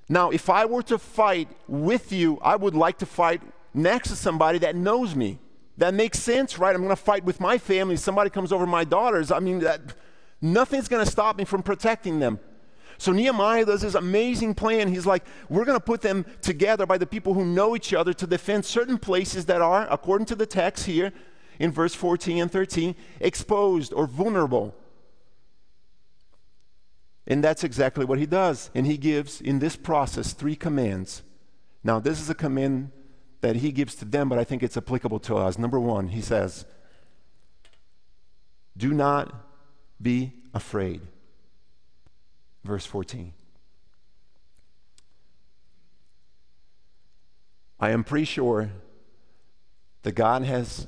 Now, 0.09 0.31
if 0.31 0.49
I 0.49 0.67
were 0.67 0.83
to 0.85 0.99
fight 0.99 1.49
with 1.67 2.13
you, 2.13 2.39
I 2.43 2.57
would 2.57 2.75
like 2.75 2.99
to 2.99 3.07
fight 3.07 3.43
next 3.73 4.11
to 4.11 4.17
somebody 4.17 4.59
that 4.59 4.77
knows 4.77 5.15
me. 5.15 5.39
That 5.77 5.95
makes 5.95 6.21
sense, 6.21 6.59
right? 6.59 6.75
I'm 6.75 6.83
going 6.83 6.91
to 6.91 6.97
fight 6.97 7.25
with 7.25 7.41
my 7.41 7.59
family. 7.59 7.97
Somebody 7.97 8.31
comes 8.31 8.53
over 8.53 8.67
my 8.67 8.85
daughters. 8.85 9.33
I 9.33 9.41
mean, 9.41 9.59
that, 9.61 9.81
nothing's 10.41 10.89
going 10.89 11.05
to 11.05 11.11
stop 11.11 11.37
me 11.37 11.45
from 11.45 11.63
protecting 11.63 12.21
them. 12.21 12.39
So 12.97 13.13
Nehemiah 13.13 13.65
does 13.65 13.83
this 13.83 13.95
amazing 13.95 14.55
plan. 14.55 14.89
He's 14.89 15.07
like, 15.07 15.25
we're 15.49 15.65
going 15.65 15.79
to 15.79 15.85
put 15.85 16.01
them 16.01 16.25
together 16.43 16.87
by 16.87 16.97
the 16.97 17.07
people 17.07 17.35
who 17.35 17.45
know 17.45 17.75
each 17.75 17.93
other 17.93 18.13
to 18.15 18.27
defend 18.27 18.65
certain 18.65 18.99
places 18.99 19.47
that 19.47 19.61
are, 19.61 19.89
according 19.91 20.27
to 20.27 20.37
the 20.37 20.47
text 20.47 20.87
here 20.87 21.13
in 21.59 21.73
verse 21.73 21.95
14 21.95 22.43
and 22.43 22.53
13, 22.53 22.95
exposed 23.21 23.93
or 23.93 24.07
vulnerable. 24.07 24.77
And 27.27 27.43
that's 27.43 27.65
exactly 27.65 28.05
what 28.05 28.19
he 28.19 28.27
does. 28.27 28.71
And 28.75 28.87
he 28.87 28.97
gives 28.97 29.41
in 29.41 29.59
this 29.59 29.77
process 29.77 30.33
three 30.33 30.57
commands. 30.57 31.23
Now, 31.83 31.99
this 31.99 32.21
is 32.21 32.31
a 32.31 32.35
command 32.35 32.93
that 33.45 33.57
he 33.57 33.73
gives 33.73 33.95
to 33.97 34.07
them, 34.07 34.31
but 34.31 34.39
I 34.39 34.45
think 34.45 34.63
it's 34.63 34.79
applicable 34.79 35.19
to 35.21 35.37
us. 35.37 35.59
Number 35.59 35.79
one, 35.79 36.09
he 36.09 36.23
says, 36.23 36.65
Do 38.75 38.95
not 38.95 39.35
be 40.01 40.33
afraid. 40.55 41.03
Verse 42.65 42.87
14. 42.87 43.35
I 47.79 47.91
am 47.91 48.03
pretty 48.03 48.25
sure 48.25 48.71
that 50.05 50.13
God 50.13 50.45
has 50.45 50.87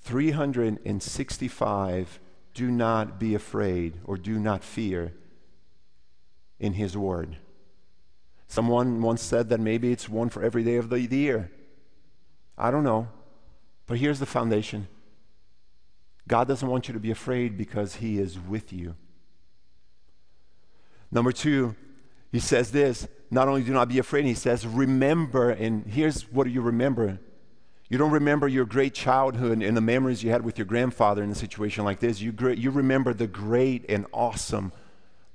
365 0.00 2.20
do 2.54 2.70
not 2.70 3.20
be 3.20 3.34
afraid 3.34 3.98
or 4.06 4.16
do 4.16 4.38
not 4.38 4.64
fear 4.64 5.12
in 6.58 6.72
His 6.72 6.96
Word. 6.96 7.36
Someone 8.48 9.02
once 9.02 9.20
said 9.20 9.50
that 9.50 9.60
maybe 9.60 9.92
it's 9.92 10.08
one 10.08 10.30
for 10.30 10.42
every 10.42 10.64
day 10.64 10.76
of 10.76 10.88
the, 10.88 11.00
year. 11.00 11.50
I 12.56 12.70
don't 12.70 12.84
know. 12.84 13.08
But 13.86 13.98
here's 13.98 14.18
the 14.18 14.26
foundation 14.26 14.88
God 16.28 16.48
doesn't 16.48 16.68
want 16.68 16.88
you 16.88 16.94
to 16.94 17.00
be 17.00 17.10
afraid 17.10 17.56
because 17.56 17.96
He 17.96 18.18
is 18.18 18.38
with 18.38 18.72
you. 18.72 18.94
Number 21.10 21.32
two, 21.32 21.76
He 22.32 22.40
says 22.40 22.70
this 22.72 23.08
not 23.30 23.48
only 23.48 23.62
do 23.62 23.72
not 23.72 23.88
be 23.88 23.98
afraid, 23.98 24.24
He 24.24 24.34
says, 24.34 24.66
remember. 24.66 25.50
And 25.50 25.86
here's 25.86 26.30
what 26.30 26.48
you 26.50 26.60
remember? 26.62 27.18
You 27.88 27.98
don't 27.98 28.10
remember 28.10 28.48
your 28.48 28.64
great 28.64 28.94
childhood 28.94 29.62
and 29.62 29.76
the 29.76 29.80
memories 29.80 30.22
you 30.22 30.30
had 30.30 30.44
with 30.44 30.58
your 30.58 30.64
grandfather 30.64 31.22
in 31.22 31.30
a 31.30 31.36
situation 31.36 31.84
like 31.84 32.00
this. 32.00 32.20
You, 32.20 32.34
you 32.56 32.70
remember 32.72 33.14
the 33.14 33.28
great 33.28 33.84
and 33.88 34.06
awesome 34.12 34.72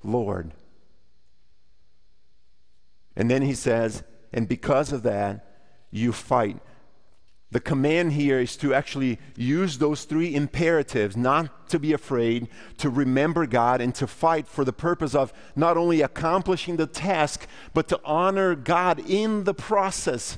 Lord. 0.03 0.51
And 3.15 3.31
then 3.31 3.41
he 3.41 3.53
says, 3.53 4.03
and 4.33 4.47
because 4.47 4.91
of 4.91 5.03
that, 5.03 5.47
you 5.91 6.11
fight. 6.11 6.57
The 7.51 7.59
command 7.59 8.13
here 8.13 8.39
is 8.39 8.55
to 8.57 8.73
actually 8.73 9.19
use 9.35 9.77
those 9.77 10.05
three 10.05 10.33
imperatives 10.33 11.17
not 11.17 11.69
to 11.69 11.79
be 11.79 11.91
afraid, 11.91 12.47
to 12.77 12.89
remember 12.89 13.45
God, 13.45 13.81
and 13.81 13.93
to 13.95 14.07
fight 14.07 14.47
for 14.47 14.63
the 14.63 14.71
purpose 14.71 15.13
of 15.13 15.33
not 15.53 15.75
only 15.75 16.01
accomplishing 16.01 16.77
the 16.77 16.87
task, 16.87 17.45
but 17.73 17.89
to 17.89 17.99
honor 18.05 18.55
God 18.55 18.99
in 18.99 19.43
the 19.43 19.53
process. 19.53 20.37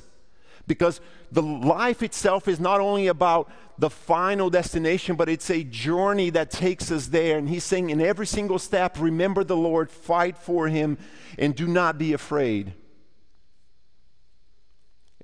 Because 0.66 1.00
the 1.30 1.42
life 1.42 2.02
itself 2.02 2.48
is 2.48 2.58
not 2.58 2.80
only 2.80 3.06
about 3.06 3.48
the 3.78 3.90
final 3.90 4.50
destination, 4.50 5.14
but 5.14 5.28
it's 5.28 5.50
a 5.50 5.62
journey 5.62 6.30
that 6.30 6.50
takes 6.50 6.90
us 6.90 7.08
there. 7.08 7.38
And 7.38 7.48
he's 7.48 7.64
saying, 7.64 7.90
in 7.90 8.00
every 8.00 8.26
single 8.26 8.58
step, 8.58 8.98
remember 8.98 9.44
the 9.44 9.56
Lord, 9.56 9.88
fight 9.90 10.36
for 10.36 10.66
him, 10.66 10.98
and 11.38 11.54
do 11.54 11.68
not 11.68 11.96
be 11.96 12.12
afraid. 12.12 12.72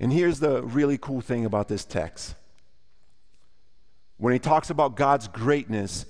And 0.01 0.11
here's 0.11 0.41
the 0.41 0.63
really 0.63 0.97
cool 0.97 1.21
thing 1.21 1.45
about 1.45 1.69
this 1.69 1.85
text. 1.85 2.35
When 4.17 4.33
he 4.33 4.39
talks 4.39 4.71
about 4.71 4.97
God's 4.97 5.29
greatness, 5.29 6.07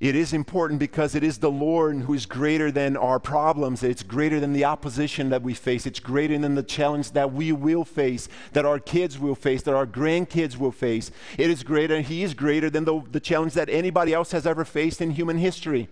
it 0.00 0.14
is 0.16 0.32
important 0.32 0.80
because 0.80 1.14
it 1.14 1.22
is 1.22 1.38
the 1.38 1.50
Lord 1.50 1.96
who 2.00 2.12
is 2.12 2.26
greater 2.26 2.70
than 2.70 2.96
our 2.96 3.18
problems. 3.18 3.82
It's 3.82 4.02
greater 4.02 4.38
than 4.38 4.52
the 4.52 4.64
opposition 4.64 5.30
that 5.30 5.42
we 5.42 5.54
face. 5.54 5.86
It's 5.86 6.00
greater 6.00 6.36
than 6.36 6.54
the 6.54 6.62
challenge 6.62 7.12
that 7.12 7.32
we 7.32 7.52
will 7.52 7.84
face, 7.84 8.28
that 8.52 8.66
our 8.66 8.78
kids 8.78 9.18
will 9.18 9.34
face, 9.34 9.62
that 9.62 9.74
our 9.74 9.86
grandkids 9.86 10.58
will 10.58 10.72
face. 10.72 11.10
It 11.38 11.50
is 11.50 11.62
greater, 11.62 12.00
He 12.00 12.22
is 12.22 12.34
greater 12.34 12.68
than 12.68 12.84
the, 12.84 13.00
the 13.10 13.20
challenge 13.20 13.54
that 13.54 13.70
anybody 13.70 14.12
else 14.12 14.32
has 14.32 14.46
ever 14.46 14.64
faced 14.64 15.00
in 15.00 15.12
human 15.12 15.38
history. 15.38 15.88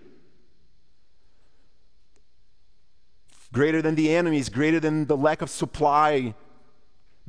Greater 3.52 3.80
than 3.80 3.94
the 3.94 4.14
enemies, 4.14 4.48
greater 4.48 4.80
than 4.80 5.06
the 5.06 5.16
lack 5.16 5.40
of 5.40 5.48
supply 5.48 6.34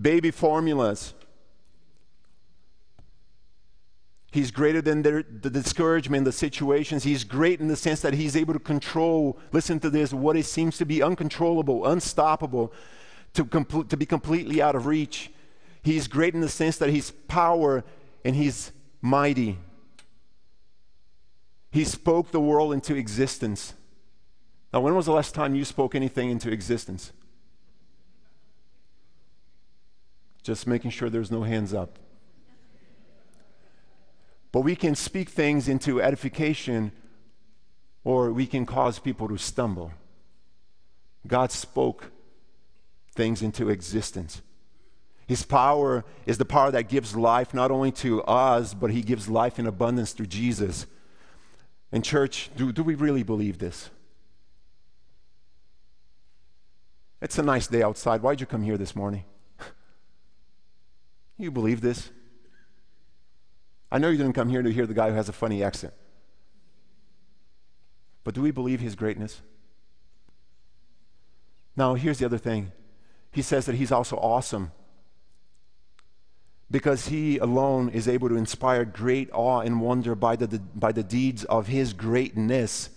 baby 0.02 0.32
formulas. 0.32 1.14
He's 4.32 4.50
greater 4.50 4.82
than 4.82 5.02
the, 5.02 5.26
the, 5.42 5.50
discouragement, 5.50 6.24
the 6.24 6.32
situations. 6.32 7.04
He's 7.04 7.26
great 7.26 7.60
in 7.60 7.68
the 7.68 7.76
sense 7.76 8.00
that 8.02 8.14
he's 8.14 8.38
able 8.38 8.54
to 8.54 8.60
control, 8.60 9.38
listen 9.52 9.80
to 9.82 9.90
this, 9.90 10.14
what 10.14 10.38
it 10.38 10.46
seems 10.46 10.78
to 10.78 10.86
be 10.86 11.04
uncontrollable, 11.04 11.86
unstoppable, 11.86 12.72
to, 13.34 13.44
to 13.44 13.98
be 13.98 14.06
completely 14.06 14.62
out 14.62 14.76
of 14.76 14.86
reach. 14.86 15.32
He's 15.84 16.08
great 16.08 16.34
in 16.34 16.40
the 16.40 16.50
sense 16.50 16.78
that 16.78 16.90
he's 16.90 17.12
power 17.12 17.84
and 18.24 18.36
he's 18.36 18.72
mighty. 19.02 19.58
He 21.72 21.84
spoke 21.84 22.32
the 22.32 22.40
world 22.40 22.74
into 22.74 22.96
existence. 22.96 23.74
Now, 24.74 24.80
when 24.80 24.96
was 24.96 25.08
the 25.08 25.12
last 25.12 25.36
time 25.36 25.56
you 25.56 25.66
spoke 25.66 25.94
anything 25.94 26.30
into 26.30 26.50
existence? 26.52 27.12
Just 30.44 30.68
making 30.68 30.92
sure 30.92 31.10
there's 31.10 31.32
no 31.32 31.44
hands 31.44 31.74
up. 31.74 32.00
But 34.52 34.62
we 34.62 34.76
can 34.76 34.96
speak 34.96 35.30
things 35.30 35.68
into 35.68 36.02
edification 36.02 36.92
or 38.04 38.32
we 38.32 38.48
can 38.48 38.66
cause 38.66 39.00
people 39.00 39.28
to 39.28 39.38
stumble. 39.38 39.94
God 41.28 41.52
spoke 41.52 42.12
things 43.14 43.42
into 43.42 43.70
existence. 43.70 44.42
His 45.28 45.44
power 45.44 46.04
is 46.26 46.38
the 46.38 46.46
power 46.46 46.72
that 46.72 46.90
gives 46.90 47.16
life 47.16 47.54
not 47.54 47.72
only 47.72 47.92
to 47.94 48.22
us, 48.24 48.74
but 48.74 48.92
He 48.92 49.02
gives 49.02 49.30
life 49.30 49.60
in 49.60 49.68
abundance 49.68 50.14
through 50.14 50.26
Jesus. 50.26 50.88
And, 51.92 52.04
church, 52.04 52.50
do, 52.58 52.72
do 52.72 52.84
we 52.84 52.96
really 52.96 53.24
believe 53.24 53.60
this? 53.60 53.90
It's 57.22 57.38
a 57.38 57.44
nice 57.44 57.68
day 57.68 57.84
outside. 57.84 58.22
Why'd 58.22 58.42
you 58.42 58.48
come 58.48 58.64
here 58.64 58.78
this 58.78 58.96
morning? 58.96 59.24
You 61.42 61.50
believe 61.50 61.82
this? 61.82 62.12
I 63.92 63.98
know 63.98 64.10
you 64.10 64.18
didn't 64.18 64.34
come 64.34 64.48
here 64.48 64.62
to 64.62 64.72
hear 64.72 64.86
the 64.86 64.94
guy 64.94 65.10
who 65.10 65.16
has 65.16 65.28
a 65.28 65.34
funny 65.34 65.64
accent. 65.64 65.94
But 68.24 68.36
do 68.36 68.44
we 68.44 68.52
believe 68.52 68.80
his 68.80 68.96
greatness? 68.96 69.42
Now, 71.76 71.96
here's 71.96 72.20
the 72.20 72.26
other 72.26 72.38
thing. 72.38 72.72
He 73.32 73.42
says 73.42 73.66
that 73.66 73.74
he's 73.74 73.92
also 73.92 74.18
awesome 74.18 74.72
because 76.70 77.08
he 77.08 77.40
alone 77.40 77.90
is 77.90 78.08
able 78.08 78.30
to 78.30 78.36
inspire 78.36 78.86
great 78.86 79.30
awe 79.34 79.62
and 79.62 79.82
wonder 79.82 80.14
by 80.14 80.36
the, 80.36 80.60
by 80.60 80.92
the 80.92 81.04
deeds 81.04 81.44
of 81.46 81.68
his 81.68 81.92
greatness. 81.94 82.92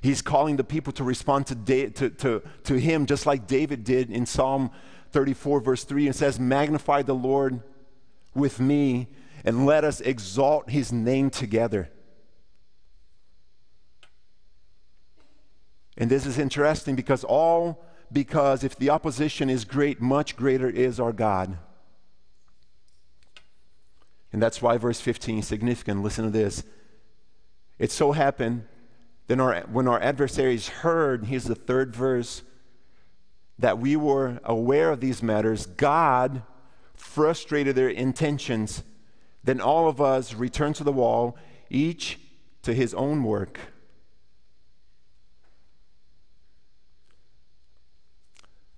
He's 0.00 0.22
calling 0.22 0.56
the 0.56 0.64
people 0.64 0.92
to 0.94 1.04
respond 1.04 1.46
to, 1.48 1.54
da- 1.54 1.90
to, 1.90 2.08
to, 2.08 2.42
to 2.64 2.74
him 2.80 3.04
just 3.04 3.26
like 3.26 3.46
David 3.46 3.84
did 3.84 4.10
in 4.10 4.24
Psalm 4.24 4.70
34, 5.12 5.60
verse 5.60 5.84
3, 5.84 6.06
and 6.06 6.16
says, 6.16 6.38
Magnify 6.38 7.02
the 7.02 7.14
Lord 7.14 7.62
with 8.34 8.60
me, 8.60 9.08
and 9.44 9.66
let 9.66 9.84
us 9.84 10.00
exalt 10.00 10.70
his 10.70 10.92
name 10.92 11.30
together. 11.30 11.90
And 15.96 16.10
this 16.10 16.26
is 16.26 16.38
interesting 16.38 16.94
because 16.94 17.24
all 17.24 17.84
because 18.10 18.64
if 18.64 18.76
the 18.76 18.88
opposition 18.90 19.50
is 19.50 19.64
great, 19.64 20.00
much 20.00 20.36
greater 20.36 20.70
is 20.70 20.98
our 20.98 21.12
God. 21.12 21.58
And 24.32 24.42
that's 24.42 24.62
why 24.62 24.78
verse 24.78 25.00
15 25.00 25.40
is 25.40 25.46
significant. 25.46 26.02
Listen 26.02 26.24
to 26.24 26.30
this. 26.30 26.62
It 27.78 27.90
so 27.90 28.12
happened 28.12 28.64
then 29.28 29.40
our, 29.40 29.60
when 29.70 29.86
our 29.86 30.00
adversaries 30.00 30.68
heard, 30.68 31.26
here's 31.26 31.44
the 31.44 31.54
third 31.54 31.94
verse, 31.94 32.42
that 33.58 33.78
we 33.78 33.96
were 33.96 34.40
aware 34.44 34.90
of 34.90 35.00
these 35.00 35.22
matters, 35.22 35.66
God 35.66 36.42
frustrated 36.94 37.74
their 37.74 37.88
intentions. 37.88 38.82
Then 39.44 39.60
all 39.60 39.88
of 39.88 40.00
us 40.00 40.34
returned 40.34 40.76
to 40.76 40.84
the 40.84 40.92
wall, 40.92 41.36
each 41.70 42.18
to 42.62 42.74
his 42.74 42.94
own 42.94 43.24
work. 43.24 43.58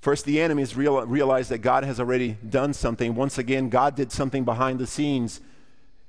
First, 0.01 0.25
the 0.25 0.41
enemies 0.41 0.77
real, 0.77 1.05
realize 1.07 1.51
that 1.51 1.59
God 1.59 1.85
has 1.85 2.01
already 2.01 2.39
done 2.49 2.73
something. 2.73 3.15
Once 3.15 3.37
again, 3.37 3.69
God 3.69 3.95
did 3.95 4.11
something 4.11 4.45
behind 4.45 4.79
the 4.79 4.87
scenes. 4.87 5.41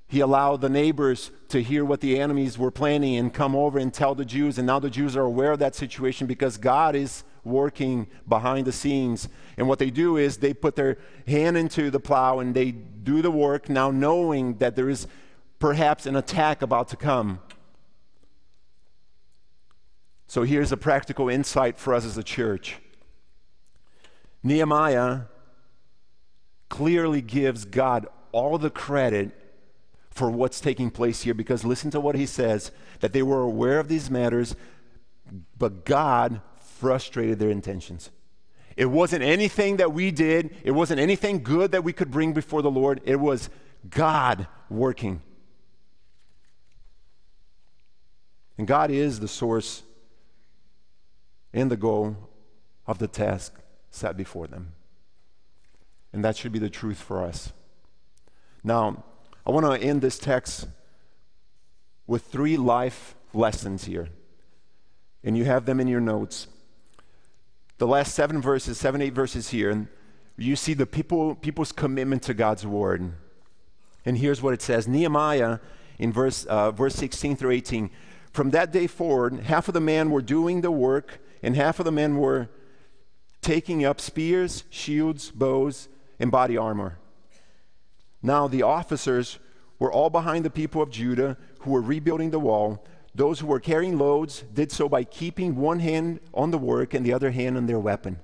He 0.08 0.22
allowed 0.22 0.62
the 0.62 0.70
neighbors 0.70 1.30
to 1.50 1.62
hear 1.62 1.84
what 1.84 2.00
the 2.00 2.18
enemies 2.18 2.58
were 2.58 2.72
planning 2.72 3.18
and 3.18 3.34
come 3.34 3.54
over 3.54 3.78
and 3.78 3.94
tell 3.94 4.16
the 4.16 4.24
Jews. 4.24 4.58
And 4.58 4.66
now 4.66 4.80
the 4.80 4.90
Jews 4.90 5.18
are 5.18 5.24
aware 5.24 5.52
of 5.52 5.60
that 5.60 5.76
situation 5.76 6.26
because 6.26 6.58
God 6.58 6.96
is 6.96 7.26
working 7.44 8.08
behind 8.28 8.68
the 8.68 8.72
scenes. 8.72 9.28
And 9.58 9.68
what 9.68 9.80
they 9.80 9.90
do 9.90 10.18
is 10.18 10.38
they 10.38 10.54
put 10.54 10.76
their 10.76 10.98
hand 11.28 11.58
into 11.58 11.90
the 11.90 12.00
plow 12.00 12.40
and 12.40 12.54
they 12.54 12.72
do 12.72 13.22
the 13.22 13.32
work 13.32 13.70
now 13.70 13.92
knowing 13.92 14.58
that 14.58 14.76
there 14.76 14.90
is 14.90 15.08
perhaps 15.60 16.06
an 16.06 16.16
attack 16.16 16.62
about 16.62 16.90
to 16.90 16.96
come. 16.96 17.40
So 20.28 20.44
here's 20.44 20.72
a 20.72 20.78
practical 20.78 21.30
insight 21.30 21.78
for 21.78 21.94
us 21.94 22.06
as 22.06 22.18
a 22.18 22.24
church. 22.24 22.78
Nehemiah 24.44 25.22
clearly 26.70 27.22
gives 27.22 27.66
God 27.66 28.08
all 28.32 28.58
the 28.58 28.70
credit 28.70 29.32
for 30.10 30.30
what's 30.30 30.60
taking 30.60 30.90
place 30.90 31.22
here 31.24 31.34
because 31.34 31.64
listen 31.64 31.92
to 31.92 32.00
what 32.00 32.16
he 32.16 32.26
says 32.26 32.72
that 33.02 33.14
they 33.14 33.22
were 33.22 33.42
aware 33.42 33.80
of 33.80 33.88
these 33.88 34.10
matters, 34.10 34.56
but 35.58 35.86
God 35.86 36.42
frustrated 36.82 37.38
their 37.38 37.52
intentions. 37.52 38.10
It 38.76 38.88
wasn't 38.88 39.22
anything 39.24 39.78
that 39.78 39.94
we 39.94 40.10
did, 40.10 40.56
it 40.64 40.72
wasn't 40.72 41.00
anything 41.00 41.44
good 41.44 41.74
that 41.74 41.84
we 41.84 41.94
could 41.94 42.10
bring 42.10 42.34
before 42.34 42.64
the 42.64 42.72
Lord. 42.72 43.02
It 43.06 43.20
was 43.20 43.52
God 43.88 44.48
working. 44.68 45.22
And 48.58 48.68
God 48.68 48.90
is 48.90 49.20
the 49.20 49.28
source 49.28 49.84
and 51.54 51.70
the 51.70 51.78
goal 51.78 52.18
of 52.88 52.98
the 52.98 53.08
task 53.08 53.54
set 53.92 54.18
before 54.18 54.48
them. 54.48 54.74
And 56.12 56.26
that 56.26 56.36
should 56.36 56.52
be 56.52 56.60
the 56.60 56.70
truth 56.70 57.00
for 57.00 57.24
us. 57.24 57.54
Now, 58.64 59.04
I 59.46 59.52
want 59.52 59.68
to 59.68 59.88
end 59.88 60.02
this 60.02 60.18
text 60.18 60.68
with 62.08 62.26
three 62.26 62.58
life 62.58 63.14
lessons 63.36 63.86
here. 63.86 64.10
And 65.24 65.38
you 65.38 65.46
have 65.46 65.66
them 65.66 65.80
in 65.80 65.88
your 65.88 66.02
notes. 66.02 66.48
The 67.82 67.88
last 67.88 68.14
seven 68.14 68.44
verses, 68.44 68.78
seven, 68.78 69.02
eight 69.02 69.16
verses 69.16 69.50
here, 69.50 69.72
and 69.72 69.88
you 70.38 70.56
see 70.56 70.76
the 70.76 70.86
people, 70.86 71.34
people's 71.34 71.72
commitment 71.72 72.22
to 72.22 72.36
God's 72.36 72.64
word. 72.64 73.14
And 74.06 74.20
here's 74.20 74.40
what 74.40 74.54
it 74.54 74.62
says 74.62 74.88
Nehemiah 74.88 75.58
in 75.98 76.14
verse, 76.14 76.46
uh, 76.46 76.70
verse 76.70 76.94
16 76.94 77.38
through 77.38 77.50
18. 77.50 77.90
From 78.34 78.52
that 78.52 78.72
day 78.72 78.86
forward, 78.86 79.40
half 79.40 79.68
of 79.68 79.74
the 79.74 79.82
men 79.82 80.12
were 80.12 80.22
doing 80.22 80.62
the 80.62 80.70
work, 80.70 81.22
and 81.42 81.56
half 81.56 81.80
of 81.80 81.86
the 81.86 81.92
men 81.92 82.18
were 82.18 82.50
taking 83.42 83.84
up 83.84 84.00
spears, 84.00 84.64
shields, 84.70 85.32
bows, 85.32 85.90
and 86.20 86.30
body 86.30 86.56
armor. 86.56 87.00
Now 88.22 88.48
the 88.48 88.62
officers 88.62 89.40
were 89.80 89.92
all 89.92 90.12
behind 90.12 90.46
the 90.46 90.52
people 90.52 90.84
of 90.84 90.92
Judah 90.92 91.36
who 91.62 91.72
were 91.72 91.82
rebuilding 91.82 92.30
the 92.30 92.40
wall. 92.40 92.86
Those 93.14 93.40
who 93.40 93.48
were 93.48 93.60
carrying 93.60 93.98
loads 93.98 94.44
did 94.54 94.72
so 94.72 94.88
by 94.88 95.04
keeping 95.04 95.56
one 95.56 95.80
hand 95.80 96.20
on 96.34 96.52
the 96.52 96.58
work 96.58 96.94
and 96.94 97.06
the 97.06 97.14
other 97.14 97.32
hand 97.32 97.58
on 97.58 97.66
their 97.66 97.80
weapon. 97.80 98.20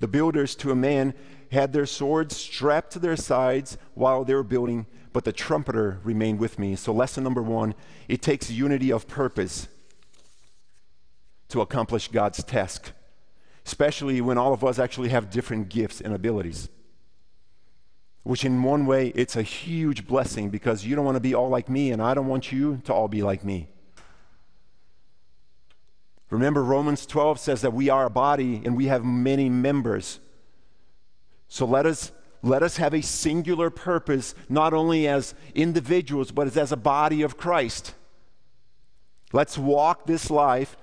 The 0.00 0.08
builders, 0.08 0.54
to 0.56 0.70
a 0.70 0.76
man, 0.76 1.12
had 1.50 1.72
their 1.72 1.86
swords 1.86 2.36
strapped 2.36 2.92
to 2.92 2.98
their 2.98 3.16
sides 3.16 3.76
while 3.94 4.24
they 4.24 4.34
were 4.34 4.42
building, 4.42 4.86
but 5.12 5.24
the 5.24 5.32
trumpeter 5.32 5.98
remained 6.04 6.38
with 6.38 6.58
me. 6.58 6.76
So, 6.76 6.92
lesson 6.92 7.24
number 7.24 7.42
one 7.42 7.74
it 8.06 8.22
takes 8.22 8.50
unity 8.50 8.92
of 8.92 9.08
purpose 9.08 9.68
to 11.48 11.60
accomplish 11.60 12.08
God's 12.08 12.42
task 12.44 12.92
especially 13.68 14.18
when 14.22 14.38
all 14.38 14.54
of 14.54 14.64
us 14.64 14.78
actually 14.78 15.10
have 15.10 15.28
different 15.28 15.68
gifts 15.68 16.00
and 16.00 16.14
abilities. 16.14 16.70
Which, 18.28 18.44
in 18.44 18.62
one 18.62 18.84
way, 18.84 19.08
it's 19.14 19.36
a 19.36 19.42
huge 19.42 20.06
blessing 20.06 20.50
because 20.50 20.84
you 20.84 20.94
don't 20.94 21.06
want 21.06 21.16
to 21.16 21.20
be 21.20 21.34
all 21.34 21.48
like 21.48 21.70
me, 21.70 21.92
and 21.92 22.02
I 22.02 22.12
don't 22.12 22.26
want 22.26 22.52
you 22.52 22.78
to 22.84 22.92
all 22.92 23.08
be 23.08 23.22
like 23.22 23.42
me. 23.42 23.68
Remember, 26.28 26.62
Romans 26.62 27.06
12 27.06 27.40
says 27.40 27.62
that 27.62 27.72
we 27.72 27.88
are 27.88 28.04
a 28.04 28.10
body 28.10 28.60
and 28.66 28.76
we 28.76 28.84
have 28.84 29.02
many 29.02 29.48
members. 29.48 30.20
So 31.48 31.64
let 31.64 31.86
us, 31.86 32.12
let 32.42 32.62
us 32.62 32.76
have 32.76 32.92
a 32.92 33.00
singular 33.00 33.70
purpose, 33.70 34.34
not 34.46 34.74
only 34.74 35.08
as 35.08 35.34
individuals, 35.54 36.30
but 36.30 36.54
as 36.54 36.70
a 36.70 36.76
body 36.76 37.22
of 37.22 37.38
Christ. 37.38 37.94
Let's 39.32 39.56
walk 39.56 40.04
this 40.04 40.30
life 40.30 40.76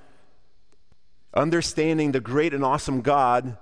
understanding 1.32 2.12
the 2.12 2.20
great 2.20 2.56
and 2.56 2.66
awesome 2.66 3.02
God 3.02 3.56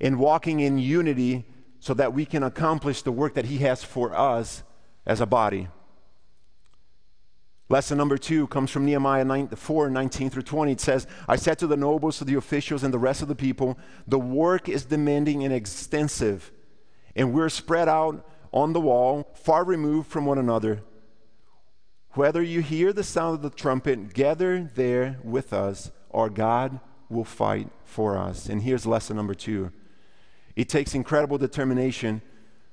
and 0.00 0.18
walking 0.18 0.60
in 0.60 0.78
unity 0.78 1.44
so 1.80 1.94
that 1.94 2.12
we 2.12 2.24
can 2.24 2.42
accomplish 2.42 3.02
the 3.02 3.12
work 3.12 3.34
that 3.34 3.46
He 3.46 3.58
has 3.58 3.84
for 3.84 4.14
us 4.14 4.62
as 5.06 5.20
a 5.20 5.26
body. 5.26 5.68
Lesson 7.70 7.98
number 7.98 8.16
two 8.16 8.46
comes 8.46 8.70
from 8.70 8.86
Nehemiah 8.86 9.24
9, 9.24 9.48
4 9.48 9.90
19 9.90 10.30
through 10.30 10.42
20. 10.42 10.72
It 10.72 10.80
says, 10.80 11.06
I 11.28 11.36
said 11.36 11.58
to 11.58 11.66
the 11.66 11.76
nobles, 11.76 12.18
to 12.18 12.24
the 12.24 12.34
officials, 12.34 12.82
and 12.82 12.94
the 12.94 12.98
rest 12.98 13.20
of 13.20 13.28
the 13.28 13.34
people, 13.34 13.78
the 14.06 14.18
work 14.18 14.68
is 14.68 14.86
demanding 14.86 15.44
and 15.44 15.52
extensive, 15.52 16.50
and 17.14 17.34
we're 17.34 17.50
spread 17.50 17.88
out 17.88 18.26
on 18.52 18.72
the 18.72 18.80
wall, 18.80 19.30
far 19.34 19.64
removed 19.64 20.10
from 20.10 20.24
one 20.24 20.38
another. 20.38 20.82
Whether 22.12 22.42
you 22.42 22.62
hear 22.62 22.92
the 22.92 23.04
sound 23.04 23.34
of 23.34 23.42
the 23.42 23.50
trumpet, 23.50 24.14
gather 24.14 24.70
there 24.74 25.18
with 25.22 25.52
us 25.52 25.90
or 26.08 26.30
God 26.30 26.80
will 27.08 27.24
fight 27.24 27.68
for 27.84 28.16
us. 28.16 28.48
And 28.48 28.62
here's 28.62 28.86
lesson 28.86 29.16
number 29.16 29.34
two 29.34 29.72
it 30.58 30.68
takes 30.68 30.92
incredible 30.92 31.38
determination 31.38 32.20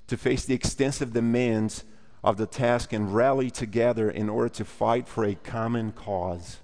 to 0.07 0.17
face 0.17 0.43
the 0.43 0.55
extensive 0.55 1.13
demands 1.13 1.83
of 2.23 2.35
the 2.35 2.47
task 2.47 2.91
and 2.91 3.13
rally 3.13 3.51
together 3.51 4.09
in 4.09 4.27
order 4.27 4.49
to 4.49 4.65
fight 4.65 5.07
for 5.07 5.23
a 5.23 5.35
common 5.35 5.91
cause. 5.91 6.57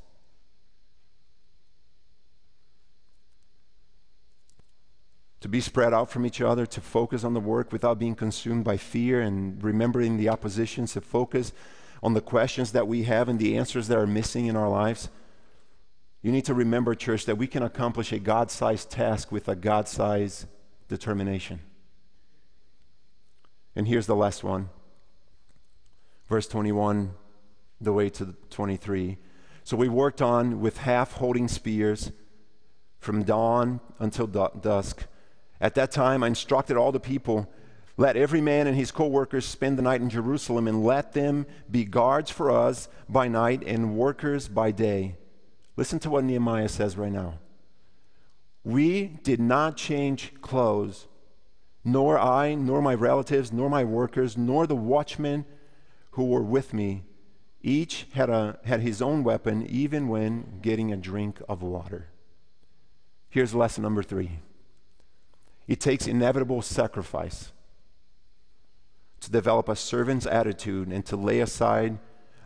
To 5.42 5.48
be 5.48 5.62
spread 5.62 5.94
out 5.94 6.10
from 6.10 6.26
each 6.26 6.42
other, 6.42 6.66
to 6.66 6.82
focus 6.82 7.24
on 7.24 7.36
the 7.36 7.40
work 7.40 7.72
without 7.72 8.00
being 8.00 8.16
consumed 8.16 8.64
by 8.64 8.78
fear 8.78 9.22
and 9.22 9.64
remembering 9.64 10.18
the 10.18 10.30
oppositions, 10.30 10.94
to 10.94 11.02
focus 11.02 11.54
on 12.02 12.16
the 12.16 12.22
questions 12.22 12.72
that 12.72 12.88
we 12.88 13.04
have 13.04 13.30
and 13.30 13.38
the 13.38 13.60
answers 13.60 13.88
that 13.90 13.98
are 14.00 14.08
missing 14.08 14.48
in 14.48 14.56
our 14.56 14.70
lives. 14.70 15.10
You 16.24 16.32
need 16.32 16.46
to 16.46 16.56
remember, 16.56 16.96
church, 16.96 17.26
that 17.26 17.38
we 17.38 17.46
can 17.46 17.62
accomplish 17.62 18.12
a 18.12 18.18
God 18.18 18.50
sized 18.50 18.90
task 18.90 19.32
with 19.32 19.48
a 19.48 19.56
God 19.56 19.88
sized 19.88 20.48
determination. 20.92 21.62
And 23.76 23.88
here's 23.88 24.06
the 24.06 24.16
last 24.16 24.44
one 24.44 24.70
verse 26.28 26.48
21, 26.48 27.14
the 27.82 27.92
way 27.92 28.10
to 28.10 28.36
23. 28.52 29.18
So 29.64 29.76
we 29.76 29.90
worked 29.90 30.22
on 30.22 30.62
with 30.62 30.78
half 30.78 31.14
holding 31.14 31.48
spears 31.48 32.12
from 33.00 33.24
dawn 33.24 33.80
until 34.00 34.28
dusk. 34.28 35.06
At 35.60 35.76
that 35.76 35.92
time, 35.92 36.24
I 36.24 36.28
instructed 36.28 36.78
all 36.78 36.92
the 36.92 37.00
people 37.00 37.52
let 37.98 38.16
every 38.16 38.42
man 38.42 38.68
and 38.68 38.76
his 38.76 38.92
co 38.92 39.06
workers 39.06 39.46
spend 39.46 39.78
the 39.78 39.84
night 39.84 40.02
in 40.02 40.10
Jerusalem, 40.10 40.68
and 40.68 40.84
let 40.84 41.14
them 41.14 41.46
be 41.70 41.86
guards 41.86 42.32
for 42.32 42.50
us 42.50 42.88
by 43.08 43.28
night 43.28 43.64
and 43.66 43.96
workers 43.96 44.48
by 44.48 44.72
day. 44.72 45.18
Listen 45.78 46.00
to 46.00 46.10
what 46.10 46.24
Nehemiah 46.24 46.70
says 46.70 46.98
right 46.98 47.12
now. 47.12 47.36
We 48.64 49.20
did 49.24 49.40
not 49.40 49.78
change 49.78 50.34
clothes, 50.42 51.08
nor 51.84 52.20
I, 52.20 52.54
nor 52.54 52.82
my 52.82 52.94
relatives, 52.94 53.52
nor 53.52 53.70
my 53.70 53.84
workers, 53.84 54.38
nor 54.38 54.68
the 54.68 54.76
watchmen 54.76 55.46
who 56.12 56.26
were 56.26 56.44
with 56.44 56.74
me. 56.74 57.04
Each 57.64 58.06
had, 58.14 58.30
a, 58.30 58.60
had 58.66 58.82
his 58.82 59.02
own 59.02 59.24
weapon, 59.24 59.66
even 59.68 60.08
when 60.08 60.60
getting 60.62 60.92
a 60.92 60.98
drink 60.98 61.42
of 61.48 61.62
water. 61.62 62.10
Here's 63.30 63.54
lesson 63.56 63.84
number 63.84 64.04
three 64.04 64.40
it 65.68 65.80
takes 65.80 66.06
inevitable 66.06 66.62
sacrifice 66.62 67.52
to 69.22 69.32
develop 69.32 69.70
a 69.70 69.76
servant's 69.76 70.26
attitude 70.26 70.90
and 70.90 71.06
to 71.06 71.16
lay 71.16 71.40
aside 71.40 71.98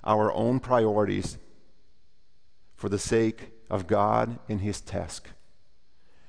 our 0.04 0.32
own 0.34 0.60
priorities 0.60 1.38
for 2.76 2.90
the 2.90 3.00
sake 3.00 3.52
of 3.70 3.88
God 3.88 4.38
and 4.48 4.62
his 4.62 4.82
task. 4.82 5.30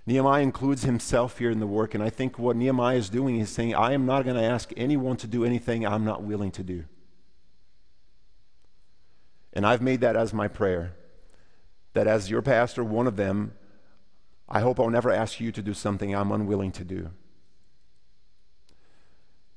Nehemiah 0.06 0.42
includes 0.42 0.84
himself 0.84 1.38
here 1.38 1.50
in 1.50 1.58
the 1.58 1.66
work, 1.66 1.94
and 1.94 2.02
I 2.02 2.10
think 2.10 2.38
what 2.38 2.56
Nehemiah 2.56 2.96
is 2.96 3.08
doing 3.08 3.40
is 3.40 3.50
saying, 3.50 3.74
I 3.74 3.92
am 3.92 4.06
not 4.06 4.24
going 4.24 4.36
to 4.36 4.42
ask 4.42 4.72
anyone 4.76 5.16
to 5.16 5.26
do 5.26 5.44
anything 5.44 5.84
I'm 5.84 6.04
not 6.04 6.22
willing 6.22 6.52
to 6.52 6.62
do. 6.62 6.84
And 9.52 9.66
I've 9.66 9.82
made 9.82 10.02
that 10.02 10.16
as 10.16 10.32
my 10.32 10.48
prayer 10.48 10.92
that 11.94 12.06
as 12.06 12.28
your 12.28 12.42
pastor, 12.42 12.84
one 12.84 13.06
of 13.06 13.16
them, 13.16 13.52
I 14.48 14.60
hope 14.60 14.78
I'll 14.78 14.90
never 14.90 15.10
ask 15.10 15.40
you 15.40 15.50
to 15.50 15.62
do 15.62 15.72
something 15.72 16.14
I'm 16.14 16.30
unwilling 16.30 16.70
to 16.72 16.84
do. 16.84 17.10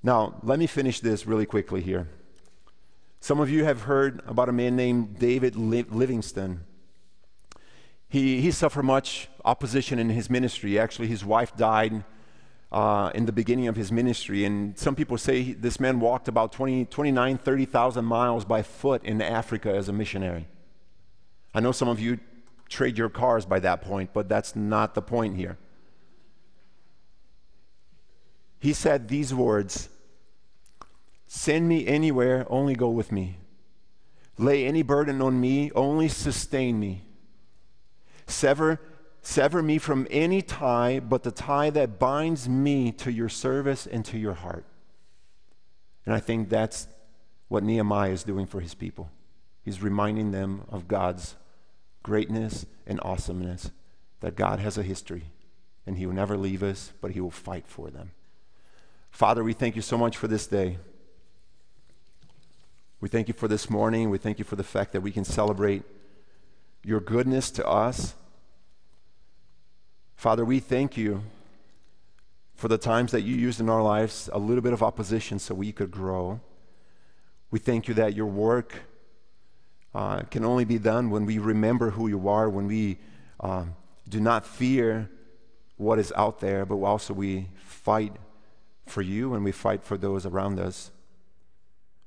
Now, 0.01 0.39
let 0.41 0.57
me 0.57 0.65
finish 0.65 1.01
this 1.01 1.27
really 1.27 1.45
quickly 1.45 1.81
here. 1.81 2.07
Some 3.19 3.41
of 3.41 3.49
you 3.49 3.65
have 3.65 3.81
heard 3.81 4.23
about 4.25 4.47
a 4.47 4.53
man 4.53 4.77
named 4.77 5.19
David 5.19 5.57
Livingstone. 5.57 6.61
He, 8.09 8.41
he 8.41 8.49
suffered 8.49 8.83
much 8.83 9.29
opposition 9.45 9.99
in 9.99 10.09
his 10.09 10.29
ministry. 10.29 10.79
Actually, 10.79 11.07
his 11.07 11.23
wife 11.23 11.55
died 11.55 12.03
uh, 12.71 13.11
in 13.13 13.27
the 13.27 13.31
beginning 13.31 13.67
of 13.67 13.75
his 13.75 13.91
ministry. 13.91 14.45
And 14.45 14.77
some 14.77 14.95
people 14.95 15.17
say 15.17 15.43
he, 15.43 15.53
this 15.53 15.79
man 15.79 15.99
walked 15.99 16.27
about 16.27 16.51
20, 16.51 16.85
29, 16.85 17.37
30,000 17.37 18.03
miles 18.03 18.45
by 18.45 18.63
foot 18.63 19.03
in 19.03 19.21
Africa 19.21 19.73
as 19.73 19.89
a 19.89 19.93
missionary. 19.93 20.47
I 21.53 21.59
know 21.59 21.71
some 21.71 21.87
of 21.87 21.99
you 21.99 22.19
trade 22.67 22.97
your 22.97 23.09
cars 23.09 23.45
by 23.45 23.59
that 23.59 23.81
point, 23.81 24.11
but 24.11 24.27
that's 24.27 24.55
not 24.55 24.95
the 24.95 25.01
point 25.01 25.35
here. 25.35 25.57
He 28.59 28.73
said 28.73 29.07
these 29.07 29.33
words 29.33 29.89
Send 31.27 31.69
me 31.69 31.85
anywhere, 31.85 32.47
only 32.49 32.73
go 32.73 32.89
with 32.89 33.11
me. 33.11 33.37
Lay 34.39 34.65
any 34.65 34.81
burden 34.81 35.21
on 35.21 35.39
me, 35.39 35.71
only 35.75 36.07
sustain 36.07 36.79
me. 36.79 37.03
Sever, 38.29 38.79
sever 39.21 39.61
me 39.61 39.77
from 39.77 40.07
any 40.09 40.41
tie 40.41 40.99
but 40.99 41.23
the 41.23 41.31
tie 41.31 41.69
that 41.71 41.99
binds 41.99 42.47
me 42.47 42.91
to 42.93 43.11
your 43.11 43.29
service 43.29 43.85
and 43.85 44.05
to 44.05 44.17
your 44.17 44.33
heart. 44.33 44.65
And 46.05 46.15
I 46.15 46.19
think 46.19 46.49
that's 46.49 46.87
what 47.47 47.63
Nehemiah 47.63 48.11
is 48.11 48.23
doing 48.23 48.45
for 48.45 48.59
his 48.59 48.73
people. 48.73 49.09
He's 49.63 49.81
reminding 49.81 50.31
them 50.31 50.63
of 50.69 50.87
God's 50.87 51.35
greatness 52.03 52.65
and 52.87 52.99
awesomeness, 53.03 53.71
that 54.21 54.35
God 54.35 54.59
has 54.59 54.77
a 54.77 54.83
history, 54.83 55.25
and 55.85 55.97
He 55.97 56.05
will 56.05 56.13
never 56.13 56.37
leave 56.37 56.63
us, 56.63 56.91
but 57.01 57.11
He 57.11 57.21
will 57.21 57.31
fight 57.31 57.67
for 57.67 57.89
them. 57.89 58.11
Father, 59.11 59.43
we 59.43 59.53
thank 59.53 59.75
you 59.75 59.81
so 59.81 59.97
much 59.97 60.17
for 60.17 60.27
this 60.27 60.47
day. 60.47 60.77
We 63.01 63.09
thank 63.09 63.27
you 63.27 63.33
for 63.33 63.47
this 63.47 63.69
morning. 63.69 64.09
We 64.09 64.17
thank 64.17 64.39
you 64.39 64.45
for 64.45 64.55
the 64.55 64.63
fact 64.63 64.91
that 64.93 65.01
we 65.01 65.11
can 65.11 65.23
celebrate 65.23 65.83
your 66.83 66.99
goodness 66.99 67.51
to 67.51 67.67
us. 67.67 68.15
Father, 70.19 70.43
we 70.43 70.59
thank 70.59 70.97
you 70.97 71.23
for 72.53 72.67
the 72.67 72.77
times 72.77 73.13
that 73.13 73.21
you 73.21 73.33
used 73.33 73.61
in 73.61 73.69
our 73.69 73.81
lives 73.81 74.29
a 74.33 74.37
little 74.37 74.61
bit 74.61 74.73
of 74.73 74.83
opposition 74.83 75.39
so 75.39 75.55
we 75.55 75.71
could 75.71 75.89
grow. 75.89 76.41
We 77.51 77.59
thank 77.59 77.87
you 77.87 77.93
that 77.93 78.15
your 78.15 78.25
work 78.25 78.81
uh, 79.95 80.23
can 80.23 80.43
only 80.43 80.65
be 80.65 80.77
done 80.77 81.09
when 81.09 81.25
we 81.25 81.37
remember 81.37 81.91
who 81.91 82.09
you 82.09 82.27
are, 82.27 82.49
when 82.49 82.67
we 82.67 82.97
uh, 83.39 83.63
do 84.09 84.19
not 84.19 84.45
fear 84.45 85.09
what 85.77 85.99
is 85.99 86.11
out 86.17 86.41
there, 86.41 86.65
but 86.65 86.75
also 86.75 87.13
we 87.13 87.47
fight 87.63 88.11
for 88.87 89.01
you 89.01 89.35
and 89.35 89.45
we 89.45 89.53
fight 89.53 89.85
for 89.85 89.95
those 89.95 90.25
around 90.25 90.59
us. 90.59 90.91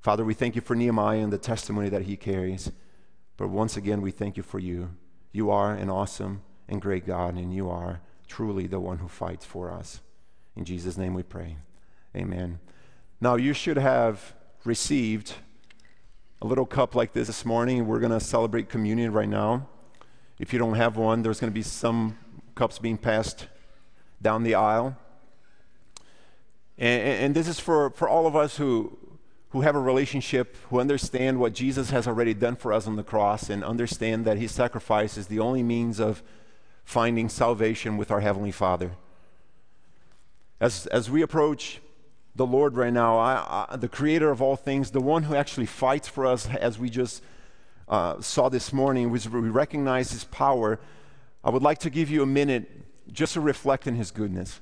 Father, 0.00 0.22
we 0.22 0.34
thank 0.34 0.54
you 0.54 0.60
for 0.60 0.76
Nehemiah 0.76 1.20
and 1.20 1.32
the 1.32 1.38
testimony 1.38 1.88
that 1.88 2.02
he 2.02 2.18
carries. 2.18 2.70
But 3.38 3.48
once 3.48 3.78
again, 3.78 4.02
we 4.02 4.10
thank 4.10 4.36
you 4.36 4.42
for 4.42 4.58
you. 4.58 4.90
You 5.32 5.50
are 5.50 5.72
an 5.72 5.88
awesome 5.88 6.42
and 6.68 6.80
great 6.80 7.06
God, 7.06 7.34
and 7.34 7.54
you 7.54 7.70
are 7.70 8.00
truly 8.28 8.66
the 8.66 8.80
one 8.80 8.98
who 8.98 9.08
fights 9.08 9.44
for 9.44 9.70
us. 9.70 10.00
In 10.56 10.64
Jesus' 10.64 10.96
name 10.96 11.14
we 11.14 11.22
pray. 11.22 11.56
Amen. 12.16 12.58
Now, 13.20 13.36
you 13.36 13.52
should 13.52 13.76
have 13.76 14.34
received 14.64 15.34
a 16.40 16.46
little 16.46 16.66
cup 16.66 16.94
like 16.94 17.12
this 17.12 17.28
this 17.28 17.44
morning. 17.44 17.86
We're 17.86 18.00
going 18.00 18.12
to 18.12 18.20
celebrate 18.20 18.68
communion 18.68 19.12
right 19.12 19.28
now. 19.28 19.68
If 20.38 20.52
you 20.52 20.58
don't 20.58 20.74
have 20.74 20.96
one, 20.96 21.22
there's 21.22 21.40
going 21.40 21.52
to 21.52 21.54
be 21.54 21.62
some 21.62 22.18
cups 22.54 22.78
being 22.78 22.98
passed 22.98 23.46
down 24.20 24.42
the 24.42 24.54
aisle. 24.54 24.96
And, 26.78 27.02
and, 27.02 27.34
this 27.34 27.48
is 27.48 27.60
for, 27.60 27.90
for 27.90 28.08
all 28.08 28.26
of 28.26 28.34
us 28.34 28.56
who, 28.56 28.98
who 29.50 29.60
have 29.60 29.76
a 29.76 29.80
relationship, 29.80 30.56
who 30.70 30.80
understand 30.80 31.38
what 31.38 31.52
Jesus 31.52 31.90
has 31.90 32.08
already 32.08 32.34
done 32.34 32.56
for 32.56 32.72
us 32.72 32.86
on 32.86 32.96
the 32.96 33.02
cross, 33.02 33.50
and 33.50 33.62
understand 33.62 34.24
that 34.24 34.38
his 34.38 34.50
sacrifice 34.52 35.16
is 35.16 35.28
the 35.28 35.38
only 35.38 35.62
means 35.62 36.00
of 36.00 36.22
finding 36.92 37.30
salvation 37.30 37.96
with 37.96 38.10
our 38.10 38.20
Heavenly 38.20 38.50
Father. 38.50 38.90
As, 40.60 40.86
as 40.88 41.10
we 41.10 41.22
approach 41.22 41.80
the 42.36 42.44
Lord 42.44 42.76
right 42.76 42.92
now, 42.92 43.18
I, 43.18 43.66
I, 43.70 43.76
the 43.76 43.88
creator 43.88 44.30
of 44.30 44.42
all 44.42 44.56
things, 44.56 44.90
the 44.90 45.00
one 45.00 45.22
who 45.22 45.34
actually 45.34 45.64
fights 45.66 46.06
for 46.06 46.26
us, 46.26 46.46
as 46.48 46.78
we 46.78 46.90
just 46.90 47.22
uh, 47.88 48.20
saw 48.20 48.50
this 48.50 48.74
morning, 48.74 49.10
we 49.10 49.18
recognize 49.48 50.12
his 50.12 50.24
power. 50.24 50.78
I 51.42 51.48
would 51.48 51.62
like 51.62 51.78
to 51.78 51.90
give 51.90 52.10
you 52.10 52.22
a 52.22 52.26
minute 52.26 52.70
just 53.10 53.32
to 53.34 53.40
reflect 53.40 53.88
on 53.88 53.94
his 53.94 54.10
goodness. 54.10 54.60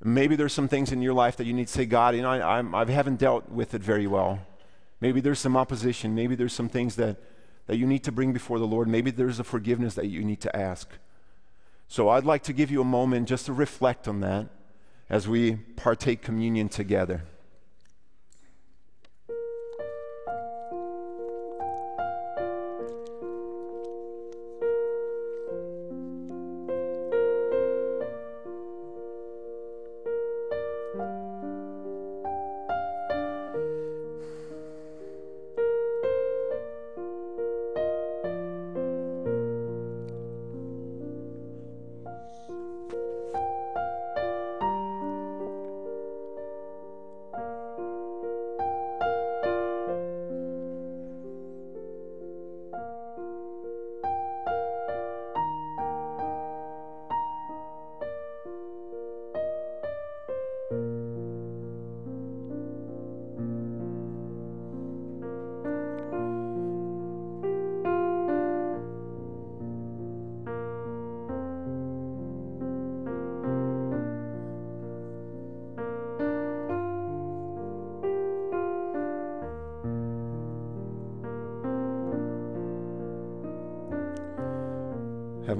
Maybe 0.00 0.36
there's 0.36 0.52
some 0.52 0.68
things 0.68 0.92
in 0.92 1.02
your 1.02 1.14
life 1.14 1.36
that 1.38 1.46
you 1.48 1.52
need 1.52 1.66
to 1.66 1.72
say, 1.72 1.84
God, 1.84 2.14
you 2.14 2.22
know, 2.22 2.30
I, 2.30 2.60
I, 2.60 2.82
I 2.82 2.90
haven't 2.90 3.18
dealt 3.18 3.48
with 3.48 3.74
it 3.74 3.82
very 3.82 4.06
well. 4.06 4.38
Maybe 5.00 5.20
there's 5.20 5.40
some 5.40 5.56
opposition. 5.56 6.14
Maybe 6.14 6.36
there's 6.36 6.52
some 6.52 6.68
things 6.68 6.94
that, 6.94 7.16
that 7.66 7.76
you 7.76 7.86
need 7.86 8.04
to 8.04 8.12
bring 8.12 8.32
before 8.32 8.60
the 8.60 8.66
Lord. 8.66 8.86
Maybe 8.86 9.10
there's 9.10 9.40
a 9.40 9.44
forgiveness 9.44 9.94
that 9.94 10.06
you 10.06 10.22
need 10.22 10.40
to 10.42 10.56
ask. 10.56 10.88
So 11.88 12.10
I'd 12.10 12.24
like 12.24 12.42
to 12.44 12.52
give 12.52 12.70
you 12.70 12.82
a 12.82 12.84
moment 12.84 13.28
just 13.28 13.46
to 13.46 13.52
reflect 13.52 14.06
on 14.06 14.20
that 14.20 14.48
as 15.08 15.26
we 15.26 15.56
partake 15.56 16.20
communion 16.20 16.68
together. 16.68 17.24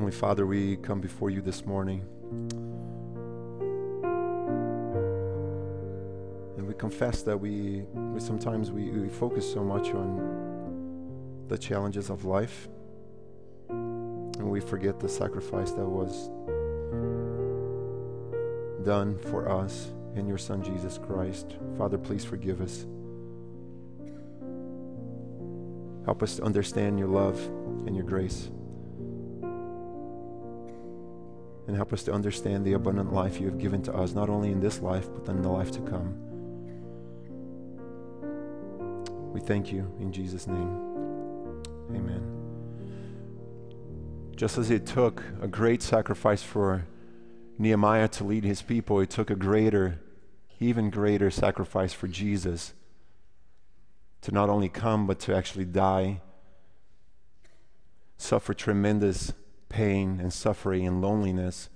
Heavenly 0.09 0.21
Father, 0.21 0.47
we 0.47 0.77
come 0.79 1.03
before 1.03 1.29
you 1.29 1.43
this 1.43 1.67
morning. 1.67 2.03
And 6.57 6.67
we 6.67 6.73
confess 6.73 7.21
that 7.25 7.37
we, 7.37 7.83
we 7.93 8.19
sometimes 8.19 8.71
we, 8.71 8.89
we 8.89 9.11
focus 9.11 9.53
so 9.53 9.63
much 9.63 9.91
on 9.91 11.45
the 11.49 11.59
challenges 11.59 12.09
of 12.09 12.25
life 12.25 12.69
and 13.69 14.51
we 14.51 14.61
forget 14.61 14.99
the 14.99 15.11
sacrifice 15.11 15.73
that 15.73 15.85
was 15.85 16.31
done 18.87 19.19
for 19.19 19.47
us 19.47 19.93
in 20.17 20.27
your 20.27 20.39
Son 20.39 20.63
Jesus 20.63 20.97
Christ. 20.97 21.57
Father, 21.77 21.99
please 21.99 22.25
forgive 22.25 22.63
us. 22.63 22.87
Help 26.07 26.23
us 26.23 26.37
to 26.37 26.45
understand 26.45 26.99
your 26.99 27.09
love 27.09 27.39
and 27.87 27.95
your 27.95 28.07
grace. 28.07 28.51
And 31.69 31.77
help 31.77 31.93
us 31.93 32.03
to 32.03 32.13
understand 32.13 32.65
the 32.65 32.73
abundant 32.73 33.13
life 33.13 33.39
you 33.39 33.47
have 33.47 33.59
given 33.59 33.83
to 33.83 33.95
us, 33.95 34.15
not 34.15 34.31
only 34.31 34.51
in 34.51 34.59
this 34.59 34.81
life, 34.81 35.07
but 35.15 35.29
in 35.31 35.43
the 35.43 35.49
life 35.49 35.71
to 35.71 35.81
come. 35.83 36.15
We 39.35 39.41
thank 39.41 39.71
you 39.71 39.93
in 40.01 40.11
Jesus' 40.11 40.47
name. 40.47 41.63
Amen. 41.91 42.23
Just 44.35 44.57
as 44.57 44.71
it 44.71 44.87
took 44.87 45.23
a 45.43 45.47
great 45.47 45.83
sacrifice 45.83 46.43
for 46.43 46.87
Nehemiah 47.59 48.09
to 48.09 48.25
lead 48.25 48.45
his 48.45 48.63
people, 48.63 48.99
it 49.01 49.11
took 49.11 49.29
a 49.29 49.37
greater, 49.37 50.01
even 50.61 50.89
greater 50.89 51.31
sacrifice 51.31 51.93
for 51.93 52.09
Jesus 52.09 52.73
to 54.23 54.33
not 54.33 54.49
only 54.49 54.71
come, 54.71 55.07
but 55.07 55.19
to 55.21 55.37
actually 55.37 55.67
die, 55.67 56.23
suffer 58.17 58.55
tremendous 58.55 59.35
pain 59.69 60.19
and 60.21 60.33
suffering 60.33 60.87
and 60.87 61.01
loneliness, 61.01 61.69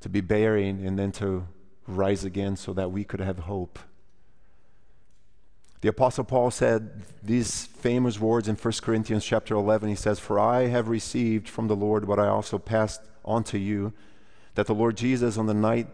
to 0.00 0.08
be 0.08 0.20
buried 0.20 0.76
and 0.76 0.98
then 0.98 1.12
to 1.12 1.46
rise 1.86 2.24
again 2.24 2.56
so 2.56 2.72
that 2.72 2.92
we 2.92 3.04
could 3.04 3.20
have 3.20 3.40
hope. 3.40 3.78
The 5.80 5.88
apostle 5.88 6.24
Paul 6.24 6.50
said 6.50 7.02
these 7.22 7.66
famous 7.66 8.18
words 8.18 8.48
in 8.48 8.56
1 8.56 8.82
Corinthians 8.82 9.24
chapter 9.24 9.54
11. 9.54 9.88
He 9.88 9.94
says, 9.94 10.18
"For 10.18 10.38
I 10.38 10.66
have 10.66 10.88
received 10.88 11.48
from 11.48 11.68
the 11.68 11.76
Lord 11.76 12.06
what 12.06 12.18
I 12.18 12.26
also 12.26 12.58
passed 12.58 13.00
on 13.24 13.44
to 13.44 13.58
you, 13.58 13.92
that 14.54 14.66
the 14.66 14.74
Lord 14.74 14.96
Jesus 14.96 15.38
on 15.38 15.46
the 15.46 15.54
night 15.54 15.86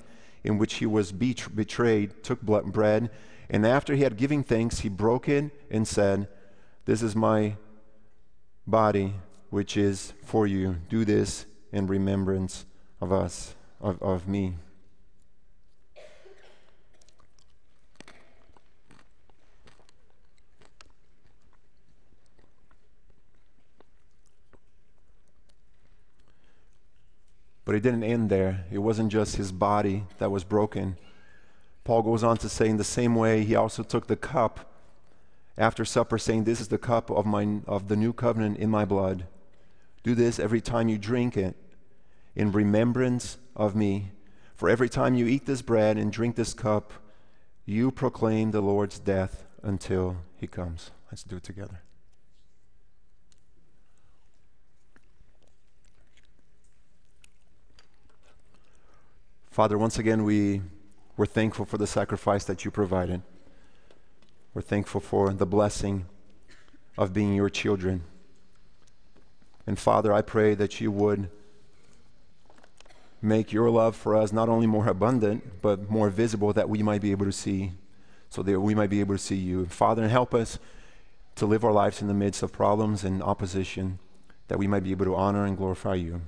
in 0.43 0.57
which 0.57 0.75
he 0.75 0.87
was 0.87 1.13
bet- 1.13 1.55
betrayed 1.55 2.23
took 2.23 2.41
bread, 2.41 3.11
and 3.51 3.67
after 3.67 3.95
he 3.95 4.03
had 4.03 4.17
given 4.17 4.43
thanks, 4.43 4.81
he 4.81 4.89
broke 4.89 5.29
it 5.29 5.51
and 5.71 5.87
said, 5.87 6.29
"This 6.87 7.03
is 7.03 7.15
my 7.15 7.57
body 8.67 9.15
which 9.55 9.77
is 9.77 10.13
for 10.25 10.49
you. 10.49 10.75
Do 10.89 11.05
this 11.05 11.47
in 11.71 11.87
remembrance 11.87 12.67
of 13.01 13.13
us, 13.13 13.55
of, 13.81 14.03
of 14.03 14.27
me." 14.27 14.55
But 27.65 27.77
it 27.77 27.81
didn't 27.85 28.03
end 28.03 28.31
there. 28.31 28.65
It 28.73 28.79
wasn't 28.79 29.13
just 29.13 29.37
his 29.37 29.53
body 29.53 30.03
that 30.19 30.33
was 30.33 30.43
broken. 30.43 30.97
Paul 31.85 32.03
goes 32.03 32.25
on 32.25 32.39
to 32.39 32.49
say, 32.49 32.69
in 32.69 32.77
the 32.77 32.83
same 32.83 33.15
way, 33.15 33.45
he 33.45 33.55
also 33.55 33.85
took 33.85 34.09
the 34.09 34.17
cup 34.17 34.69
after 35.57 35.85
supper, 35.85 36.19
saying, 36.19 36.43
This 36.43 36.61
is 36.61 36.69
the 36.69 36.79
cup 36.79 37.09
of, 37.09 37.25
my, 37.25 37.61
of 37.69 37.87
the 37.87 37.97
new 37.97 38.13
covenant 38.13 38.59
in 38.59 38.69
my 38.69 38.85
blood. 38.85 39.27
Do 40.05 40.15
this 40.15 40.39
every 40.39 40.61
time 40.61 40.89
you 40.89 40.99
drink 40.99 41.37
it 41.37 41.57
in 42.37 42.53
remembrance 42.53 43.39
of 43.57 43.75
me. 43.75 44.13
For 44.55 44.69
every 44.69 44.89
time 44.89 45.15
you 45.15 45.27
eat 45.27 45.47
this 45.47 45.63
bread 45.63 45.97
and 45.97 46.13
drink 46.13 46.37
this 46.37 46.55
cup, 46.55 46.93
you 47.65 47.91
proclaim 47.91 48.51
the 48.51 48.61
Lord's 48.61 48.99
death 48.99 49.47
until 49.63 50.19
he 50.37 50.47
comes. 50.47 50.91
Let's 51.11 51.25
do 51.25 51.37
it 51.37 51.43
together. 51.43 51.81
Father, 59.51 59.79
once 59.79 59.99
again, 59.99 60.25
we, 60.25 60.61
we're 61.17 61.27
thankful 61.27 61.65
for 61.65 61.79
the 61.79 61.87
sacrifice 61.87 62.45
that 62.45 62.65
you 62.65 62.71
provided. 62.71 63.23
We're 64.53 64.63
thankful 64.63 65.01
for 65.01 65.33
the 65.33 65.47
blessing 65.47 66.07
of 66.99 67.15
being 67.15 67.35
your 67.35 67.49
children. 67.49 68.03
And 69.67 69.79
Father, 69.79 70.13
I 70.13 70.23
pray 70.23 70.55
that 70.55 70.81
you 70.81 70.91
would 70.91 71.31
make 73.23 73.53
your 73.53 73.71
love 73.71 73.97
for 73.97 74.15
us 74.15 74.33
not 74.33 74.49
only 74.49 74.67
more 74.67 74.87
abundant, 74.87 75.63
but 75.63 75.91
more 75.91 76.11
visible 76.11 76.53
that 76.53 76.69
we 76.69 76.83
might 76.83 77.01
be 77.01 77.11
able 77.11 77.25
to 77.25 77.33
see, 77.33 77.73
so 78.29 78.43
that 78.43 78.61
we 78.61 78.75
might 78.75 78.91
be 78.91 79.01
able 79.01 79.15
to 79.15 79.23
see 79.23 79.37
you. 79.37 79.65
Father, 79.67 80.03
and 80.03 80.11
help 80.11 80.35
us 80.35 80.59
to 81.37 81.47
live 81.47 81.65
our 81.65 81.73
lives 81.73 82.03
in 82.03 82.09
the 82.09 82.15
midst 82.15 82.43
of 82.43 82.53
problems 82.53 83.03
and 83.03 83.23
opposition, 83.23 83.99
that 84.49 84.59
we 84.59 84.67
might 84.67 84.85
be 84.85 84.91
able 84.91 85.07
to 85.07 85.15
honor 85.15 85.47
and 85.47 85.57
glorify 85.57 85.95
you. 85.95 86.21